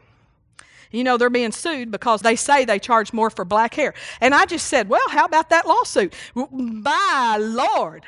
You 0.91 1.03
know, 1.03 1.17
they're 1.17 1.29
being 1.29 1.51
sued 1.51 1.91
because 1.91 2.21
they 2.21 2.35
say 2.35 2.65
they 2.65 2.79
charge 2.79 3.13
more 3.13 3.29
for 3.29 3.45
black 3.45 3.73
hair. 3.75 3.93
And 4.21 4.33
I 4.33 4.45
just 4.45 4.67
said, 4.67 4.89
well, 4.89 5.07
how 5.09 5.25
about 5.25 5.49
that 5.49 5.67
lawsuit? 5.67 6.13
By 6.35 7.37
Lord. 7.39 8.05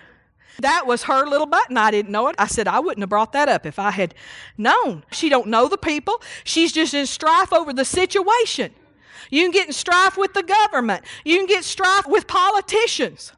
That 0.61 0.85
was 0.85 1.03
her 1.03 1.25
little 1.25 1.47
button. 1.47 1.77
I 1.77 1.91
didn't 1.91 2.11
know 2.11 2.27
it. 2.27 2.35
I 2.37 2.47
said 2.47 2.67
I 2.67 2.79
wouldn't 2.79 3.01
have 3.01 3.09
brought 3.09 3.33
that 3.33 3.49
up 3.49 3.65
if 3.65 3.79
I 3.79 3.91
had 3.91 4.13
known. 4.57 5.03
She 5.11 5.29
don't 5.29 5.47
know 5.47 5.67
the 5.67 5.77
people. 5.77 6.21
She's 6.43 6.71
just 6.71 6.93
in 6.93 7.05
strife 7.05 7.51
over 7.51 7.73
the 7.73 7.85
situation. 7.85 8.73
You 9.29 9.43
can 9.43 9.51
get 9.51 9.67
in 9.67 9.73
strife 9.73 10.17
with 10.17 10.33
the 10.33 10.43
government. 10.43 11.03
You 11.23 11.37
can 11.37 11.47
get 11.47 11.63
strife 11.63 12.05
with 12.05 12.27
politicians. 12.27 13.33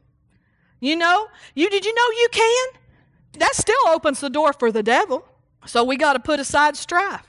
You 0.80 0.96
know, 0.96 1.28
you 1.54 1.70
did 1.70 1.84
you 1.86 1.94
know 1.94 2.20
you 2.20 2.28
can? 2.30 2.66
That 3.38 3.54
still 3.54 3.88
opens 3.88 4.20
the 4.20 4.30
door 4.30 4.52
for 4.52 4.70
the 4.70 4.82
devil. 4.82 5.24
So 5.66 5.82
we 5.82 5.96
got 5.96 6.12
to 6.12 6.20
put 6.20 6.40
aside 6.40 6.76
strife. 6.76 7.26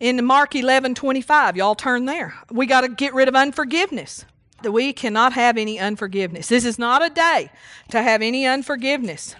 In 0.00 0.24
Mark 0.24 0.54
11 0.54 0.94
25, 0.94 1.56
y'all 1.56 1.74
turn 1.74 2.06
there. 2.06 2.34
We 2.50 2.66
got 2.66 2.82
to 2.82 2.88
get 2.88 3.14
rid 3.14 3.28
of 3.28 3.34
unforgiveness. 3.34 4.24
That 4.62 4.72
we 4.72 4.92
cannot 4.92 5.34
have 5.34 5.56
any 5.58 5.78
unforgiveness. 5.78 6.48
This 6.48 6.64
is 6.64 6.78
not 6.78 7.04
a 7.04 7.10
day 7.10 7.50
to 7.90 8.02
have 8.02 8.22
any 8.22 8.46
unforgiveness. 8.46 9.36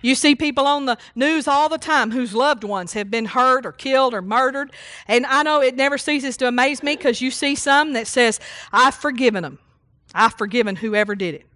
You 0.00 0.14
see 0.14 0.34
people 0.34 0.66
on 0.66 0.86
the 0.86 0.96
news 1.14 1.46
all 1.46 1.68
the 1.68 1.78
time 1.78 2.12
whose 2.12 2.34
loved 2.34 2.64
ones 2.64 2.94
have 2.94 3.10
been 3.10 3.26
hurt 3.26 3.66
or 3.66 3.72
killed 3.72 4.14
or 4.14 4.22
murdered. 4.22 4.72
And 5.06 5.26
I 5.26 5.42
know 5.42 5.60
it 5.60 5.76
never 5.76 5.98
ceases 5.98 6.36
to 6.38 6.48
amaze 6.48 6.82
me 6.82 6.96
because 6.96 7.20
you 7.20 7.30
see 7.30 7.54
some 7.54 7.92
that 7.92 8.06
says, 8.06 8.40
I've 8.72 8.94
forgiven 8.94 9.42
them. 9.42 9.58
I've 10.14 10.34
forgiven 10.34 10.76
whoever 10.76 11.14
did 11.14 11.34
it. 11.34 11.46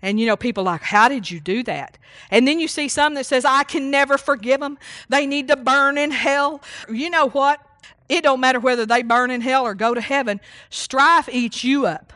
And 0.00 0.20
you 0.20 0.26
know, 0.26 0.36
people 0.36 0.64
like, 0.64 0.82
how 0.82 1.08
did 1.08 1.30
you 1.30 1.40
do 1.40 1.62
that? 1.64 1.98
And 2.30 2.46
then 2.46 2.60
you 2.60 2.68
see 2.68 2.88
some 2.88 3.14
that 3.14 3.26
says, 3.26 3.44
I 3.44 3.64
can 3.64 3.90
never 3.90 4.18
forgive 4.18 4.60
them. 4.60 4.78
They 5.08 5.26
need 5.26 5.48
to 5.48 5.56
burn 5.56 5.98
in 5.98 6.10
hell. 6.10 6.62
You 6.90 7.10
know 7.10 7.28
what? 7.28 7.60
It 8.08 8.22
don't 8.22 8.40
matter 8.40 8.60
whether 8.60 8.84
they 8.84 9.02
burn 9.02 9.30
in 9.30 9.40
hell 9.40 9.64
or 9.64 9.74
go 9.74 9.94
to 9.94 10.00
heaven. 10.00 10.40
Strife 10.68 11.28
eats 11.30 11.64
you 11.64 11.86
up. 11.86 12.12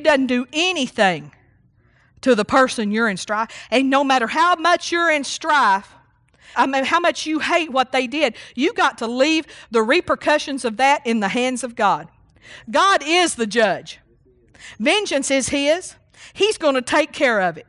Doesn't 0.00 0.26
do 0.26 0.46
anything 0.52 1.32
to 2.20 2.34
the 2.34 2.44
person 2.44 2.90
you're 2.90 3.08
in 3.08 3.16
strife. 3.16 3.50
And 3.70 3.90
no 3.90 4.04
matter 4.04 4.26
how 4.26 4.56
much 4.56 4.92
you're 4.92 5.10
in 5.10 5.24
strife, 5.24 5.94
I 6.56 6.66
mean, 6.66 6.84
how 6.84 7.00
much 7.00 7.26
you 7.26 7.38
hate 7.38 7.70
what 7.70 7.92
they 7.92 8.06
did, 8.06 8.34
you 8.54 8.72
got 8.72 8.98
to 8.98 9.06
leave 9.06 9.46
the 9.70 9.82
repercussions 9.82 10.64
of 10.64 10.78
that 10.78 11.06
in 11.06 11.20
the 11.20 11.28
hands 11.28 11.62
of 11.62 11.76
God. 11.76 12.08
God 12.70 13.02
is 13.04 13.34
the 13.34 13.46
judge. 13.46 14.00
Vengeance 14.78 15.30
is 15.30 15.48
His. 15.50 15.94
He's 16.32 16.58
going 16.58 16.74
to 16.74 16.82
take 16.82 17.12
care 17.12 17.40
of 17.40 17.56
it. 17.56 17.66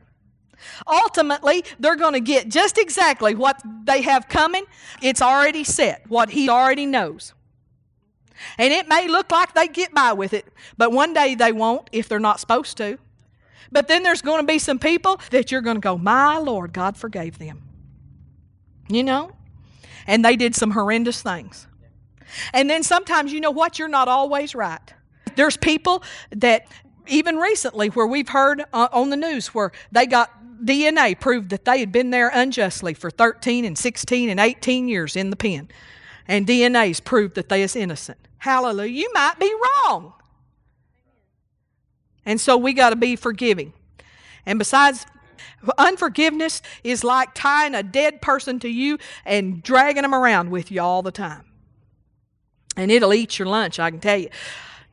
Ultimately, 0.86 1.64
they're 1.78 1.96
going 1.96 2.14
to 2.14 2.20
get 2.20 2.48
just 2.48 2.78
exactly 2.78 3.34
what 3.34 3.60
they 3.84 4.02
have 4.02 4.28
coming. 4.28 4.64
It's 5.02 5.22
already 5.22 5.64
set, 5.64 6.04
what 6.08 6.30
He 6.30 6.48
already 6.48 6.86
knows. 6.86 7.34
And 8.58 8.72
it 8.72 8.88
may 8.88 9.08
look 9.08 9.30
like 9.30 9.54
they 9.54 9.68
get 9.68 9.94
by 9.94 10.12
with 10.12 10.32
it, 10.32 10.46
but 10.76 10.92
one 10.92 11.12
day 11.12 11.34
they 11.34 11.52
won't 11.52 11.88
if 11.92 12.08
they're 12.08 12.18
not 12.18 12.40
supposed 12.40 12.76
to. 12.78 12.98
But 13.72 13.88
then 13.88 14.02
there's 14.02 14.22
going 14.22 14.40
to 14.40 14.46
be 14.46 14.58
some 14.58 14.78
people 14.78 15.20
that 15.30 15.52
you're 15.52 15.60
going 15.60 15.76
to 15.76 15.80
go, 15.80 15.96
My 15.96 16.38
Lord, 16.38 16.72
God 16.72 16.96
forgave 16.96 17.38
them. 17.38 17.62
You 18.88 19.04
know? 19.04 19.32
And 20.06 20.24
they 20.24 20.36
did 20.36 20.54
some 20.54 20.72
horrendous 20.72 21.22
things. 21.22 21.66
And 22.52 22.68
then 22.68 22.82
sometimes, 22.82 23.32
you 23.32 23.40
know 23.40 23.50
what? 23.50 23.78
You're 23.78 23.88
not 23.88 24.08
always 24.08 24.54
right. 24.54 24.80
There's 25.36 25.56
people 25.56 26.02
that 26.30 26.66
even 27.06 27.36
recently 27.36 27.88
where 27.88 28.06
we've 28.06 28.28
heard 28.28 28.64
uh, 28.72 28.88
on 28.92 29.10
the 29.10 29.16
news 29.16 29.48
where 29.48 29.72
they 29.92 30.06
got 30.06 30.30
DNA 30.64 31.18
proved 31.18 31.50
that 31.50 31.64
they 31.64 31.80
had 31.80 31.92
been 31.92 32.10
there 32.10 32.30
unjustly 32.32 32.94
for 32.94 33.10
13 33.10 33.64
and 33.64 33.76
16 33.76 34.28
and 34.28 34.38
18 34.38 34.88
years 34.88 35.16
in 35.16 35.30
the 35.30 35.36
pen. 35.36 35.68
And 36.28 36.46
DNA's 36.46 37.00
proved 37.00 37.34
that 37.34 37.48
they 37.48 37.62
is 37.62 37.74
innocent. 37.74 38.18
Hallelujah. 38.40 38.92
You 38.92 39.10
might 39.14 39.38
be 39.38 39.52
wrong. 39.54 40.14
And 42.26 42.40
so 42.40 42.56
we 42.56 42.72
got 42.72 42.90
to 42.90 42.96
be 42.96 43.16
forgiving. 43.16 43.72
And 44.44 44.58
besides, 44.58 45.06
unforgiveness 45.78 46.62
is 46.82 47.04
like 47.04 47.30
tying 47.34 47.74
a 47.74 47.82
dead 47.82 48.20
person 48.22 48.58
to 48.60 48.68
you 48.68 48.98
and 49.24 49.62
dragging 49.62 50.02
them 50.02 50.14
around 50.14 50.50
with 50.50 50.70
you 50.70 50.80
all 50.80 51.02
the 51.02 51.12
time. 51.12 51.44
And 52.76 52.90
it'll 52.90 53.12
eat 53.12 53.38
your 53.38 53.48
lunch, 53.48 53.78
I 53.78 53.90
can 53.90 54.00
tell 54.00 54.16
you. 54.16 54.30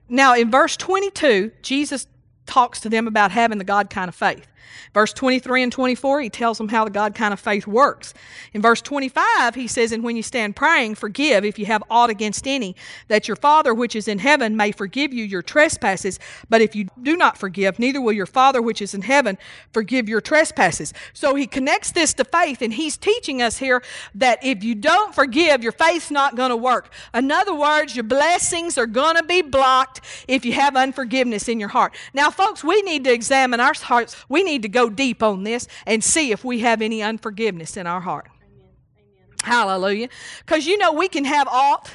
Now, 0.09 0.35
in 0.35 0.51
verse 0.51 0.75
22, 0.77 1.51
Jesus 1.61 2.07
talks 2.45 2.79
to 2.81 2.89
them 2.89 3.07
about 3.07 3.31
having 3.31 3.57
the 3.57 3.63
God 3.63 3.89
kind 3.89 4.09
of 4.09 4.15
faith. 4.15 4.47
Verse 4.93 5.13
23 5.13 5.63
and 5.63 5.72
24, 5.72 6.22
he 6.22 6.30
tells 6.30 6.57
them 6.57 6.70
how 6.70 6.86
the 6.86 6.91
God 6.91 7.15
kind 7.15 7.34
of 7.34 7.39
faith 7.39 7.68
works. 7.68 8.13
In 8.53 8.61
verse 8.61 8.82
25, 8.82 9.55
he 9.55 9.68
says, 9.68 9.91
And 9.91 10.03
when 10.03 10.15
you 10.15 10.24
stand 10.24 10.55
praying, 10.55 10.95
forgive 10.95 11.45
if 11.45 11.59
you 11.59 11.65
have 11.68 11.84
aught 11.89 12.09
against 12.09 12.47
any, 12.47 12.76
that 13.07 13.28
your 13.28 13.38
Father 13.38 13.74
which 13.74 13.95
is 13.95 14.07
in 14.07 14.20
heaven 14.20 14.57
may 14.57 14.72
forgive 14.72 15.13
you 15.13 15.24
your 15.24 15.41
trespasses. 15.41 16.20
But 16.49 16.61
if 16.61 16.76
you 16.76 16.88
do 17.01 17.15
not 17.15 17.38
forgive, 17.38 17.80
neither 17.80 18.01
will 18.01 18.13
your 18.13 18.26
Father 18.26 18.61
which 18.61 18.82
is 18.82 18.93
in 18.93 19.03
heaven 19.03 19.38
forgive 19.72 20.09
your 20.09 20.22
trespasses. 20.22 20.93
So 21.13 21.36
he 21.36 21.47
connects 21.47 21.91
this 21.91 22.13
to 22.15 22.26
faith, 22.26 22.61
and 22.61 22.74
he's 22.74 22.97
teaching 22.97 23.41
us 23.41 23.57
here 23.57 23.84
that 24.15 24.43
if 24.43 24.63
you 24.63 24.76
don't 24.76 25.13
forgive, 25.13 25.63
your 25.63 25.72
faith's 25.72 26.11
not 26.11 26.36
going 26.36 26.49
to 26.49 26.57
work. 26.57 26.91
In 27.13 27.32
other 27.32 27.53
words, 27.53 27.95
your 27.95 28.03
blessings 28.03 28.78
are 28.78 28.88
going 28.88 29.15
to 29.15 29.24
be 29.24 29.41
blocked 29.41 30.01
if 30.28 30.45
you 30.45 30.53
have 30.53 30.76
unforgiveness 30.76 31.47
in 31.47 31.59
your 31.59 31.70
heart. 31.70 31.95
Now, 32.13 32.30
folks, 32.32 32.63
we 32.63 32.82
need 32.82 33.03
to 33.05 33.13
examine 33.13 33.59
our 33.59 33.74
hearts. 33.74 34.15
We 34.30 34.43
need 34.43 34.57
to 34.64 34.70
go 34.70 34.89
deep 34.89 35.24
on 35.24 35.43
this 35.43 35.68
and 35.86 36.03
see 36.03 36.32
if 36.32 36.43
we 36.43 36.60
have 36.60 36.82
any 36.82 37.01
unforgiveness 37.01 37.78
in 37.78 37.88
our 37.88 38.01
heart. 38.01 38.28
Amen. 38.43 38.70
Amen. 38.97 39.36
Hallelujah. 39.43 40.10
Because 40.39 40.66
you 40.66 40.78
know, 40.78 40.93
we 40.93 41.08
can 41.08 41.26
have 41.26 41.47
aught 41.47 41.91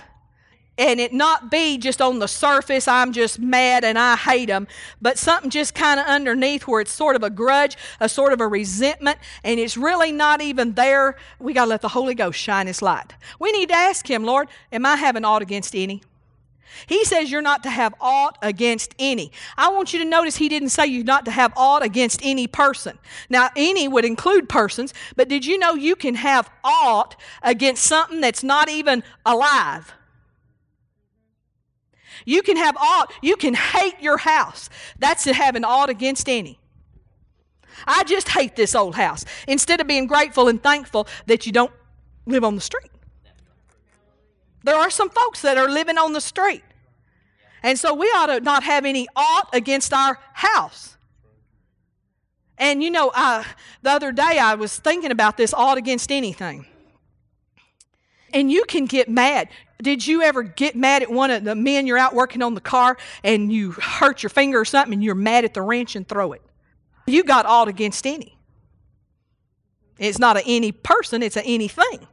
and 0.79 1.01
it 1.01 1.13
not 1.13 1.51
be 1.51 1.77
just 1.77 2.01
on 2.01 2.19
the 2.19 2.27
surface, 2.27 2.89
I'm 2.89 3.13
just 3.13 3.39
mad 3.39 3.85
and 3.85 3.99
I 3.99 4.17
hate 4.17 4.47
them, 4.47 4.67
but 5.01 5.19
something 5.19 5.51
just 5.51 5.75
kind 5.75 6.01
of 6.01 6.07
underneath 6.07 6.67
where 6.67 6.81
it's 6.81 6.91
sort 6.91 7.15
of 7.15 7.23
a 7.23 7.31
grudge, 7.31 7.77
a 8.01 8.09
sort 8.09 8.33
of 8.33 8.41
a 8.41 8.49
resentment, 8.49 9.19
and 9.45 9.61
it's 9.61 9.77
really 9.77 10.13
not 10.13 10.41
even 10.41 10.73
there. 10.73 11.17
We 11.39 11.53
got 11.53 11.65
to 11.65 11.71
let 11.71 11.83
the 11.83 11.89
Holy 11.89 12.15
Ghost 12.15 12.39
shine 12.39 12.67
His 12.67 12.81
light. 12.81 13.15
We 13.39 13.53
need 13.53 13.69
to 13.69 13.75
ask 13.75 14.11
Him, 14.11 14.25
Lord, 14.25 14.49
am 14.73 14.87
I 14.87 14.97
having 14.97 15.25
aught 15.25 15.43
against 15.43 15.77
any? 15.77 16.03
He 16.87 17.05
says 17.05 17.31
you're 17.31 17.43
not 17.43 17.63
to 17.65 17.71
have 17.71 17.95
aught 18.01 18.39
against 18.43 18.95
any. 18.99 19.33
I 19.57 19.71
want 19.71 19.93
you 19.93 19.99
to 20.01 20.05
notice 20.05 20.37
he 20.37 20.49
didn't 20.49 20.71
say 20.71 20.87
you're 20.87 21.05
not 21.05 21.25
to 21.27 21.31
have 21.31 21.53
aught 21.57 21.83
against 21.83 22.21
any 22.23 22.47
person. 22.47 22.99
Now, 23.29 23.51
any 23.57 23.89
would 23.89 24.05
include 24.05 24.49
persons, 24.49 24.95
but 25.17 25.29
did 25.29 25.45
you 25.47 25.59
know 25.59 25.75
you 25.75 25.97
can 25.97 26.15
have 26.15 26.51
aught 26.65 27.17
against 27.43 27.85
something 27.85 28.21
that's 28.21 28.43
not 28.43 28.69
even 28.69 29.03
alive? 29.25 29.93
You 32.25 32.43
can 32.43 32.57
have 32.57 32.77
aught, 32.77 33.13
you 33.21 33.37
can 33.37 33.55
hate 33.55 34.01
your 34.01 34.19
house. 34.19 34.69
That's 34.99 35.25
having 35.25 35.65
aught 35.65 35.91
against 35.91 36.29
any. 36.29 36.59
I 37.87 38.05
just 38.05 38.29
hate 38.29 38.55
this 38.55 38.75
old 38.75 38.95
house. 38.95 39.25
Instead 39.49 39.81
of 39.81 39.87
being 39.87 40.07
grateful 40.07 40.49
and 40.49 40.63
thankful 40.63 41.09
that 41.27 41.47
you 41.47 41.53
don't 41.53 41.73
live 42.27 42.45
on 42.45 42.55
the 42.55 42.61
street. 42.61 42.91
There 44.65 44.77
are 44.77 44.91
some 44.91 45.11
folks 45.11 45.43
that 45.43 45.59
are 45.59 45.69
living 45.69 45.99
on 45.99 46.13
the 46.13 46.21
street. 46.21 46.63
And 47.63 47.79
so 47.79 47.95
we 47.95 48.07
ought 48.07 48.27
to 48.27 48.41
not 48.41 48.65
have 48.65 48.85
any 48.85 49.09
aught 49.15 49.49
against 49.53 49.93
our 49.93 50.19
house. 50.33 50.97
And 52.59 52.83
you 52.83 52.91
know, 52.91 53.11
I, 53.15 53.47
the 53.83 53.91
other 53.91 54.13
day 54.13 54.39
I 54.41 54.55
was 54.55 54.77
thinking 54.77 55.11
about 55.11 55.37
this 55.37 55.53
aught 55.55 55.79
against 55.79 56.13
anything. 56.13 56.67
And 58.33 58.51
you 58.51 58.65
can 58.65 58.87
get 58.87 59.09
mad. 59.09 59.49
Did 59.83 60.07
you 60.07 60.23
ever 60.23 60.43
get 60.43 60.77
mad 60.77 61.03
at 61.03 61.11
one 61.11 61.31
of 61.31 61.45
the 61.45 61.55
men 61.55 61.87
you're 61.87 61.99
out 61.99 62.15
working 62.15 62.41
on 62.41 62.55
the 62.55 62.61
car 62.61 62.97
and 63.25 63.53
you 63.53 63.73
hurt 63.73 64.23
your 64.23 64.31
finger 64.31 64.61
or 64.61 64.65
something 64.65 64.95
and 64.95 65.05
you're 65.05 65.15
mad 65.15 65.45
at 65.45 65.55
the 65.55 65.63
wrench 65.63 65.97
and 65.97 66.07
throw 66.09 66.33
it? 66.33 66.43
You 67.07 67.25
got 67.25 67.47
aught 67.47 67.69
against 67.69 68.07
any. 68.07 68.39
It's 69.99 70.19
not 70.19 70.37
a 70.37 70.43
any 70.47 70.73
person, 70.73 71.23
it's 71.23 71.37
a 71.37 71.45
anything. 71.45 72.07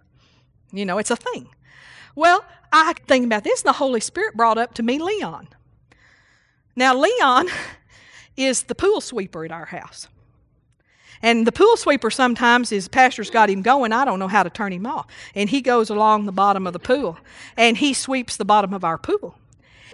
You 0.72 0.86
know, 0.86 0.97
it's 0.97 1.12
a 1.12 1.16
thing. 1.16 1.50
Well, 2.20 2.43
I 2.74 2.91
think 3.07 3.26
about 3.26 3.45
this, 3.45 3.61
and 3.61 3.70
the 3.70 3.78
Holy 3.78 4.01
Spirit 4.01 4.36
brought 4.36 4.57
up 4.57 4.74
to 4.74 4.84
me 4.84 4.99
Leon. 4.99 5.47
Now, 6.76 6.93
Leon 6.93 7.47
is 8.36 8.63
the 8.63 8.76
pool 8.76 8.99
sweeper 8.99 9.45
at 9.45 9.53
our 9.53 9.63
house. 9.63 10.09
And 11.22 11.47
the 11.47 11.53
pool 11.53 11.78
sweeper 11.78 12.11
sometimes 12.11 12.74
is 12.74 12.89
pastor's 12.89 13.30
got 13.30 13.49
him 13.49 13.61
going. 13.61 13.93
I 13.93 14.03
don't 14.03 14.20
know 14.20 14.28
how 14.28 14.43
to 14.43 14.49
turn 14.49 14.74
him 14.74 14.86
off. 14.86 15.07
And 15.34 15.49
he 15.49 15.61
goes 15.61 15.89
along 15.89 16.26
the 16.26 16.34
bottom 16.34 16.67
of 16.67 16.74
the 16.74 16.80
pool 16.80 17.17
and 17.55 17.78
he 17.78 17.93
sweeps 17.93 18.36
the 18.36 18.45
bottom 18.45 18.74
of 18.74 18.84
our 18.84 18.97
pool. 18.97 19.36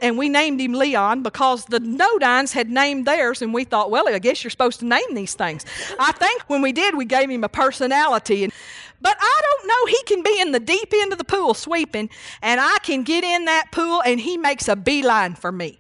And 0.02 0.18
we 0.18 0.30
named 0.30 0.60
him 0.60 0.74
Leon 0.74 1.24
because 1.24 1.66
the 1.66 1.80
Nodines 1.80 2.54
had 2.54 2.70
named 2.70 3.06
theirs, 3.06 3.42
and 3.42 3.54
we 3.54 3.64
thought, 3.64 3.90
well, 3.92 4.08
I 4.08 4.20
guess 4.20 4.44
you're 4.44 4.52
supposed 4.52 4.80
to 4.80 4.86
name 4.86 5.14
these 5.14 5.36
things. 5.36 5.66
I 6.00 6.12
think 6.12 6.44
when 6.48 6.62
we 6.62 6.72
did, 6.72 6.96
we 6.96 7.06
gave 7.06 7.30
him 7.30 7.44
a 7.44 7.50
personality. 7.50 8.44
And 8.44 8.54
but 9.02 9.18
I 9.20 9.42
don't 9.44 9.68
know. 9.68 9.86
He 9.86 10.04
can 10.04 10.24
be 10.24 10.40
in 10.40 10.52
the 10.52 10.60
deep 10.60 10.94
end 10.96 11.12
of 11.12 11.18
the 11.18 11.24
pool 11.24 11.54
sweeping, 11.54 12.10
and 12.42 12.60
I 12.60 12.78
can 12.84 13.04
get 13.04 13.24
in 13.24 13.46
that 13.46 13.72
pool, 13.72 14.02
and 14.06 14.20
he 14.20 14.38
makes 14.38 14.68
a 14.68 14.76
beeline 14.76 15.36
for 15.36 15.52
me. 15.52 15.80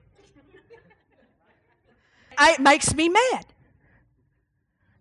It 2.39 2.59
makes 2.59 2.93
me 2.93 3.09
mad. 3.09 3.45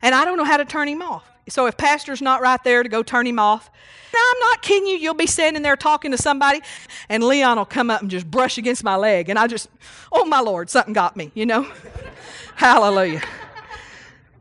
And 0.02 0.14
I 0.14 0.24
don't 0.24 0.36
know 0.36 0.44
how 0.44 0.58
to 0.58 0.64
turn 0.64 0.88
him 0.88 1.02
off. 1.02 1.28
So 1.48 1.66
if 1.66 1.76
pastor's 1.76 2.22
not 2.22 2.40
right 2.40 2.62
there 2.64 2.82
to 2.82 2.88
go 2.88 3.02
turn 3.02 3.26
him 3.26 3.38
off, 3.38 3.70
I'm 4.16 4.38
not 4.40 4.62
kidding 4.62 4.86
you. 4.86 4.96
You'll 4.96 5.14
be 5.14 5.26
standing 5.26 5.62
there 5.62 5.76
talking 5.76 6.10
to 6.12 6.18
somebody, 6.18 6.60
and 7.08 7.22
Leon 7.22 7.58
will 7.58 7.64
come 7.64 7.90
up 7.90 8.00
and 8.00 8.10
just 8.10 8.30
brush 8.30 8.58
against 8.58 8.84
my 8.84 8.96
leg, 8.96 9.28
and 9.28 9.38
I 9.38 9.46
just, 9.46 9.68
oh 10.12 10.24
my 10.24 10.40
Lord, 10.40 10.70
something 10.70 10.92
got 10.92 11.16
me, 11.16 11.32
you 11.34 11.46
know? 11.46 11.66
Hallelujah. 12.54 13.22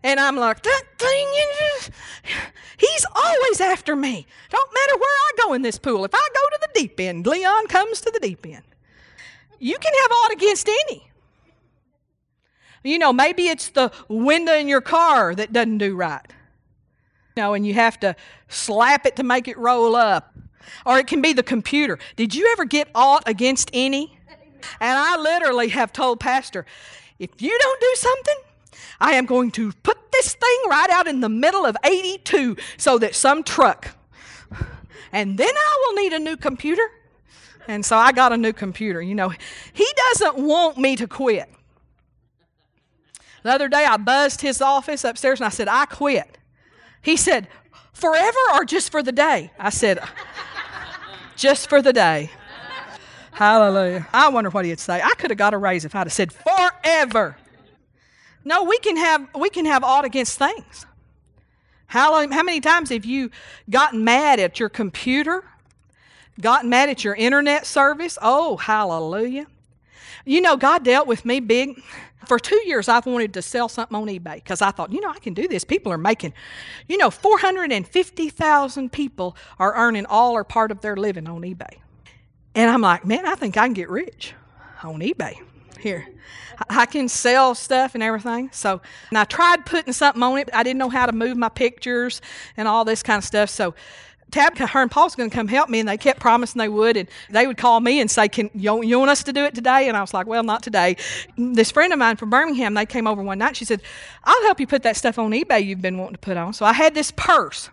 And 0.04 0.20
I'm 0.20 0.36
like, 0.36 0.62
that 0.64 0.84
thing, 0.99 1.28
he's 2.78 3.06
always 3.16 3.62
after 3.62 3.95
me. 3.95 4.28
Don't 4.49 4.74
matter 4.74 4.97
where 4.97 5.10
I 5.10 5.32
go 5.41 5.54
in 5.54 5.62
this 5.62 5.78
pool. 5.78 6.04
If 6.04 6.14
I 6.14 6.28
go 6.34 6.58
to 6.58 6.60
the 6.62 6.80
deep 6.80 6.99
end, 6.99 7.26
Leon 7.26 7.68
comes 7.68 8.01
to 8.01 8.12
the 8.12 8.20
deep 8.20 8.45
end. 8.45 8.64
You 9.60 9.78
can 9.80 9.93
have 10.01 10.12
aught 10.12 10.34
against 10.34 10.68
any. 10.68 11.10
You 12.84 12.99
know, 12.99 13.14
maybe 13.14 13.47
it's 13.47 13.70
the 13.70 13.93
window 14.10 14.54
in 14.54 14.68
your 14.68 14.82
car 14.82 15.34
that 15.36 15.54
doesn't 15.54 15.78
do 15.78 15.95
right. 15.95 16.26
You 17.38 17.43
know, 17.43 17.54
and 17.54 17.66
you 17.66 17.74
have 17.74 17.97
to 18.01 18.16
slap 18.49 19.06
it 19.06 19.16
to 19.16 19.24
make 19.24 19.47
it 19.47 19.58
roll 19.58 19.95
up. 19.95 20.36
Or 20.86 20.99
it 20.99 21.08
can 21.08 21.22
be 21.22 21.32
the 21.32 21.43
computer. 21.43 21.97
Did 22.18 22.36
you 22.36 22.49
ever 22.51 22.66
get 22.66 22.89
aught 22.93 23.24
against 23.26 23.70
any? 23.74 24.18
And 24.82 24.97
I 24.97 25.18
literally 25.18 25.70
have 25.70 25.93
told 25.93 26.20
Pastor, 26.20 26.66
if 27.20 27.41
you 27.41 27.58
don't 27.58 27.82
do 27.82 27.91
something, 27.95 28.36
I 28.99 29.13
am 29.13 29.26
going 29.26 29.51
to 29.51 29.71
put 29.71 30.11
this 30.11 30.34
thing 30.34 30.59
right 30.69 30.89
out 30.89 31.07
in 31.07 31.19
the 31.19 31.30
middle 31.30 31.65
of 31.65 31.76
82 31.84 32.57
so 32.78 32.97
that 32.99 33.15
some 33.15 33.43
truck, 33.43 33.95
and 35.11 35.38
then 35.38 35.53
I 35.55 35.78
will 35.88 36.01
need 36.01 36.13
a 36.13 36.19
new 36.19 36.38
computer. 36.38 36.84
And 37.67 37.86
so 37.86 37.97
I 37.97 38.11
got 38.11 38.34
a 38.34 38.38
new 38.38 38.51
computer. 38.51 39.01
You 39.01 39.15
know, 39.15 39.30
he 39.71 39.88
doesn't 40.09 40.38
want 40.38 40.78
me 40.78 40.95
to 40.97 41.07
quit. 41.07 41.49
The 43.43 43.51
other 43.51 43.69
day 43.69 43.86
I 43.86 43.97
buzzed 43.97 44.41
his 44.41 44.61
office 44.61 45.03
upstairs 45.03 45.39
and 45.39 45.45
I 45.45 45.49
said, 45.49 45.67
I 45.67 45.86
quit. 45.86 46.38
He 47.01 47.17
said, 47.17 47.47
Forever 47.93 48.38
or 48.53 48.65
just 48.65 48.91
for 48.91 49.03
the 49.03 49.11
day? 49.11 49.51
I 49.59 49.69
said, 49.69 49.99
Just 51.36 51.69
for 51.69 51.82
the 51.82 51.93
day. 51.93 52.32
Hallelujah. 53.32 54.07
I 54.13 54.30
wonder 54.30 54.49
what 54.49 54.65
he'd 54.65 54.80
say. 54.80 55.01
I 55.01 55.13
could 55.17 55.32
have 55.32 55.38
got 55.38 55.53
a 55.53 55.57
raise 55.57 55.86
if 55.86 55.95
I'd 55.95 56.07
have 56.07 56.13
said 56.13 56.32
forever. 56.32 57.36
No, 58.46 58.64
we 58.64 58.78
can 58.80 58.98
have 58.98 59.28
we 59.36 59.50
can 59.50 59.66
have 59.66 59.84
aught 59.84 60.06
against 60.06 60.38
things. 60.38 60.86
How, 61.94 62.28
how 62.28 62.41
many 62.41 62.60
times 62.60 62.89
have 62.89 63.06
you 63.06 63.30
gotten 63.70 64.04
mad 64.04 64.39
at 64.39 64.60
your 64.60 64.68
computer? 64.68 65.44
Gotten 66.41 66.68
mad 66.68 66.89
at 66.89 67.04
your 67.04 67.14
internet 67.14 67.68
service? 67.68 68.18
Oh, 68.20 68.58
hallelujah. 68.58 69.46
You 70.26 70.41
know, 70.41 70.58
God 70.58 70.84
dealt 70.84 71.06
with 71.06 71.24
me 71.24 71.39
big. 71.39 71.80
For 72.26 72.39
two 72.39 72.60
years, 72.66 72.89
I've 72.89 73.06
wanted 73.06 73.34
to 73.36 73.44
sell 73.44 73.70
something 73.70 73.96
on 73.96 74.08
eBay 74.08 74.36
because 74.36 74.62
I 74.62 74.72
thought, 74.72 74.91
you 74.91 75.02
know, 75.02 75.10
I 75.12 75.20
can 75.20 75.36
do 75.36 75.48
this. 75.48 75.64
People 75.64 75.91
are 75.91 75.98
making, 76.00 76.34
you 76.88 76.98
know, 76.98 77.12
450,000 77.12 78.91
people 78.91 79.38
are 79.60 79.76
earning 79.76 80.08
all 80.08 80.34
or 80.34 80.44
part 80.44 80.72
of 80.72 80.82
their 80.82 80.96
living 80.96 81.28
on 81.28 81.41
eBay. 81.41 81.78
And 82.56 82.72
I'm 82.72 82.82
like, 82.82 83.06
man, 83.06 83.28
I 83.28 83.36
think 83.36 83.56
I 83.56 83.68
can 83.68 83.74
get 83.74 83.89
rich 83.89 84.34
on 84.82 85.02
eBay 85.02 85.38
here. 85.84 86.08
I 86.70 86.86
can 86.86 87.10
sell 87.10 87.56
stuff 87.56 87.94
and 87.94 88.04
everything. 88.04 88.50
So, 88.52 88.82
and 89.10 89.18
I 89.18 89.24
tried 89.26 89.66
putting 89.66 89.94
something 89.94 90.22
on 90.24 90.38
it. 90.38 90.50
I 90.54 90.64
didn't 90.64 90.80
know 90.80 90.90
how 90.90 91.06
to 91.06 91.12
move 91.12 91.38
my 91.38 91.50
pictures 91.50 92.22
and 92.58 92.68
all 92.68 92.86
this 92.86 93.04
kind 93.04 93.18
of 93.18 93.24
stuff. 93.24 93.50
So, 93.50 93.74
Tab, 94.32 94.58
her 94.58 94.82
and 94.82 94.90
Paul's 94.90 95.16
going 95.16 95.30
to 95.30 95.36
come 95.36 95.48
help 95.48 95.70
me, 95.70 95.80
and 95.80 95.88
they 95.88 95.98
kept 95.98 96.20
promising 96.20 96.58
they 96.58 96.70
would. 96.70 96.98
And 96.98 97.08
they 97.30 97.46
would 97.46 97.58
call 97.58 97.80
me 97.80 98.02
and 98.02 98.10
say, 98.10 98.28
"Can 98.28 98.50
you, 98.56 98.84
you 98.84 98.98
want 98.98 99.12
us 99.12 99.22
to 99.24 99.34
do 99.34 99.46
it 99.46 99.54
today?" 99.54 99.88
And 99.88 99.96
I 99.96 100.02
was 100.02 100.12
like, 100.12 100.26
"Well, 100.26 100.42
not 100.42 100.64
today." 100.64 100.96
This 101.38 101.70
friend 101.70 101.94
of 101.94 102.00
mine 102.00 102.16
from 102.16 102.32
Birmingham, 102.32 102.74
they 102.74 102.88
came 102.88 103.06
over 103.06 103.22
one 103.22 103.38
night. 103.38 103.56
She 103.56 103.66
said, 103.66 103.82
"I'll 104.24 104.44
help 104.44 104.60
you 104.60 104.66
put 104.66 104.82
that 104.84 104.98
stuff 104.98 105.20
on 105.20 105.32
eBay 105.32 105.64
you've 105.64 105.84
been 105.84 106.00
wanting 106.00 106.16
to 106.16 106.20
put 106.20 106.36
on." 106.36 106.54
So 106.54 106.66
I 106.66 106.74
had 106.74 106.96
this 106.96 107.12
purse. 107.12 107.70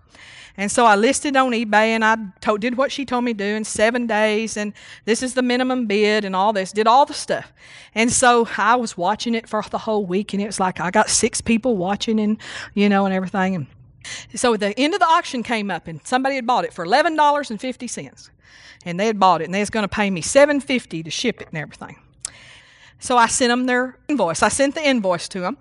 And 0.61 0.71
so 0.71 0.85
I 0.85 0.95
listed 0.95 1.39
on 1.39 1.53
eBay 1.53 1.87
and 1.87 2.05
I 2.05 2.19
did 2.59 2.77
what 2.77 2.93
she 2.93 3.07
told 3.07 3.25
me 3.25 3.33
to 3.33 3.39
do 3.39 3.57
in 3.57 3.65
seven 3.65 4.07
days. 4.07 4.59
And 4.59 4.75
this 5.07 5.23
is 5.23 5.33
the 5.33 5.41
minimum 5.41 5.87
bid 5.87 6.23
and 6.23 6.37
all 6.37 6.53
this, 6.53 6.71
did 6.71 6.87
all 6.87 7.07
the 7.07 7.15
stuff. 7.15 7.51
And 7.95 8.13
so 8.13 8.47
I 8.59 8.77
was 8.77 8.95
watching 8.95 9.35
it 9.35 9.49
for 9.49 9.63
the 9.63 9.79
whole 9.79 10.05
week. 10.05 10.35
And 10.35 10.43
it 10.43 10.45
was 10.45 10.61
like 10.61 10.79
I 10.79 10.91
got 10.91 11.09
six 11.09 11.41
people 11.41 11.79
watching 11.79 12.21
and, 12.21 12.37
you 12.75 12.91
know, 12.91 13.07
and 13.07 13.15
everything. 13.15 13.55
And 13.55 13.67
so 14.35 14.55
the 14.55 14.79
end 14.79 14.93
of 14.93 15.01
the 15.01 15.07
auction 15.07 15.43
came 15.43 15.71
up 15.71 15.89
and 15.89 15.99
somebody 16.07 16.35
had 16.35 16.47
bought 16.47 16.67
it 16.67 16.75
for 16.75 16.85
$11.50. 16.85 18.31
And 18.85 19.01
they 19.01 19.07
had 19.07 19.19
bought 19.19 19.41
it 19.41 19.45
and 19.47 19.55
they 19.55 19.61
was 19.61 19.71
going 19.71 19.85
to 19.85 19.89
pay 19.89 20.11
me 20.11 20.21
$7.50 20.21 21.07
to 21.07 21.11
ship 21.11 21.41
it 21.41 21.49
and 21.49 21.57
everything. 21.57 21.97
So 23.01 23.17
I 23.17 23.27
sent 23.27 23.51
them 23.51 23.67
their 23.67 23.99
invoice. 24.09 24.43
I 24.43 24.49
sent 24.49 24.75
the 24.75 24.87
invoice 24.87 25.29
to 25.31 25.41
them. 25.41 25.57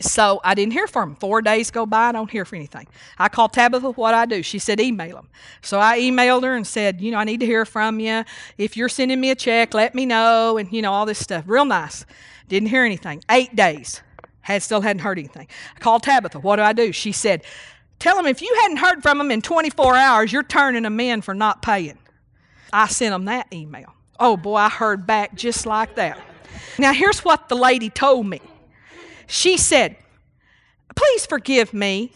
So 0.00 0.40
I 0.42 0.54
didn't 0.54 0.72
hear 0.72 0.88
from 0.88 1.10
them. 1.10 1.16
Four 1.16 1.40
days 1.42 1.70
go 1.70 1.86
by, 1.86 2.08
I 2.08 2.12
don't 2.12 2.30
hear 2.30 2.44
for 2.44 2.56
anything. 2.56 2.88
I 3.18 3.28
called 3.28 3.52
Tabitha, 3.52 3.92
what 3.92 4.14
I 4.14 4.26
do? 4.26 4.42
She 4.42 4.58
said, 4.58 4.80
email 4.80 5.16
them. 5.16 5.28
So 5.62 5.78
I 5.78 6.00
emailed 6.00 6.42
her 6.42 6.56
and 6.56 6.66
said, 6.66 7.00
you 7.00 7.12
know, 7.12 7.18
I 7.18 7.24
need 7.24 7.40
to 7.40 7.46
hear 7.46 7.64
from 7.64 8.00
you. 8.00 8.24
If 8.58 8.76
you're 8.76 8.88
sending 8.88 9.20
me 9.20 9.30
a 9.30 9.36
check, 9.36 9.74
let 9.74 9.94
me 9.94 10.04
know, 10.04 10.58
and, 10.58 10.72
you 10.72 10.82
know, 10.82 10.92
all 10.92 11.06
this 11.06 11.20
stuff. 11.20 11.44
Real 11.46 11.64
nice. 11.64 12.04
Didn't 12.48 12.68
hear 12.68 12.84
anything. 12.84 13.22
Eight 13.30 13.54
days. 13.54 14.02
Had 14.40 14.62
still 14.62 14.80
hadn't 14.80 15.02
heard 15.02 15.20
anything. 15.20 15.46
I 15.76 15.78
called 15.78 16.02
Tabitha, 16.02 16.40
what 16.40 16.56
do 16.56 16.62
I 16.62 16.72
do? 16.72 16.90
She 16.90 17.12
said, 17.12 17.44
tell 18.00 18.16
them 18.16 18.26
if 18.26 18.42
you 18.42 18.52
hadn't 18.62 18.78
heard 18.78 19.02
from 19.02 19.18
them 19.18 19.30
in 19.30 19.40
24 19.40 19.94
hours, 19.94 20.32
you're 20.32 20.42
turning 20.42 20.82
them 20.82 20.98
in 20.98 21.22
for 21.22 21.32
not 21.32 21.62
paying. 21.62 21.98
I 22.72 22.88
sent 22.88 23.12
them 23.12 23.26
that 23.26 23.52
email. 23.52 23.94
Oh 24.18 24.36
boy, 24.36 24.56
I 24.56 24.68
heard 24.68 25.06
back 25.06 25.36
just 25.36 25.64
like 25.64 25.94
that. 25.94 26.18
Now, 26.78 26.92
here's 26.92 27.24
what 27.24 27.48
the 27.48 27.56
lady 27.56 27.90
told 27.90 28.26
me. 28.26 28.40
She 29.26 29.56
said, 29.56 29.96
Please 30.94 31.26
forgive 31.26 31.72
me. 31.72 32.12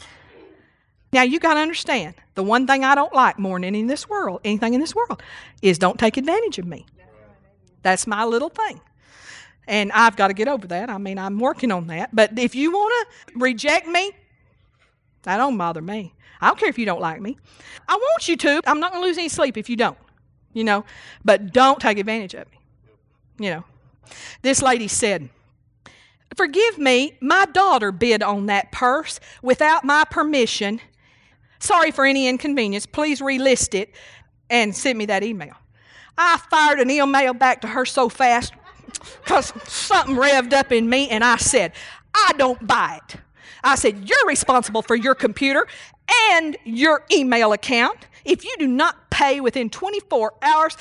Now, 1.12 1.22
you 1.22 1.39
got 1.39 1.55
to 1.55 1.61
understand 1.61 2.14
the 2.34 2.43
one 2.43 2.66
thing 2.66 2.84
I 2.84 2.95
don't 2.95 3.14
like 3.14 3.39
more 3.39 3.57
than 3.57 3.64
any 3.64 3.80
in 3.80 3.87
this 3.87 4.09
world, 4.09 4.41
anything 4.45 4.74
in 4.74 4.80
this 4.80 4.95
world, 4.95 5.22
is 5.62 5.78
don't 5.78 5.99
take 5.99 6.16
advantage 6.16 6.59
of 6.59 6.66
me. 6.66 6.84
That's 7.82 8.07
my 8.07 8.24
little 8.24 8.51
thing. 8.51 8.80
And 9.66 9.91
I've 9.93 10.16
got 10.16 10.28
to 10.28 10.34
get 10.34 10.49
over 10.49 10.66
that. 10.68 10.91
I 10.91 10.99
mean, 10.99 11.18
I'm 11.18 11.39
working 11.39 11.72
on 11.72 11.87
that. 11.89 12.14
But 12.14 12.39
if 12.39 12.55
you 12.55 12.70
want 12.72 13.09
to 13.09 13.39
reject 13.39 13.87
me, 13.87 14.12
that 15.22 15.39
don't 15.39 15.57
bother 15.57 15.82
me. 15.82 16.14
I 16.41 16.49
don't 16.49 16.59
care 16.59 16.68
if 16.68 16.78
you 16.78 16.87
don't 16.87 17.01
like 17.01 17.20
me. 17.20 17.39
I 17.89 17.95
want 17.95 18.28
you 18.28 18.37
to. 18.37 18.61
I'm 18.66 18.80
not 18.80 18.93
going 18.93 19.03
to 19.03 19.07
lose 19.07 19.18
any 19.18 19.28
sleep 19.28 19.57
if 19.57 19.70
you 19.70 19.76
don't, 19.76 19.99
you 20.53 20.64
know. 20.64 20.84
But 21.24 21.53
don't 21.53 21.80
take 21.80 21.99
advantage 21.99 22.34
of 22.34 22.51
me, 22.51 22.59
you 23.39 23.51
know. 23.51 23.64
This 24.42 24.62
lady 24.62 24.88
said, 24.88 25.28
Forgive 26.34 26.78
me, 26.78 27.16
my 27.20 27.46
daughter 27.46 27.92
bid 27.92 28.22
on 28.22 28.46
that 28.46 28.72
purse 28.72 29.20
without 29.42 29.84
my 29.84 30.04
permission. 30.11 30.80
Sorry 31.59 31.90
for 31.90 32.04
any 32.04 32.28
inconvenience. 32.28 32.84
Please 32.84 33.20
relist 33.20 33.74
it 33.74 33.94
and 34.50 34.74
send 34.74 34.98
me 34.98 35.07
that 35.07 35.22
email. 35.22 35.54
I 36.18 36.38
fired 36.50 36.80
an 36.80 36.90
email 36.90 37.34
back 37.34 37.61
to 37.62 37.68
her 37.68 37.84
so 37.84 38.09
fast 38.09 38.52
because 39.22 39.52
something 39.70 40.16
revved 40.16 40.52
up 40.52 40.72
in 40.72 40.88
me, 40.88 41.09
and 41.09 41.22
I 41.22 41.36
said, 41.36 41.72
I 42.14 42.32
don't 42.36 42.66
buy 42.66 43.00
it. 43.02 43.16
I 43.62 43.74
said, 43.74 44.09
You're 44.09 44.26
responsible 44.26 44.82
for 44.82 44.96
your 44.96 45.14
computer 45.14 45.66
and 46.32 46.57
your 46.64 47.04
email 47.11 47.52
account. 47.52 48.07
If 48.24 48.44
you 48.44 48.54
do 48.59 48.66
not 48.66 49.11
pay 49.11 49.40
within 49.40 49.70
24 49.70 50.34
hours, 50.42 50.76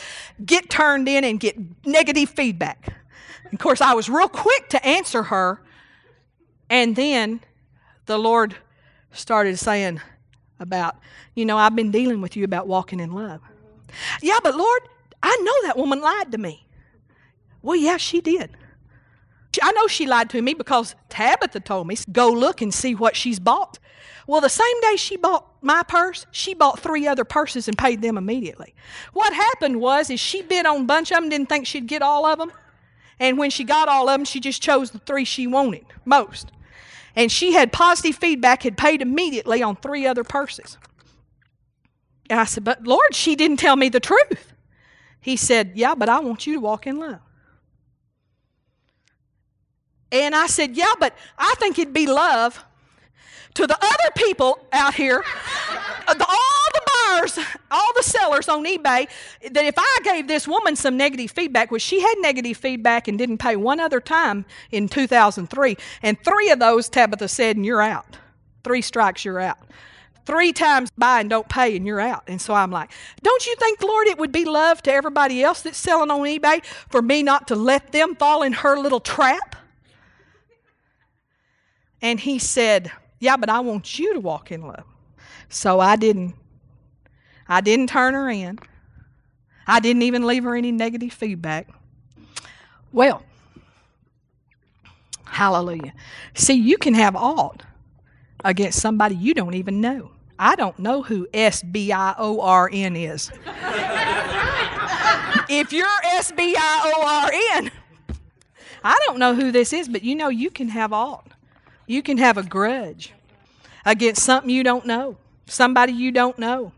get 0.45 0.69
turned 0.69 1.07
in 1.07 1.23
and 1.23 1.39
get 1.39 1.57
negative 1.85 2.29
feedback. 2.29 2.93
Of 3.51 3.59
course, 3.59 3.81
I 3.81 3.93
was 3.93 4.09
real 4.09 4.27
quick 4.27 4.69
to 4.69 4.85
answer 4.85 5.23
her. 5.23 5.61
And 6.69 6.95
then 6.95 7.41
the 8.05 8.17
Lord 8.17 8.55
started 9.11 9.57
saying 9.57 10.01
about, 10.59 10.95
you 11.35 11.45
know, 11.45 11.57
I've 11.57 11.75
been 11.75 11.91
dealing 11.91 12.21
with 12.21 12.35
you 12.35 12.43
about 12.43 12.67
walking 12.67 12.99
in 12.99 13.11
love. 13.11 13.41
Yeah, 14.21 14.39
but 14.43 14.55
Lord, 14.55 14.81
I 15.21 15.35
know 15.41 15.67
that 15.67 15.77
woman 15.77 16.01
lied 16.01 16.31
to 16.31 16.37
me. 16.37 16.67
Well, 17.61 17.75
yeah, 17.75 17.97
she 17.97 18.21
did. 18.21 18.51
I 19.61 19.71
know 19.71 19.87
she 19.87 20.05
lied 20.05 20.29
to 20.31 20.41
me 20.41 20.53
because 20.53 20.95
Tabitha 21.09 21.61
told 21.61 21.87
me, 21.87 21.97
go 22.11 22.29
look 22.29 22.61
and 22.61 22.73
see 22.73 22.93
what 22.93 23.15
she's 23.15 23.39
bought. 23.39 23.79
Well, 24.27 24.41
the 24.41 24.49
same 24.49 24.81
day 24.81 24.95
she 24.97 25.17
bought 25.17 25.47
my 25.61 25.83
purse, 25.83 26.25
she 26.31 26.53
bought 26.53 26.79
three 26.79 27.07
other 27.07 27.23
purses 27.23 27.67
and 27.67 27.77
paid 27.77 28.01
them 28.01 28.17
immediately. 28.17 28.75
What 29.13 29.33
happened 29.33 29.79
was 29.79 30.09
is 30.09 30.19
she 30.19 30.41
bid 30.41 30.65
on 30.65 30.81
a 30.81 30.83
bunch 30.83 31.11
of 31.11 31.19
them, 31.19 31.29
didn't 31.29 31.47
think 31.47 31.67
she'd 31.67 31.87
get 31.87 32.01
all 32.01 32.25
of 32.25 32.39
them. 32.39 32.51
And 33.19 33.37
when 33.37 33.49
she 33.49 33.63
got 33.63 33.87
all 33.87 34.09
of 34.09 34.17
them, 34.17 34.25
she 34.25 34.39
just 34.39 34.61
chose 34.61 34.91
the 34.91 34.99
three 34.99 35.25
she 35.25 35.47
wanted 35.47 35.85
most. 36.03 36.51
And 37.15 37.31
she 37.31 37.53
had 37.53 37.71
positive 37.71 38.15
feedback, 38.15 38.63
had 38.63 38.77
paid 38.77 39.01
immediately 39.01 39.63
on 39.63 39.77
three 39.77 40.05
other 40.05 40.23
purses. 40.23 40.77
And 42.29 42.39
I 42.39 42.45
said, 42.45 42.63
But 42.63 42.85
Lord, 42.85 43.15
she 43.15 43.35
didn't 43.35 43.57
tell 43.57 43.75
me 43.75 43.89
the 43.89 43.99
truth. 43.99 44.53
He 45.21 45.37
said, 45.37 45.71
Yeah, 45.75 45.95
but 45.95 46.09
I 46.09 46.19
want 46.19 46.45
you 46.45 46.55
to 46.55 46.59
walk 46.59 46.87
in 46.87 46.99
love. 46.99 47.19
And 50.11 50.35
I 50.35 50.47
said, 50.47 50.75
Yeah, 50.75 50.93
but 50.99 51.15
I 51.37 51.55
think 51.57 51.79
it'd 51.79 51.93
be 51.93 52.07
love 52.07 52.63
to 53.53 53.65
the 53.65 53.77
other 53.77 54.11
people 54.15 54.59
out 54.73 54.93
here, 54.93 55.23
the, 56.07 56.25
all 56.27 56.64
buyers, 57.15 57.39
all 57.71 57.93
the 57.95 58.03
sellers 58.03 58.49
on 58.49 58.65
eBay, 58.65 59.07
that 59.51 59.65
if 59.65 59.75
I 59.77 59.99
gave 60.03 60.27
this 60.27 60.47
woman 60.47 60.75
some 60.75 60.97
negative 60.97 61.31
feedback, 61.31 61.71
which 61.71 61.81
she 61.81 62.01
had 62.01 62.15
negative 62.19 62.57
feedback 62.57 63.07
and 63.07 63.17
didn't 63.17 63.37
pay 63.37 63.55
one 63.55 63.79
other 63.79 63.99
time 63.99 64.45
in 64.71 64.87
2003, 64.87 65.77
and 66.01 66.23
three 66.23 66.49
of 66.51 66.59
those 66.59 66.89
Tabitha 66.89 67.27
said, 67.27 67.55
and 67.55 67.65
you're 67.65 67.81
out. 67.81 68.17
Three 68.63 68.81
strikes, 68.81 69.25
you're 69.25 69.39
out. 69.39 69.59
Three 70.25 70.53
times 70.53 70.89
buy 70.97 71.19
and 71.19 71.29
don't 71.29 71.47
pay, 71.47 71.75
and 71.77 71.85
you're 71.85 72.01
out. 72.01 72.23
And 72.27 72.41
so 72.41 72.55
I'm 72.55 72.71
like, 72.71 72.89
don't 73.21 73.45
you 73.45 73.55
think, 73.57 73.81
Lord, 73.83 74.07
it 74.07 74.17
would 74.17 74.31
be 74.31 74.43
love 74.43 74.81
to 74.83 74.91
everybody 74.91 75.43
else 75.43 75.61
that's 75.61 75.77
selling 75.77 76.09
on 76.09 76.21
eBay 76.21 76.65
for 76.65 77.01
me 77.01 77.21
not 77.21 77.47
to 77.49 77.55
let 77.55 77.91
them 77.91 78.15
fall 78.15 78.41
in 78.41 78.53
her 78.53 78.77
little 78.77 78.99
trap? 78.99 79.55
And 82.01 82.19
he 82.19 82.39
said, 82.39 82.91
Yeah, 83.19 83.37
but 83.37 83.49
I 83.49 83.59
want 83.59 83.99
you 83.99 84.13
to 84.13 84.19
walk 84.19 84.51
in 84.51 84.63
love. 84.63 84.83
So 85.47 85.79
I 85.79 85.95
didn't 85.95 86.35
I 87.47 87.61
didn't 87.61 87.87
turn 87.87 88.13
her 88.13 88.29
in. 88.29 88.59
I 89.67 89.79
didn't 89.79 90.03
even 90.03 90.25
leave 90.25 90.43
her 90.43 90.55
any 90.55 90.71
negative 90.71 91.13
feedback. 91.13 91.69
Well, 92.91 93.23
Hallelujah. 95.35 95.91
See, 96.33 96.53
you 96.53 96.77
can 96.77 96.93
have 96.93 97.13
aught 97.13 97.61
against 98.45 98.79
somebody 98.79 99.15
you 99.15 99.33
don't 99.33 99.53
even 99.53 99.81
know. 99.81 100.11
I 100.39 100.55
don't 100.55 100.79
know 100.79 101.03
who 101.03 101.27
S 101.33 101.61
B 101.61 101.91
I 101.91 102.15
O 102.17 102.39
R 102.39 102.69
N 102.71 102.95
is. 102.95 103.29
if 105.49 105.73
you're 105.73 105.85
S 106.05 106.31
B 106.31 106.55
I 106.57 106.93
O 106.95 107.05
R 107.05 107.29
N, 107.57 107.69
I 108.81 108.97
don't 109.05 109.19
know 109.19 109.35
who 109.35 109.51
this 109.51 109.73
is, 109.73 109.89
but 109.89 110.03
you 110.03 110.15
know 110.15 110.29
you 110.29 110.49
can 110.49 110.69
have 110.69 110.93
aught. 110.93 111.33
You 111.85 112.01
can 112.01 112.17
have 112.17 112.37
a 112.37 112.43
grudge 112.43 113.11
against 113.85 114.23
something 114.23 114.49
you 114.49 114.63
don't 114.63 114.85
know, 114.85 115.17
somebody 115.47 115.91
you 115.91 116.13
don't 116.13 116.39
know, 116.39 116.71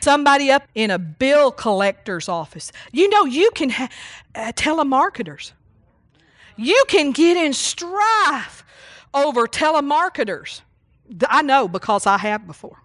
somebody 0.00 0.50
up 0.50 0.64
in 0.74 0.90
a 0.90 0.98
bill 0.98 1.50
collector's 1.50 2.28
office. 2.28 2.72
You 2.92 3.08
know 3.08 3.24
you 3.24 3.50
can 3.54 3.70
have 3.70 3.90
uh, 4.34 4.52
telemarketers. 4.52 5.52
You 6.56 6.84
can 6.88 7.12
get 7.12 7.36
in 7.36 7.52
strife 7.52 8.64
over 9.14 9.46
telemarketers. 9.46 10.62
I 11.28 11.42
know 11.42 11.68
because 11.68 12.06
I 12.06 12.18
have 12.18 12.46
before. 12.46 12.82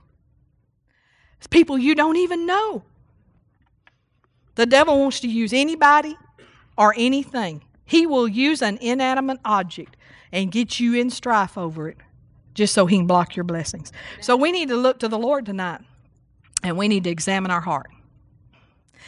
It's 1.38 1.48
people 1.48 1.78
you 1.78 1.96
don't 1.96 2.18
even 2.18 2.46
know. 2.46 2.84
The 4.56 4.66
devil 4.66 5.00
wants 5.00 5.20
to 5.20 5.28
use 5.28 5.54
anybody 5.54 6.18
or 6.78 6.93
anything. 6.98 7.64
He 7.86 8.08
will 8.08 8.28
use 8.28 8.62
an 8.62 8.78
inanimate 8.82 9.39
object 9.46 9.96
and 10.32 10.52
get 10.52 10.80
you 10.80 10.96
in 10.96 11.10
strife 11.10 11.58
over 11.58 11.89
it 11.89 11.98
just 12.54 12.74
so 12.74 12.86
he 12.86 12.98
can 12.98 13.06
block 13.06 13.36
your 13.36 13.43
blessings. 13.43 13.91
So 14.22 14.36
we 14.36 14.52
need 14.52 14.70
to 14.70 14.78
look 14.78 15.00
to 15.00 15.08
the 15.08 15.20
Lord 15.20 15.46
tonight 15.46 15.82
and 16.66 16.78
we 16.78 16.88
need 16.88 17.03
to 17.03 17.11
examine 17.11 17.51
our 17.51 17.61
heart. 17.61 17.91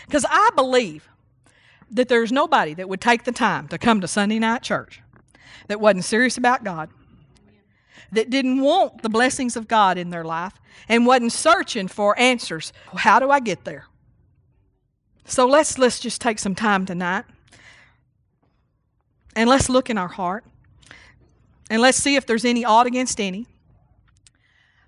Because 0.05 0.25
I 0.29 0.51
believe 0.55 1.09
that 1.89 2.07
there's 2.07 2.31
nobody 2.31 2.75
that 2.75 2.87
would 2.87 3.01
take 3.01 3.23
the 3.23 3.31
time 3.31 3.67
to 3.69 3.79
come 3.79 3.99
to 4.01 4.07
Sunday 4.07 4.37
night 4.37 4.61
church 4.61 5.01
that 5.67 5.81
wasn't 5.81 6.05
serious 6.05 6.37
about 6.37 6.63
God, 6.63 6.89
that 8.11 8.29
didn't 8.29 8.61
want 8.61 9.01
the 9.01 9.09
blessings 9.09 9.55
of 9.55 9.67
God 9.67 9.97
in 9.97 10.11
their 10.11 10.23
life, 10.23 10.53
and 10.87 11.07
wasn't 11.07 11.31
searching 11.31 11.87
for 11.87 12.17
answers. 12.19 12.71
How 12.95 13.19
do 13.19 13.31
I 13.31 13.39
get 13.39 13.65
there? 13.65 13.87
So 15.25 15.47
let's 15.47 15.79
let's 15.79 15.99
just 15.99 16.21
take 16.21 16.37
some 16.39 16.55
time 16.55 16.85
tonight 16.85 17.25
and 19.35 19.49
let's 19.49 19.67
look 19.67 19.89
in 19.89 19.97
our 19.97 20.07
heart 20.07 20.45
and 21.69 21.81
let's 21.81 21.97
see 21.97 22.15
if 22.15 22.25
there's 22.25 22.45
any 22.45 22.63
aught 22.63 22.85
against 22.85 23.19
any. 23.19 23.47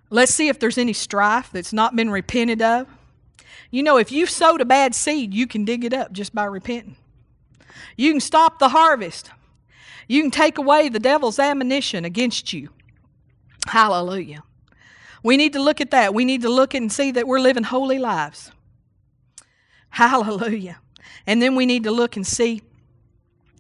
Let's 0.10 0.34
see 0.34 0.48
if 0.48 0.60
there's 0.60 0.78
any 0.78 0.94
strife 0.94 1.50
that's 1.52 1.74
not 1.74 1.96
been 1.96 2.10
repented 2.10 2.62
of. 2.62 2.88
You 3.72 3.84
know, 3.84 3.98
if 3.98 4.12
you've 4.12 4.30
sowed 4.30 4.62
a 4.62 4.66
bad 4.66 4.96
seed, 4.96 5.34
you 5.34 5.46
can 5.46 5.66
dig 5.66 5.86
it 5.86 5.94
up 5.94 6.12
just 6.12 6.34
by 6.34 6.46
repenting. 6.46 6.96
You 7.96 8.12
can 8.12 8.20
stop 8.20 8.58
the 8.58 8.70
harvest. 8.70 9.32
You 10.08 10.22
can 10.22 10.32
take 10.32 10.58
away 10.58 10.90
the 10.90 11.00
devil's 11.00 11.38
ammunition 11.38 12.04
against 12.04 12.52
you. 12.52 12.70
Hallelujah. 13.68 14.44
We 15.22 15.38
need 15.38 15.54
to 15.54 15.62
look 15.62 15.82
at 15.82 15.92
that. 15.92 16.14
We 16.14 16.26
need 16.26 16.42
to 16.42 16.50
look 16.50 16.74
and 16.74 16.92
see 16.92 17.12
that 17.12 17.28
we're 17.28 17.40
living 17.40 17.64
holy 17.64 18.00
lives. 18.00 18.52
Hallelujah. 19.90 20.80
And 21.28 21.42
then 21.42 21.56
we 21.56 21.66
need 21.66 21.84
to 21.84 21.92
look 21.92 22.16
and 22.16 22.26
see, 22.26 22.62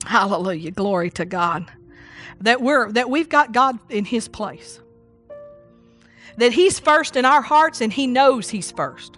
hallelujah, 0.06 0.72
glory 0.72 1.10
to 1.12 1.26
God, 1.26 1.72
that 2.40 2.62
we're 2.62 2.92
that 2.94 3.10
we've 3.10 3.30
got 3.30 3.52
God 3.52 3.78
in 3.90 4.06
his 4.06 4.28
place. 4.28 4.80
That 6.40 6.54
he's 6.54 6.80
first 6.80 7.16
in 7.16 7.26
our 7.26 7.42
hearts 7.42 7.82
and 7.82 7.92
he 7.92 8.08
knows 8.08 8.50
he's 8.50 8.72
first. 8.72 9.18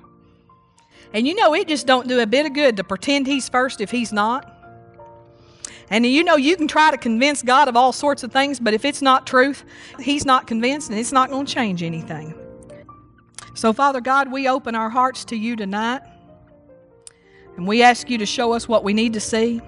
And 1.14 1.28
you 1.28 1.36
know 1.36 1.54
it 1.54 1.68
just 1.68 1.88
don't 1.88 2.08
do 2.08 2.20
a 2.20 2.26
bit 2.26 2.46
of 2.46 2.54
good 2.54 2.78
to 2.78 2.84
pretend 2.84 3.28
he's 3.28 3.50
first 3.50 3.82
if 3.82 3.92
he's 3.92 4.14
not. 4.14 4.58
And 5.90 6.06
you 6.06 6.24
know 6.24 6.36
you 6.36 6.56
can 6.56 6.68
try 6.68 6.90
to 6.90 6.98
convince 6.98 7.42
God 7.42 7.68
of 7.68 7.76
all 7.76 7.92
sorts 7.92 8.24
of 8.24 8.32
things, 8.32 8.60
but 8.60 8.74
if 8.74 8.86
it's 8.86 9.02
not 9.02 9.28
truth, 9.28 9.66
he's 10.00 10.26
not 10.26 10.48
convinced 10.48 10.90
and 10.90 10.98
it's 10.98 11.12
not 11.12 11.30
going 11.30 11.46
to 11.46 11.54
change 11.54 11.84
anything. 11.84 12.34
So 13.54 13.74
Father 13.74 14.00
God, 14.00 14.32
we 14.32 14.48
open 14.48 14.74
our 14.74 14.90
hearts 14.90 15.26
to 15.26 15.36
you 15.36 15.56
tonight. 15.56 16.02
And 17.58 17.68
we 17.68 17.84
ask 17.84 18.10
you 18.10 18.18
to 18.20 18.26
show 18.26 18.54
us 18.54 18.68
what 18.68 18.84
we 18.84 18.94
need 18.94 19.14
to 19.14 19.20
see. 19.20 19.62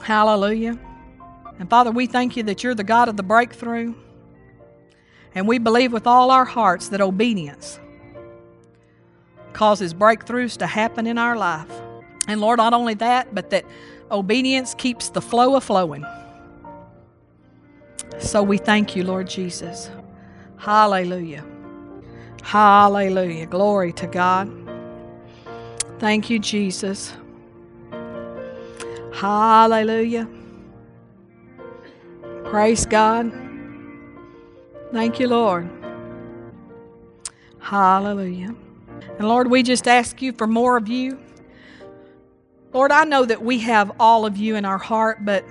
Hallelujah. 0.00 0.78
And 1.58 1.68
Father, 1.68 1.90
we 1.90 2.06
thank 2.06 2.36
you 2.36 2.44
that 2.44 2.62
you're 2.64 2.74
the 2.74 2.84
God 2.84 3.08
of 3.08 3.16
the 3.16 3.22
breakthrough. 3.22 3.94
And 5.34 5.48
we 5.48 5.58
believe 5.58 5.92
with 5.92 6.06
all 6.06 6.30
our 6.30 6.44
hearts 6.44 6.88
that 6.88 7.00
obedience 7.00 7.80
causes 9.52 9.94
breakthroughs 9.94 10.56
to 10.58 10.66
happen 10.66 11.06
in 11.06 11.18
our 11.18 11.36
life. 11.36 11.70
And 12.28 12.40
Lord, 12.40 12.58
not 12.58 12.72
only 12.72 12.94
that, 12.94 13.34
but 13.34 13.50
that 13.50 13.64
obedience 14.10 14.74
keeps 14.74 15.10
the 15.10 15.20
flow 15.20 15.56
of 15.56 15.64
flowing. 15.64 16.04
So 18.18 18.42
we 18.42 18.58
thank 18.58 18.94
you, 18.94 19.04
Lord 19.04 19.28
Jesus. 19.28 19.90
Hallelujah. 20.58 21.44
Hallelujah. 22.42 23.46
Glory 23.46 23.92
to 23.94 24.06
God. 24.06 24.50
Thank 25.98 26.28
you, 26.30 26.38
Jesus. 26.38 27.14
Hallelujah. 29.12 30.28
Praise 32.44 32.86
God. 32.86 33.51
Thank 34.92 35.18
you, 35.18 35.26
Lord. 35.26 35.70
Hallelujah. 37.60 38.54
And 39.18 39.28
Lord, 39.28 39.50
we 39.50 39.62
just 39.62 39.88
ask 39.88 40.20
you 40.20 40.32
for 40.32 40.46
more 40.46 40.76
of 40.76 40.86
you. 40.86 41.18
Lord, 42.74 42.92
I 42.92 43.04
know 43.04 43.24
that 43.24 43.42
we 43.42 43.58
have 43.60 43.92
all 43.98 44.26
of 44.26 44.36
you 44.36 44.56
in 44.56 44.66
our 44.66 44.76
heart, 44.78 45.24
but 45.24 45.44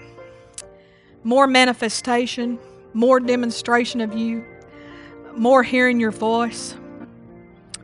more 1.24 1.48
manifestation, 1.48 2.60
more 2.94 3.20
demonstration 3.20 4.00
of 4.02 4.14
you, 4.14 4.46
more 5.36 5.64
hearing 5.64 6.00
your 6.00 6.12
voice. 6.12 6.76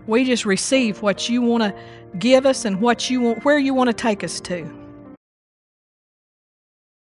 We 0.06 0.26
just 0.26 0.46
receive 0.46 1.02
what 1.02 1.28
you 1.28 1.42
want 1.42 1.64
to 1.64 1.74
give 2.20 2.46
us 2.46 2.66
and 2.66 2.80
what 2.80 3.10
you 3.10 3.22
want, 3.22 3.46
where 3.46 3.58
you 3.58 3.74
want 3.74 3.88
to 3.88 3.94
take 3.94 4.24
us 4.24 4.40
to. 4.42 4.77